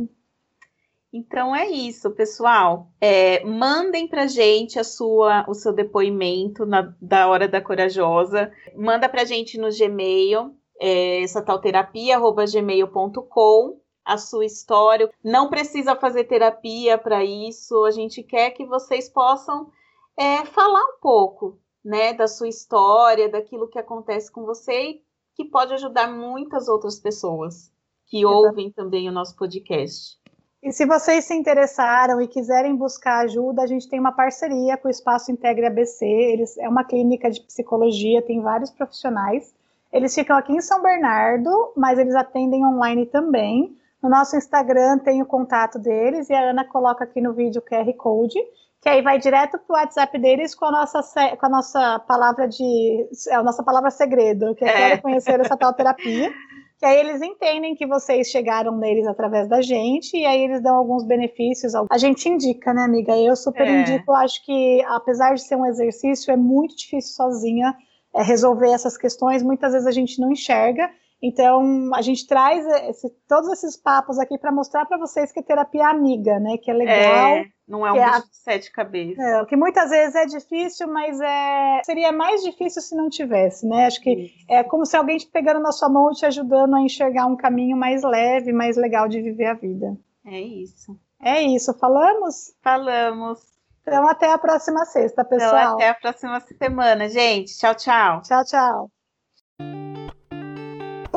Então 1.14 1.56
é 1.56 1.70
isso, 1.70 2.10
pessoal. 2.12 2.92
É, 3.00 3.46
mandem 3.46 4.08
pra 4.08 4.26
gente 4.28 4.78
a 4.80 4.84
sua, 4.84 5.46
o 5.48 5.54
seu 5.54 5.72
depoimento 5.72 6.66
na, 6.66 6.94
da 7.02 7.28
Hora 7.28 7.48
da 7.48 7.62
Corajosa. 7.62 8.52
Manda 8.76 9.08
pra 9.08 9.24
gente 9.24 9.58
no 9.58 9.70
Gmail, 9.70 10.54
é, 10.82 11.26
satalterapia.gmail.com 11.28 13.80
a 14.08 14.18
sua 14.18 14.46
história. 14.46 15.10
Não 15.24 15.50
precisa 15.50 15.96
fazer 15.96 16.24
terapia 16.24 16.98
para 16.98 17.24
isso. 17.24 17.84
A 17.84 17.92
gente 17.92 18.24
quer 18.24 18.52
que 18.52 18.66
vocês 18.66 19.10
possam 19.10 19.70
é, 20.18 20.46
falar 20.46 20.84
um 20.84 21.00
pouco 21.02 21.60
né, 21.84 22.14
da 22.14 22.28
sua 22.28 22.48
história, 22.48 23.30
daquilo 23.30 23.68
que 23.68 23.78
acontece 23.78 24.32
com 24.32 24.46
você 24.46 24.74
e 24.74 25.02
que 25.36 25.46
pode 25.46 25.74
ajudar 25.74 26.08
muitas 26.08 26.68
outras 26.68 27.00
pessoas 27.00 27.72
que 28.08 28.20
Exato. 28.20 28.36
ouvem 28.36 28.72
também 28.72 29.08
o 29.08 29.12
nosso 29.12 29.36
podcast. 29.36 30.18
E 30.64 30.72
se 30.72 30.86
vocês 30.86 31.26
se 31.26 31.36
interessaram 31.36 32.20
e 32.20 32.28
quiserem 32.28 32.76
buscar 32.76 33.20
ajuda, 33.20 33.62
a 33.62 33.68
gente 33.68 33.88
tem 33.88 34.00
uma 34.00 34.12
parceria 34.12 34.76
com 34.76 34.88
o 34.88 34.92
Espaço 34.92 35.32
Integre 35.32 35.68
ABC. 35.68 36.06
Eles 36.06 36.58
é 36.58 36.68
uma 36.68 36.84
clínica 36.84 37.30
de 37.30 37.42
psicologia, 37.42 38.22
tem 38.22 38.42
vários 38.42 38.72
profissionais. 38.72 39.54
Eles 39.94 40.14
ficam 40.14 40.36
aqui 40.36 40.54
em 40.54 40.62
São 40.62 40.82
Bernardo, 40.82 41.72
mas 41.76 42.00
eles 42.00 42.16
atendem 42.16 42.66
online 42.66 43.06
também. 43.06 43.78
No 44.02 44.10
nosso 44.10 44.36
Instagram 44.36 45.00
tem 45.00 45.22
o 45.22 45.26
contato 45.26 45.80
deles 45.80 46.30
e 46.30 46.34
a 46.34 46.52
Ana 46.52 46.66
coloca 46.66 47.04
aqui 47.04 47.20
no 47.20 47.34
vídeo 47.34 47.62
o 47.62 47.66
QR 47.66 47.92
Code, 47.98 48.40
que 48.82 48.90
aí 48.90 49.02
vai 49.02 49.18
direto 49.18 49.58
para 49.58 49.74
o 49.74 49.80
WhatsApp 49.80 50.20
deles 50.20 50.54
com 50.54 50.66
a 50.66 50.72
nossa, 50.72 51.02
com 51.36 51.46
a 51.46 51.50
nossa 51.50 52.00
palavra 52.00 52.48
de. 52.48 53.08
É 53.30 53.36
a 53.36 53.44
nossa 53.44 53.64
palavra 53.64 53.90
segredo, 53.90 54.54
que 54.56 54.64
é, 54.64 54.68
é. 54.68 54.74
quero 54.90 55.02
conhecer 55.02 55.40
essa 55.40 55.58
tal 55.58 55.74
terapia. 55.74 56.32
que 56.80 56.86
aí 56.86 57.00
eles 57.00 57.22
entendem 57.22 57.76
que 57.76 57.88
vocês 57.88 58.28
chegaram 58.28 58.78
neles 58.78 59.08
através 59.08 59.50
da 59.50 59.62
gente, 59.62 60.16
e 60.16 60.26
aí 60.26 60.44
eles 60.44 60.62
dão 60.62 60.76
alguns 60.76 61.04
benefícios. 61.04 61.74
A 61.90 61.98
gente 61.98 62.30
indica, 62.30 62.72
né, 62.72 62.84
amiga? 62.84 63.18
Eu 63.18 63.36
super 63.36 63.68
é. 63.68 63.82
indico, 63.82 64.14
acho 64.14 64.46
que 64.46 64.84
apesar 64.88 65.34
de 65.34 65.42
ser 65.42 65.56
um 65.56 65.66
exercício, 65.66 66.32
é 66.32 66.38
muito 66.38 66.78
difícil 66.78 67.16
sozinha 67.16 67.76
é, 68.16 68.22
resolver 68.22 68.70
essas 68.70 68.96
questões, 68.96 69.42
muitas 69.42 69.74
vezes 69.74 69.88
a 69.88 69.92
gente 69.92 70.22
não 70.22 70.32
enxerga, 70.32 70.90
então, 71.22 71.90
a 71.96 72.02
gente 72.02 72.28
traz 72.28 72.66
esse, 72.90 73.10
todos 73.28 73.50
esses 73.50 73.76
papos 73.76 74.20
aqui 74.20 74.38
para 74.38 74.52
mostrar 74.52 74.86
para 74.86 75.00
vocês 75.00 75.32
que 75.32 75.40
a 75.40 75.44
terapia 75.44 75.82
é 75.82 75.86
amiga, 75.86 76.40
né? 76.40 76.58
Que 76.58 76.70
é 76.70 76.74
legal. 76.74 76.96
É, 76.96 77.46
não 77.68 77.86
é 77.86 77.92
um 77.92 77.96
bicho 77.96 78.18
é, 78.18 78.22
de 78.22 78.38
sete 78.38 78.72
cabeças. 78.72 79.18
É, 79.18 79.46
que 79.46 79.56
muitas 79.56 79.90
vezes 79.90 80.16
é 80.16 80.26
difícil, 80.28 80.88
mas 80.88 81.20
é, 81.20 81.82
seria 81.84 82.12
mais 82.12 82.44
difícil 82.44 82.82
se 82.84 82.96
não 82.96 83.10
tivesse, 83.10 83.68
né? 83.68 83.88
Acho 83.88 84.00
que 84.02 84.32
é 84.48 84.64
como 84.64 84.86
se 84.86 84.96
alguém 84.96 85.18
te 85.18 85.28
pegando 85.28 85.60
na 85.60 85.72
sua 85.72 85.90
mão 85.90 86.12
e 86.12 86.16
te 86.16 86.26
ajudando 86.26 86.76
a 86.76 86.82
enxergar 86.82 87.26
um 87.26 87.36
caminho 87.36 87.76
mais 87.76 88.04
leve, 88.04 88.54
mais 88.54 88.78
legal 88.78 89.08
de 89.08 89.20
viver 89.20 89.48
a 89.48 89.56
vida. 89.56 89.98
É 90.24 90.40
isso. 90.40 90.96
É 91.20 91.42
isso. 91.42 91.74
Falamos? 91.80 92.54
Falamos. 92.62 93.40
Então, 93.82 94.08
até 94.08 94.32
a 94.32 94.38
próxima 94.38 94.86
sexta, 94.86 95.22
então, 95.22 95.38
pessoal. 95.38 95.64
Então, 95.64 95.74
até 95.76 95.90
a 95.90 95.96
próxima 95.96 96.40
semana, 96.42 97.10
gente. 97.10 97.58
Tchau, 97.58 97.74
tchau. 97.74 98.22
Tchau, 98.22 98.44
tchau. 98.46 98.92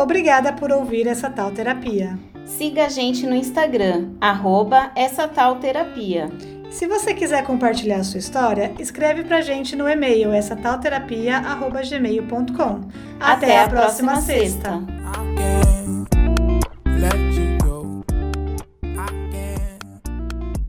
Obrigada 0.01 0.55
por 0.55 0.73
ouvir 0.73 1.07
essa 1.07 1.29
tal 1.29 1.51
terapia. 1.51 2.19
Siga 2.47 2.87
a 2.87 2.89
gente 2.89 3.27
no 3.27 3.35
Instagram, 3.35 4.13
arroba 4.19 4.91
essa 4.97 5.29
tal 5.29 5.57
terapia. 5.57 6.31
Se 6.71 6.87
você 6.87 7.13
quiser 7.13 7.45
compartilhar 7.45 7.99
a 7.99 8.05
sua 8.05 8.19
história, 8.19 8.73
escreve 8.79 9.25
pra 9.25 9.43
gente 9.43 9.77
no 9.77 9.87
e-mail 9.87 10.33
essa 10.33 10.57
tal 10.57 10.79
terapia, 10.79 11.37
arroba 11.37 11.83
gmail.com. 11.83 12.89
Até, 13.21 13.59
Até, 13.59 13.59
a 13.59 13.69
próxima, 13.69 14.13
próxima 14.13 14.21
sexta. 14.23 14.79
sexta. 14.79 16.00